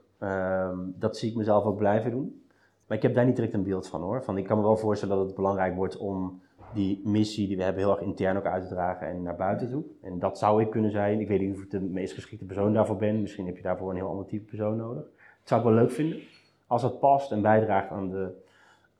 dat 0.98 1.16
zie 1.16 1.30
ik 1.30 1.36
mezelf 1.36 1.64
ook 1.64 1.76
blijven 1.76 2.10
doen. 2.10 2.44
Maar 2.86 2.96
ik 2.96 3.02
heb 3.02 3.14
daar 3.14 3.24
niet 3.24 3.36
direct 3.36 3.54
een 3.54 3.62
beeld 3.62 3.88
van 3.88 4.02
hoor. 4.02 4.22
Van, 4.22 4.38
ik 4.38 4.44
kan 4.44 4.56
me 4.56 4.62
wel 4.62 4.76
voorstellen 4.76 5.16
dat 5.16 5.26
het 5.26 5.34
belangrijk 5.34 5.74
wordt 5.74 5.96
om 5.96 6.40
die 6.72 7.00
missie 7.04 7.46
die 7.46 7.56
we 7.56 7.62
hebben 7.62 7.82
heel 7.82 7.90
erg 7.92 8.00
intern 8.00 8.36
ook 8.36 8.44
uit 8.44 8.62
te 8.62 8.74
dragen 8.74 9.06
en 9.06 9.22
naar 9.22 9.36
buiten 9.36 9.70
toe. 9.70 9.84
En 10.02 10.18
dat 10.18 10.38
zou 10.38 10.62
ik 10.62 10.70
kunnen 10.70 10.90
zijn. 10.90 11.20
Ik 11.20 11.28
weet 11.28 11.40
niet 11.40 11.54
of 11.54 11.62
ik 11.62 11.70
de 11.70 11.80
meest 11.80 12.14
geschikte 12.14 12.44
persoon 12.44 12.72
daarvoor 12.72 12.96
ben. 12.96 13.20
Misschien 13.20 13.46
heb 13.46 13.56
je 13.56 13.62
daarvoor 13.62 13.90
een 13.90 13.96
heel 13.96 14.08
ander 14.08 14.26
type 14.26 14.44
persoon 14.44 14.76
nodig. 14.76 15.02
Dat 15.04 15.48
zou 15.48 15.60
ik 15.60 15.66
wel 15.66 15.76
leuk 15.76 15.90
vinden. 15.90 16.20
Als 16.66 16.82
dat 16.82 17.00
past 17.00 17.32
en 17.32 17.42
bijdraagt 17.42 17.90
aan, 17.90 18.10
de, 18.10 18.42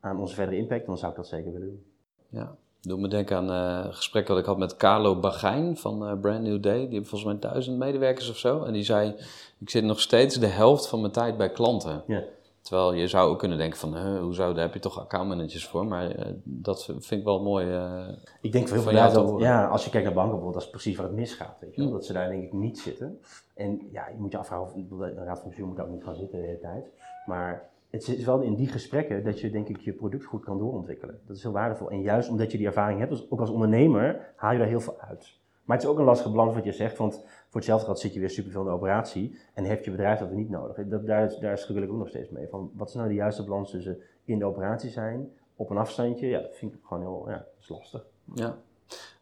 aan 0.01 0.20
onze 0.20 0.34
verdere 0.34 0.57
impact, 0.57 0.87
dan 0.87 0.99
zou 0.99 1.11
ik 1.11 1.16
dat 1.16 1.26
zeker 1.26 1.53
willen 1.53 1.68
doen. 1.68 1.84
Ja, 2.28 2.57
doe 2.87 2.99
me 2.99 3.09
denken 3.09 3.37
aan 3.37 3.51
uh, 3.51 3.84
een 3.84 3.95
gesprek 3.95 4.26
dat 4.26 4.39
ik 4.39 4.45
had 4.45 4.59
met 4.59 4.76
Carlo 4.76 5.18
Bagijn 5.20 5.76
van 5.76 6.11
uh, 6.11 6.20
Brand 6.20 6.43
New 6.43 6.62
Day. 6.62 6.78
Die 6.78 6.82
hebben 6.82 7.07
volgens 7.07 7.24
mij 7.24 7.51
duizend 7.51 7.78
medewerkers 7.78 8.30
of 8.30 8.37
zo. 8.37 8.62
En 8.62 8.72
die 8.72 8.84
zei, 8.84 9.14
ik 9.59 9.70
zit 9.70 9.84
nog 9.84 10.01
steeds 10.01 10.37
de 10.37 10.47
helft 10.47 10.89
van 10.89 11.01
mijn 11.01 11.12
tijd 11.12 11.37
bij 11.37 11.51
klanten. 11.51 12.03
Ja. 12.07 12.22
Terwijl 12.61 12.93
je 12.93 13.09
zou 13.09 13.30
ook 13.30 13.39
kunnen 13.39 13.59
denken 13.59 13.78
van, 13.78 13.97
huh, 13.97 14.20
hoezo, 14.20 14.53
daar 14.53 14.64
heb 14.64 14.74
je 14.74 14.80
toch 14.80 15.01
accountmanagers 15.01 15.66
voor. 15.66 15.87
Maar 15.87 16.18
uh, 16.18 16.24
dat 16.45 16.84
vind 16.84 17.11
ik 17.11 17.24
wel 17.24 17.43
mooi. 17.43 17.66
Uh, 17.66 18.09
ik 18.41 18.53
denk 18.53 18.68
veel 18.68 18.82
van 18.82 18.95
jou 18.95 19.12
dat, 19.12 19.41
ja, 19.41 19.66
als 19.66 19.84
je 19.84 19.91
kijkt 19.91 20.07
naar 20.07 20.14
banken 20.14 20.34
bijvoorbeeld, 20.34 20.64
dat 20.64 20.74
is 20.74 20.80
precies 20.82 20.97
waar 20.97 21.07
het 21.07 21.14
misgaat. 21.14 21.61
Weet 21.61 21.74
je 21.74 21.80
wel? 21.80 21.91
Mm. 21.91 21.97
Dat 21.97 22.05
ze 22.05 22.12
daar 22.12 22.28
denk 22.28 22.43
ik 22.43 22.53
niet 22.53 22.78
zitten. 22.78 23.20
En 23.55 23.89
ja, 23.93 24.09
je 24.09 24.18
moet 24.18 24.32
je 24.32 24.39
afvragen, 24.39 24.66
of 24.66 24.72
de 24.72 25.24
raad 25.24 25.39
van 25.39 25.49
bestuur 25.49 25.66
moet 25.66 25.80
ook 25.80 25.89
niet 25.89 26.05
gaan 26.05 26.14
zitten 26.14 26.39
de 26.39 26.45
hele 26.45 26.59
tijd. 26.59 26.91
Maar 27.26 27.68
het 27.91 28.09
is 28.09 28.24
wel 28.24 28.41
in 28.41 28.55
die 28.55 28.68
gesprekken 28.68 29.24
dat 29.24 29.41
je 29.41 29.51
denk 29.51 29.68
ik 29.68 29.80
je 29.80 29.93
product 29.93 30.24
goed 30.24 30.45
kan 30.45 30.59
doorontwikkelen. 30.59 31.20
Dat 31.26 31.37
is 31.37 31.43
heel 31.43 31.53
waardevol. 31.53 31.91
En 31.91 32.03
juist 32.03 32.28
omdat 32.28 32.53
je 32.53 32.59
die 32.59 32.66
ervaring 32.66 32.99
hebt, 32.99 33.30
ook 33.30 33.41
als 33.41 33.51
ondernemer, 33.51 34.32
haal 34.37 34.53
je 34.53 34.59
daar 34.59 34.66
heel 34.66 34.80
veel 34.80 35.01
uit. 35.01 35.39
Maar 35.64 35.76
het 35.76 35.84
is 35.84 35.93
ook 35.93 35.99
een 35.99 36.05
lastige 36.05 36.30
balans 36.30 36.55
wat 36.55 36.64
je 36.64 36.72
zegt, 36.72 36.97
want 36.97 37.14
voor 37.49 37.61
hetzelfde 37.61 37.87
geld 37.87 37.99
zit 37.99 38.14
je 38.14 38.20
weer 38.20 38.30
superveel 38.30 38.61
in 38.61 38.66
de 38.66 38.72
operatie 38.72 39.39
en 39.55 39.64
heeft 39.64 39.84
je 39.84 39.91
bedrijf 39.91 40.18
dat 40.18 40.28
weer 40.28 40.37
niet 40.37 40.51
nodig. 40.51 40.89
Dat, 40.89 41.07
daar, 41.07 41.41
daar 41.41 41.66
ik 41.68 41.91
ook 41.91 41.99
nog 41.99 42.09
steeds 42.09 42.30
mee. 42.30 42.49
Van, 42.49 42.70
wat 42.74 42.89
is 42.89 42.95
nou 42.95 43.09
de 43.09 43.14
juiste 43.14 43.45
balans 43.45 43.70
tussen 43.70 43.99
in 44.24 44.39
de 44.39 44.45
operatie 44.45 44.91
zijn, 44.91 45.30
op 45.57 45.70
een 45.70 45.76
afstandje? 45.76 46.26
Ja, 46.26 46.41
dat 46.41 46.57
vind 46.57 46.74
ik 46.74 46.80
gewoon 46.82 47.03
heel, 47.03 47.24
ja, 47.26 47.37
dat 47.37 47.61
is 47.61 47.68
lastig. 47.68 48.07
Ja. 48.34 48.59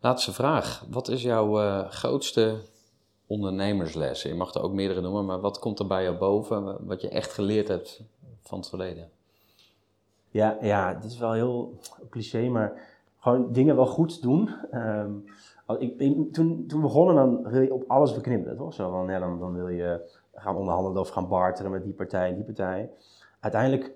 Laatste 0.00 0.32
vraag. 0.32 0.86
Wat 0.90 1.08
is 1.08 1.22
jouw 1.22 1.60
uh, 1.60 1.88
grootste 1.88 2.56
ondernemersles? 3.26 4.22
Je 4.22 4.34
mag 4.34 4.54
er 4.54 4.62
ook 4.62 4.72
meerdere 4.72 5.00
noemen, 5.00 5.24
maar 5.24 5.40
wat 5.40 5.58
komt 5.58 5.78
er 5.78 5.86
bij 5.86 6.02
jou 6.02 6.16
boven, 6.16 6.86
wat 6.86 7.00
je 7.00 7.08
echt 7.08 7.32
geleerd 7.32 7.68
hebt 7.68 8.02
van 8.48 8.58
het 8.58 8.68
verleden? 8.68 9.08
Ja, 10.28 10.56
ja 10.60 10.94
dit 10.94 11.10
is 11.10 11.18
wel 11.18 11.32
heel 11.32 11.78
cliché, 12.10 12.48
maar 12.48 12.72
gewoon 13.18 13.52
dingen 13.52 13.76
wel 13.76 13.86
goed 13.86 14.22
doen. 14.22 14.50
Um, 14.72 15.24
ik, 15.78 15.98
ik, 15.98 16.32
toen, 16.32 16.66
toen 16.66 16.80
begonnen, 16.80 17.14
dan 17.14 17.50
wil 17.50 17.60
je 17.60 17.74
op 17.74 17.84
alles 17.86 18.14
beknippen, 18.14 18.56
toch? 18.56 18.74
Zo 18.74 19.06
dan, 19.06 19.38
dan 19.38 19.54
wil 19.54 19.68
je 19.68 20.18
gaan 20.34 20.56
onderhandelen 20.56 21.00
of 21.00 21.08
gaan 21.08 21.28
barteren 21.28 21.70
met 21.70 21.84
die 21.84 21.92
partij 21.92 22.28
en 22.28 22.34
die 22.34 22.44
partij. 22.44 22.90
Uiteindelijk, 23.40 23.92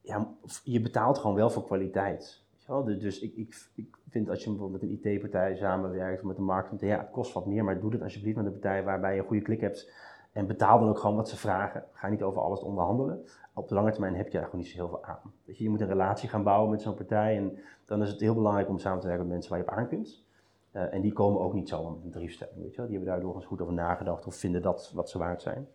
ja, 0.00 0.28
je 0.64 0.80
betaalt 0.80 1.18
gewoon 1.18 1.36
wel 1.36 1.50
voor 1.50 1.64
kwaliteit. 1.64 2.42
Dus, 2.84 2.98
dus 2.98 3.20
ik, 3.20 3.36
ik, 3.36 3.68
ik 3.74 3.96
vind 4.08 4.28
als 4.28 4.44
je 4.44 4.50
bijvoorbeeld 4.50 4.82
met 4.82 4.90
een 4.90 5.12
IT-partij 5.12 5.56
samenwerkt 5.56 6.20
of 6.20 6.26
met 6.26 6.38
een 6.38 6.44
marketing, 6.44 6.90
ja, 6.90 6.98
het 6.98 7.10
kost 7.10 7.32
wat 7.32 7.46
meer, 7.46 7.64
maar 7.64 7.80
doe 7.80 7.92
het 7.92 8.02
alsjeblieft 8.02 8.36
met 8.36 8.46
een 8.46 8.52
partij 8.52 8.84
waarbij 8.84 9.14
je 9.14 9.20
een 9.20 9.26
goede 9.26 9.42
klik 9.42 9.60
hebt. 9.60 9.90
En 10.38 10.46
betaal 10.46 10.78
dan 10.78 10.88
ook 10.88 10.98
gewoon 10.98 11.16
wat 11.16 11.28
ze 11.28 11.36
vragen. 11.36 11.84
Ga 11.92 12.08
niet 12.08 12.22
over 12.22 12.42
alles 12.42 12.60
onderhandelen. 12.60 13.24
Op 13.54 13.68
de 13.68 13.74
lange 13.74 13.90
termijn 13.90 14.14
heb 14.14 14.26
je 14.26 14.32
daar 14.32 14.44
gewoon 14.44 14.60
niet 14.60 14.70
zo 14.70 14.76
heel 14.76 14.88
veel 14.88 15.04
aan. 15.04 15.32
Dus 15.44 15.58
je, 15.58 15.70
moet 15.70 15.80
een 15.80 15.88
relatie 15.88 16.28
gaan 16.28 16.42
bouwen 16.42 16.70
met 16.70 16.82
zo'n 16.82 16.94
partij. 16.94 17.36
En 17.36 17.58
dan 17.84 18.02
is 18.02 18.10
het 18.10 18.20
heel 18.20 18.34
belangrijk 18.34 18.68
om 18.68 18.78
samen 18.78 19.00
te 19.00 19.06
werken 19.06 19.24
met 19.24 19.32
mensen 19.32 19.50
waar 19.50 19.60
je 19.60 19.66
op 19.66 19.72
aan 19.72 19.88
kunt. 19.88 20.24
Uh, 20.72 20.94
en 20.94 21.00
die 21.00 21.12
komen 21.12 21.40
ook 21.40 21.52
niet 21.52 21.68
zo 21.68 21.90
met 21.90 22.04
een 22.04 22.10
tariefstelling, 22.10 22.56
weet 22.56 22.70
je 22.70 22.76
wel. 22.76 22.86
Die 22.86 22.96
hebben 22.96 23.14
daar 23.14 23.22
doorgaans 23.22 23.46
goed 23.46 23.60
over 23.60 23.74
nagedacht 23.74 24.26
of 24.26 24.34
vinden 24.34 24.62
dat 24.62 24.92
wat 24.94 25.10
ze 25.10 25.18
waard 25.18 25.42
zijn. 25.42 25.68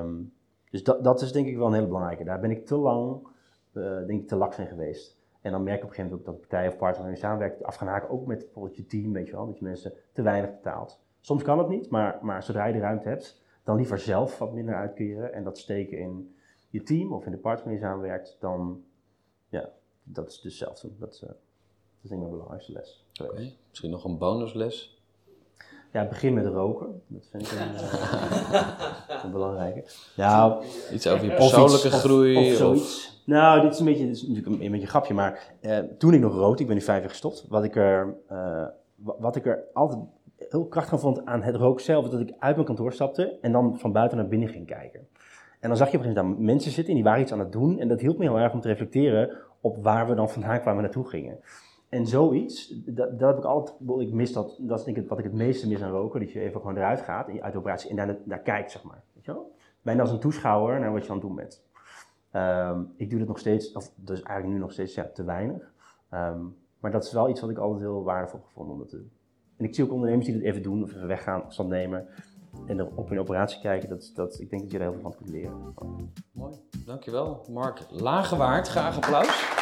Um, 0.00 0.32
dus 0.70 0.84
dat, 0.84 1.04
dat 1.04 1.20
is 1.20 1.32
denk 1.32 1.46
ik 1.46 1.56
wel 1.56 1.66
een 1.66 1.72
hele 1.72 1.86
belangrijke. 1.86 2.24
Daar 2.24 2.40
ben 2.40 2.50
ik 2.50 2.66
te 2.66 2.76
lang, 2.76 3.28
uh, 3.72 4.06
denk 4.06 4.20
ik, 4.20 4.28
te 4.28 4.36
laks 4.36 4.58
in 4.58 4.66
geweest. 4.66 5.16
En 5.40 5.52
dan 5.52 5.62
merk 5.62 5.76
ik 5.76 5.84
op 5.84 5.88
een 5.88 5.94
gegeven 5.94 6.16
moment 6.16 6.28
ook 6.28 6.40
dat 6.40 6.48
partij 6.48 6.68
of 6.68 6.76
partner 6.76 7.00
waarmee 7.00 7.20
je 7.20 7.26
samenwerkt 7.26 7.64
af 7.64 7.74
gaan 7.74 7.88
haken, 7.88 8.10
ook 8.10 8.26
met 8.26 8.38
bijvoorbeeld 8.38 8.76
je 8.76 8.86
team, 8.86 9.12
weet 9.12 9.26
je 9.26 9.32
wel, 9.32 9.46
dat 9.46 9.58
je 9.58 9.64
mensen 9.64 9.92
te 10.12 10.22
weinig 10.22 10.50
betaalt. 10.50 11.00
Soms 11.20 11.42
kan 11.42 11.58
het 11.58 11.68
niet, 11.68 11.90
maar, 11.90 12.18
maar 12.22 12.42
zodra 12.42 12.64
je 12.64 12.72
de 12.72 12.78
ruimte 12.78 13.08
hebt, 13.08 13.44
dan 13.66 13.76
liever 13.76 13.98
zelf 13.98 14.38
wat 14.38 14.52
minder 14.52 14.74
uitkeren 14.74 15.32
en 15.32 15.44
dat 15.44 15.58
steken 15.58 15.98
in 15.98 16.34
je 16.70 16.82
team 16.82 17.12
of 17.12 17.24
in 17.24 17.30
de 17.30 17.38
partner 17.38 17.64
waarmee 17.64 17.80
je 17.80 17.86
samenwerkt, 17.86 18.36
dan, 18.40 18.82
ja, 19.48 19.68
dat 20.02 20.28
is 20.28 20.40
dus 20.40 20.58
zelf 20.58 20.80
doen. 20.80 20.96
Dat 20.98 21.12
is, 21.12 21.22
uh, 21.22 21.28
dat 21.28 21.38
is 22.02 22.08
denk 22.08 22.22
ik 22.22 22.28
mijn 22.28 22.30
belangrijkste 22.30 22.72
les. 22.72 23.06
Oké, 23.20 23.30
okay. 23.30 23.56
misschien 23.68 23.90
nog 23.90 24.04
een 24.04 24.18
bonusles? 24.18 25.02
Ja, 25.92 26.08
begin 26.08 26.34
met 26.34 26.46
roken. 26.46 27.02
Dat 27.06 27.28
vind 27.30 27.52
ik 27.52 27.58
een, 27.60 27.74
uh, 27.74 29.22
een 29.24 29.30
belangrijke. 29.30 29.84
Nou, 30.16 30.64
iets 30.92 31.06
over 31.06 31.24
je 31.24 31.34
persoonlijke 31.34 31.86
iets, 31.86 31.98
groei? 31.98 32.36
Of, 32.36 32.52
of 32.52 32.56
zoiets. 32.56 33.08
Of... 33.08 33.24
Nou, 33.24 33.60
dit 33.60 33.72
is, 33.72 33.78
een 33.78 33.84
beetje, 33.84 34.06
dit 34.06 34.16
is 34.16 34.22
natuurlijk 34.22 34.46
een, 34.46 34.52
een 34.52 34.70
beetje 34.70 34.86
een 34.86 34.86
grapje, 34.86 35.14
maar 35.14 35.54
uh, 35.60 35.78
toen 35.78 36.14
ik 36.14 36.20
nog 36.20 36.34
rookte, 36.34 36.60
ik 36.60 36.66
ben 36.68 36.76
nu 36.76 36.82
vijf 36.82 37.00
jaar 37.00 37.10
gestopt, 37.10 37.46
wat 37.48 37.64
ik 37.64 37.76
er, 37.76 38.16
uh, 38.30 38.66
wat 38.96 39.36
ik 39.36 39.46
er 39.46 39.64
altijd 39.72 40.00
heel 40.48 40.66
krachtig 40.66 41.00
vond 41.00 41.26
aan 41.26 41.42
het 41.42 41.56
roken 41.56 41.84
zelf, 41.84 42.08
dat 42.08 42.20
ik 42.20 42.34
uit 42.38 42.54
mijn 42.54 42.66
kantoor 42.66 42.92
stapte 42.92 43.38
en 43.40 43.52
dan 43.52 43.78
van 43.78 43.92
buiten 43.92 44.18
naar 44.18 44.28
binnen 44.28 44.48
ging 44.48 44.66
kijken. 44.66 45.08
En 45.60 45.68
dan 45.68 45.76
zag 45.76 45.90
je 45.90 45.96
op 45.96 46.02
een 46.02 46.08
gegeven 46.08 46.28
moment 46.28 46.46
mensen 46.46 46.70
zitten 46.70 46.88
en 46.88 46.94
die 46.94 47.08
waren 47.08 47.22
iets 47.22 47.32
aan 47.32 47.38
het 47.38 47.52
doen 47.52 47.78
en 47.78 47.88
dat 47.88 48.00
hielp 48.00 48.18
me 48.18 48.24
heel 48.24 48.38
erg 48.38 48.52
om 48.52 48.60
te 48.60 48.68
reflecteren 48.68 49.36
op 49.60 49.82
waar 49.82 50.08
we 50.08 50.14
dan 50.14 50.30
vandaan 50.30 50.60
kwamen 50.60 50.82
naartoe 50.82 51.08
gingen. 51.08 51.38
En 51.88 52.06
zoiets, 52.06 52.68
dat, 52.86 53.18
dat 53.18 53.28
heb 53.28 53.38
ik 53.38 53.44
altijd, 53.44 53.76
ik 53.98 54.12
mis 54.12 54.32
dat, 54.32 54.56
dat 54.60 54.78
is 54.78 54.84
denk 54.84 54.96
ik 54.96 55.08
wat 55.08 55.18
ik 55.18 55.24
het 55.24 55.32
meeste 55.32 55.68
mis 55.68 55.82
aan 55.82 55.90
roken, 55.90 56.20
dat 56.20 56.32
je 56.32 56.40
even 56.40 56.60
gewoon 56.60 56.76
eruit 56.76 57.00
gaat 57.00 57.40
uit 57.40 57.52
de 57.52 57.58
operatie 57.58 57.90
en 57.90 57.96
daar, 57.96 58.16
daar 58.24 58.38
kijkt, 58.38 58.70
zeg 58.70 58.82
maar. 58.82 59.02
Weet 59.12 59.24
je 59.24 59.32
wel? 59.32 59.54
Bijna 59.82 60.00
als 60.00 60.10
een 60.10 60.18
toeschouwer 60.18 60.80
naar 60.80 60.92
wat 60.92 61.02
je 61.02 61.08
aan 61.08 61.16
het 61.16 61.26
doen 61.26 61.34
bent. 61.34 61.64
Um, 62.32 62.92
ik 62.96 63.10
doe 63.10 63.18
het 63.18 63.28
nog 63.28 63.38
steeds, 63.38 63.72
of 63.72 63.92
dus 63.94 64.22
eigenlijk 64.22 64.58
nu 64.58 64.60
nog 64.60 64.72
steeds 64.72 64.94
ja, 64.94 65.10
te 65.14 65.24
weinig. 65.24 65.72
Um, 66.14 66.56
maar 66.80 66.90
dat 66.90 67.04
is 67.04 67.12
wel 67.12 67.28
iets 67.28 67.40
wat 67.40 67.50
ik 67.50 67.58
altijd 67.58 67.80
heel 67.80 68.02
waardevol 68.02 68.40
gevonden 68.40 68.72
om 68.72 68.78
dat 68.78 68.88
te 68.88 68.96
doen. 68.96 69.10
En 69.56 69.64
ik 69.64 69.74
zie 69.74 69.84
ook 69.84 69.92
ondernemers 69.92 70.26
die 70.26 70.34
dat 70.34 70.44
even 70.44 70.62
doen, 70.62 70.82
of 70.82 70.94
even 70.94 71.06
weggaan, 71.06 71.44
afstand 71.44 71.68
nemen 71.68 72.06
en 72.66 72.78
er 72.78 72.86
op 72.94 73.08
hun 73.08 73.18
operatie 73.18 73.60
kijken. 73.60 73.88
Dat, 73.88 74.12
dat, 74.14 74.40
ik 74.40 74.50
denk 74.50 74.62
dat 74.62 74.70
je 74.70 74.78
er 74.78 74.82
heel 74.82 74.92
veel 74.92 75.02
van 75.02 75.16
kunt 75.16 75.28
leren. 75.28 75.74
Mooi, 76.32 76.54
dankjewel. 76.84 77.46
Mark 77.50 77.80
Lagewaard, 77.90 78.68
graag 78.68 78.96
applaus. 78.96 79.54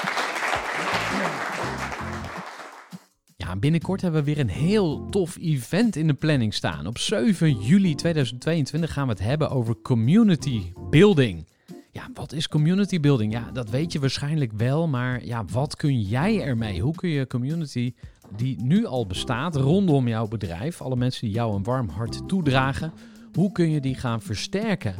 Ja, 3.37 3.57
binnenkort 3.57 4.01
hebben 4.01 4.25
we 4.25 4.35
weer 4.35 4.39
een 4.39 4.49
heel 4.49 5.09
tof 5.09 5.37
event 5.41 5.97
in 5.97 6.07
de 6.07 6.15
planning 6.15 6.55
staan. 6.55 6.87
Op 6.87 6.99
7 6.99 7.61
juli 7.61 7.95
2022 7.95 8.93
gaan 8.93 9.07
we 9.07 9.13
het 9.13 9.23
hebben 9.23 9.51
over 9.51 9.77
community 9.83 10.73
building. 10.91 11.47
Ja, 11.91 12.09
wat 12.15 12.33
is 12.33 12.49
community 12.49 13.01
building? 13.01 13.33
Ja, 13.33 13.51
dat 13.53 13.71
weet 13.71 13.93
je 13.93 14.01
waarschijnlijk 14.01 14.53
wel, 14.53 14.89
maar 14.89 15.25
ja, 15.25 15.45
wat 15.45 15.77
kun 15.77 16.01
jij 16.01 16.43
ermee? 16.43 16.81
Hoe 16.81 16.95
kun 16.95 17.09
je 17.09 17.27
community 17.27 17.95
die 18.37 18.63
nu 18.63 18.87
al 18.87 19.07
bestaat 19.07 19.57
rondom 19.57 20.09
jouw 20.09 20.29
bedrijf, 20.29 20.83
alle 20.83 20.97
mensen 20.97 21.27
die 21.27 21.35
jou 21.35 21.55
een 21.55 21.63
warm 21.63 21.89
hart 21.89 22.29
toedragen, 22.29 22.93
Hoe 23.33 23.53
kun 23.53 23.71
je 23.71 23.81
die 23.81 23.95
gaan 23.95 24.23
versterken? 24.23 24.95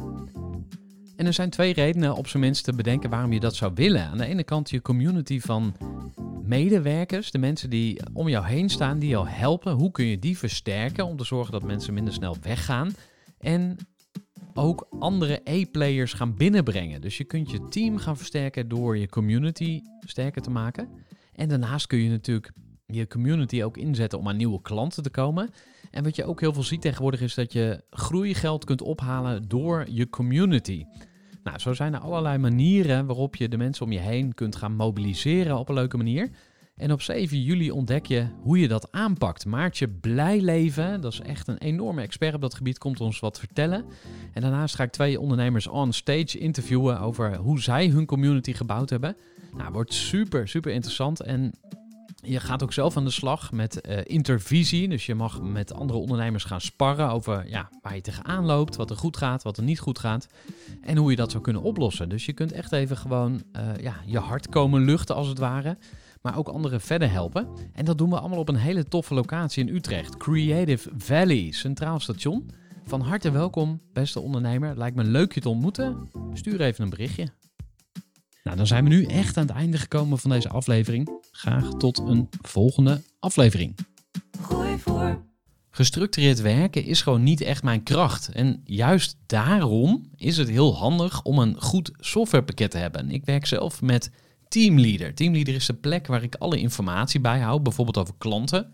En 1.15 1.25
er 1.25 1.33
zijn 1.33 1.49
twee 1.49 1.73
redenen 1.73 2.15
op 2.15 2.27
zijn 2.27 2.43
minst 2.43 2.63
te 2.63 2.73
bedenken 2.73 3.09
waarom 3.09 3.33
je 3.33 3.39
dat 3.39 3.55
zou 3.55 3.71
willen. 3.75 4.05
Aan 4.05 4.17
de 4.17 4.25
ene 4.25 4.43
kant 4.43 4.69
je 4.69 4.81
community 4.81 5.39
van 5.39 5.75
medewerkers, 6.43 7.31
de 7.31 7.37
mensen 7.37 7.69
die 7.69 7.99
om 8.13 8.29
jou 8.29 8.45
heen 8.45 8.69
staan, 8.69 8.99
die 8.99 9.09
jou 9.09 9.27
helpen. 9.27 9.73
Hoe 9.73 9.91
kun 9.91 10.05
je 10.05 10.19
die 10.19 10.37
versterken 10.37 11.05
om 11.05 11.17
te 11.17 11.23
zorgen 11.23 11.51
dat 11.51 11.63
mensen 11.63 11.93
minder 11.93 12.13
snel 12.13 12.37
weggaan? 12.41 12.93
En 13.37 13.77
ook 14.53 14.87
andere 14.99 15.41
E-players 15.43 16.13
gaan 16.13 16.35
binnenbrengen. 16.35 17.01
Dus 17.01 17.17
je 17.17 17.23
kunt 17.23 17.51
je 17.51 17.67
team 17.69 17.97
gaan 17.97 18.17
versterken 18.17 18.67
door 18.67 18.97
je 18.97 19.09
community 19.09 19.81
sterker 19.99 20.41
te 20.41 20.49
maken. 20.49 20.89
En 21.35 21.49
daarnaast 21.49 21.87
kun 21.87 21.99
je 21.99 22.09
natuurlijk 22.09 22.51
je 22.85 23.07
community 23.07 23.63
ook 23.63 23.77
inzetten 23.77 24.19
om 24.19 24.27
aan 24.27 24.37
nieuwe 24.37 24.61
klanten 24.61 25.03
te 25.03 25.09
komen. 25.09 25.49
En 25.91 26.03
wat 26.03 26.15
je 26.15 26.25
ook 26.25 26.39
heel 26.39 26.53
veel 26.53 26.63
ziet 26.63 26.81
tegenwoordig 26.81 27.21
is 27.21 27.33
dat 27.33 27.53
je 27.53 27.83
groeigeld 27.89 28.65
kunt 28.65 28.81
ophalen 28.81 29.47
door 29.47 29.85
je 29.89 30.09
community. 30.09 30.85
Nou, 31.43 31.59
zo 31.59 31.73
zijn 31.73 31.93
er 31.93 31.99
allerlei 31.99 32.37
manieren 32.37 33.05
waarop 33.05 33.35
je 33.35 33.49
de 33.49 33.57
mensen 33.57 33.85
om 33.85 33.91
je 33.91 33.99
heen 33.99 34.33
kunt 34.33 34.55
gaan 34.55 34.75
mobiliseren 34.75 35.57
op 35.57 35.69
een 35.69 35.75
leuke 35.75 35.97
manier. 35.97 36.29
En 36.75 36.91
op 36.91 37.01
7 37.01 37.41
juli 37.41 37.71
ontdek 37.71 38.05
je 38.05 38.27
hoe 38.41 38.59
je 38.59 38.67
dat 38.67 38.91
aanpakt. 38.91 39.45
Maartje 39.45 39.87
Blijleven, 39.89 41.01
dat 41.01 41.13
is 41.13 41.19
echt 41.19 41.47
een 41.47 41.57
enorme 41.57 42.01
expert 42.01 42.33
op 42.33 42.41
dat 42.41 42.53
gebied, 42.53 42.77
komt 42.77 43.01
ons 43.01 43.19
wat 43.19 43.39
vertellen. 43.39 43.85
En 44.33 44.41
daarnaast 44.41 44.75
ga 44.75 44.83
ik 44.83 44.91
twee 44.91 45.19
ondernemers 45.19 45.67
on 45.67 45.93
stage 45.93 46.37
interviewen 46.37 46.99
over 46.99 47.35
hoe 47.35 47.61
zij 47.61 47.87
hun 47.87 48.05
community 48.05 48.53
gebouwd 48.53 48.89
hebben. 48.89 49.17
Nou, 49.57 49.71
wordt 49.71 49.93
super, 49.93 50.47
super 50.47 50.71
interessant. 50.71 51.21
En 51.21 51.53
je 52.25 52.39
gaat 52.39 52.63
ook 52.63 52.73
zelf 52.73 52.97
aan 52.97 53.03
de 53.03 53.11
slag 53.11 53.51
met 53.51 53.81
eh, 53.81 53.97
intervisie. 54.03 54.87
Dus 54.87 55.05
je 55.05 55.15
mag 55.15 55.41
met 55.41 55.73
andere 55.73 55.99
ondernemers 55.99 56.43
gaan 56.43 56.61
sparren 56.61 57.09
over 57.09 57.49
ja, 57.49 57.69
waar 57.81 57.95
je 57.95 58.01
tegenaan 58.01 58.45
loopt, 58.45 58.75
wat 58.75 58.89
er 58.89 58.97
goed 58.97 59.17
gaat, 59.17 59.43
wat 59.43 59.57
er 59.57 59.63
niet 59.63 59.79
goed 59.79 59.99
gaat. 59.99 60.27
En 60.81 60.97
hoe 60.97 61.09
je 61.09 61.15
dat 61.15 61.31
zou 61.31 61.43
kunnen 61.43 61.61
oplossen. 61.61 62.09
Dus 62.09 62.25
je 62.25 62.33
kunt 62.33 62.51
echt 62.51 62.71
even 62.71 62.97
gewoon 62.97 63.43
eh, 63.51 63.63
ja, 63.81 63.95
je 64.05 64.19
hart 64.19 64.49
komen 64.49 64.85
luchten 64.85 65.15
als 65.15 65.27
het 65.27 65.37
ware. 65.37 65.77
Maar 66.21 66.37
ook 66.37 66.47
anderen 66.47 66.81
verder 66.81 67.11
helpen. 67.11 67.47
En 67.73 67.85
dat 67.85 67.97
doen 67.97 68.09
we 68.09 68.19
allemaal 68.19 68.39
op 68.39 68.49
een 68.49 68.55
hele 68.55 68.83
toffe 68.83 69.13
locatie 69.13 69.67
in 69.67 69.75
Utrecht. 69.75 70.17
Creative 70.17 70.89
Valley, 70.97 71.51
Centraal 71.51 71.99
Station. 71.99 72.49
Van 72.85 73.01
harte 73.01 73.31
welkom, 73.31 73.81
beste 73.93 74.19
ondernemer. 74.19 74.77
Lijkt 74.77 74.95
me 74.95 75.03
leuk 75.03 75.33
je 75.33 75.41
te 75.41 75.49
ontmoeten. 75.49 76.09
Stuur 76.33 76.61
even 76.61 76.83
een 76.83 76.89
berichtje. 76.89 77.27
Nou, 78.45 78.57
dan 78.57 78.67
zijn 78.67 78.83
we 78.83 78.89
nu 78.89 79.03
echt 79.03 79.37
aan 79.37 79.47
het 79.47 79.55
einde 79.55 79.77
gekomen 79.77 80.17
van 80.17 80.29
deze 80.29 80.49
aflevering. 80.49 81.21
Graag 81.31 81.69
tot 81.69 81.97
een 81.97 82.29
volgende 82.41 83.01
aflevering. 83.19 83.75
Gooi 84.41 84.77
voor. 84.79 85.23
Gestructureerd 85.69 86.41
werken 86.41 86.83
is 86.83 87.01
gewoon 87.01 87.23
niet 87.23 87.41
echt 87.41 87.63
mijn 87.63 87.83
kracht. 87.83 88.29
En 88.29 88.61
juist 88.63 89.17
daarom 89.25 90.09
is 90.15 90.37
het 90.37 90.49
heel 90.49 90.75
handig 90.75 91.23
om 91.23 91.39
een 91.39 91.61
goed 91.61 91.91
softwarepakket 91.99 92.71
te 92.71 92.77
hebben. 92.77 93.11
Ik 93.11 93.25
werk 93.25 93.45
zelf 93.45 93.81
met 93.81 94.11
Teamleader. 94.47 95.15
Teamleader 95.15 95.53
is 95.55 95.65
de 95.65 95.73
plek 95.73 96.07
waar 96.07 96.23
ik 96.23 96.35
alle 96.35 96.59
informatie 96.59 97.19
bijhoud, 97.19 97.63
bijvoorbeeld 97.63 97.97
over 97.97 98.15
klanten. 98.17 98.73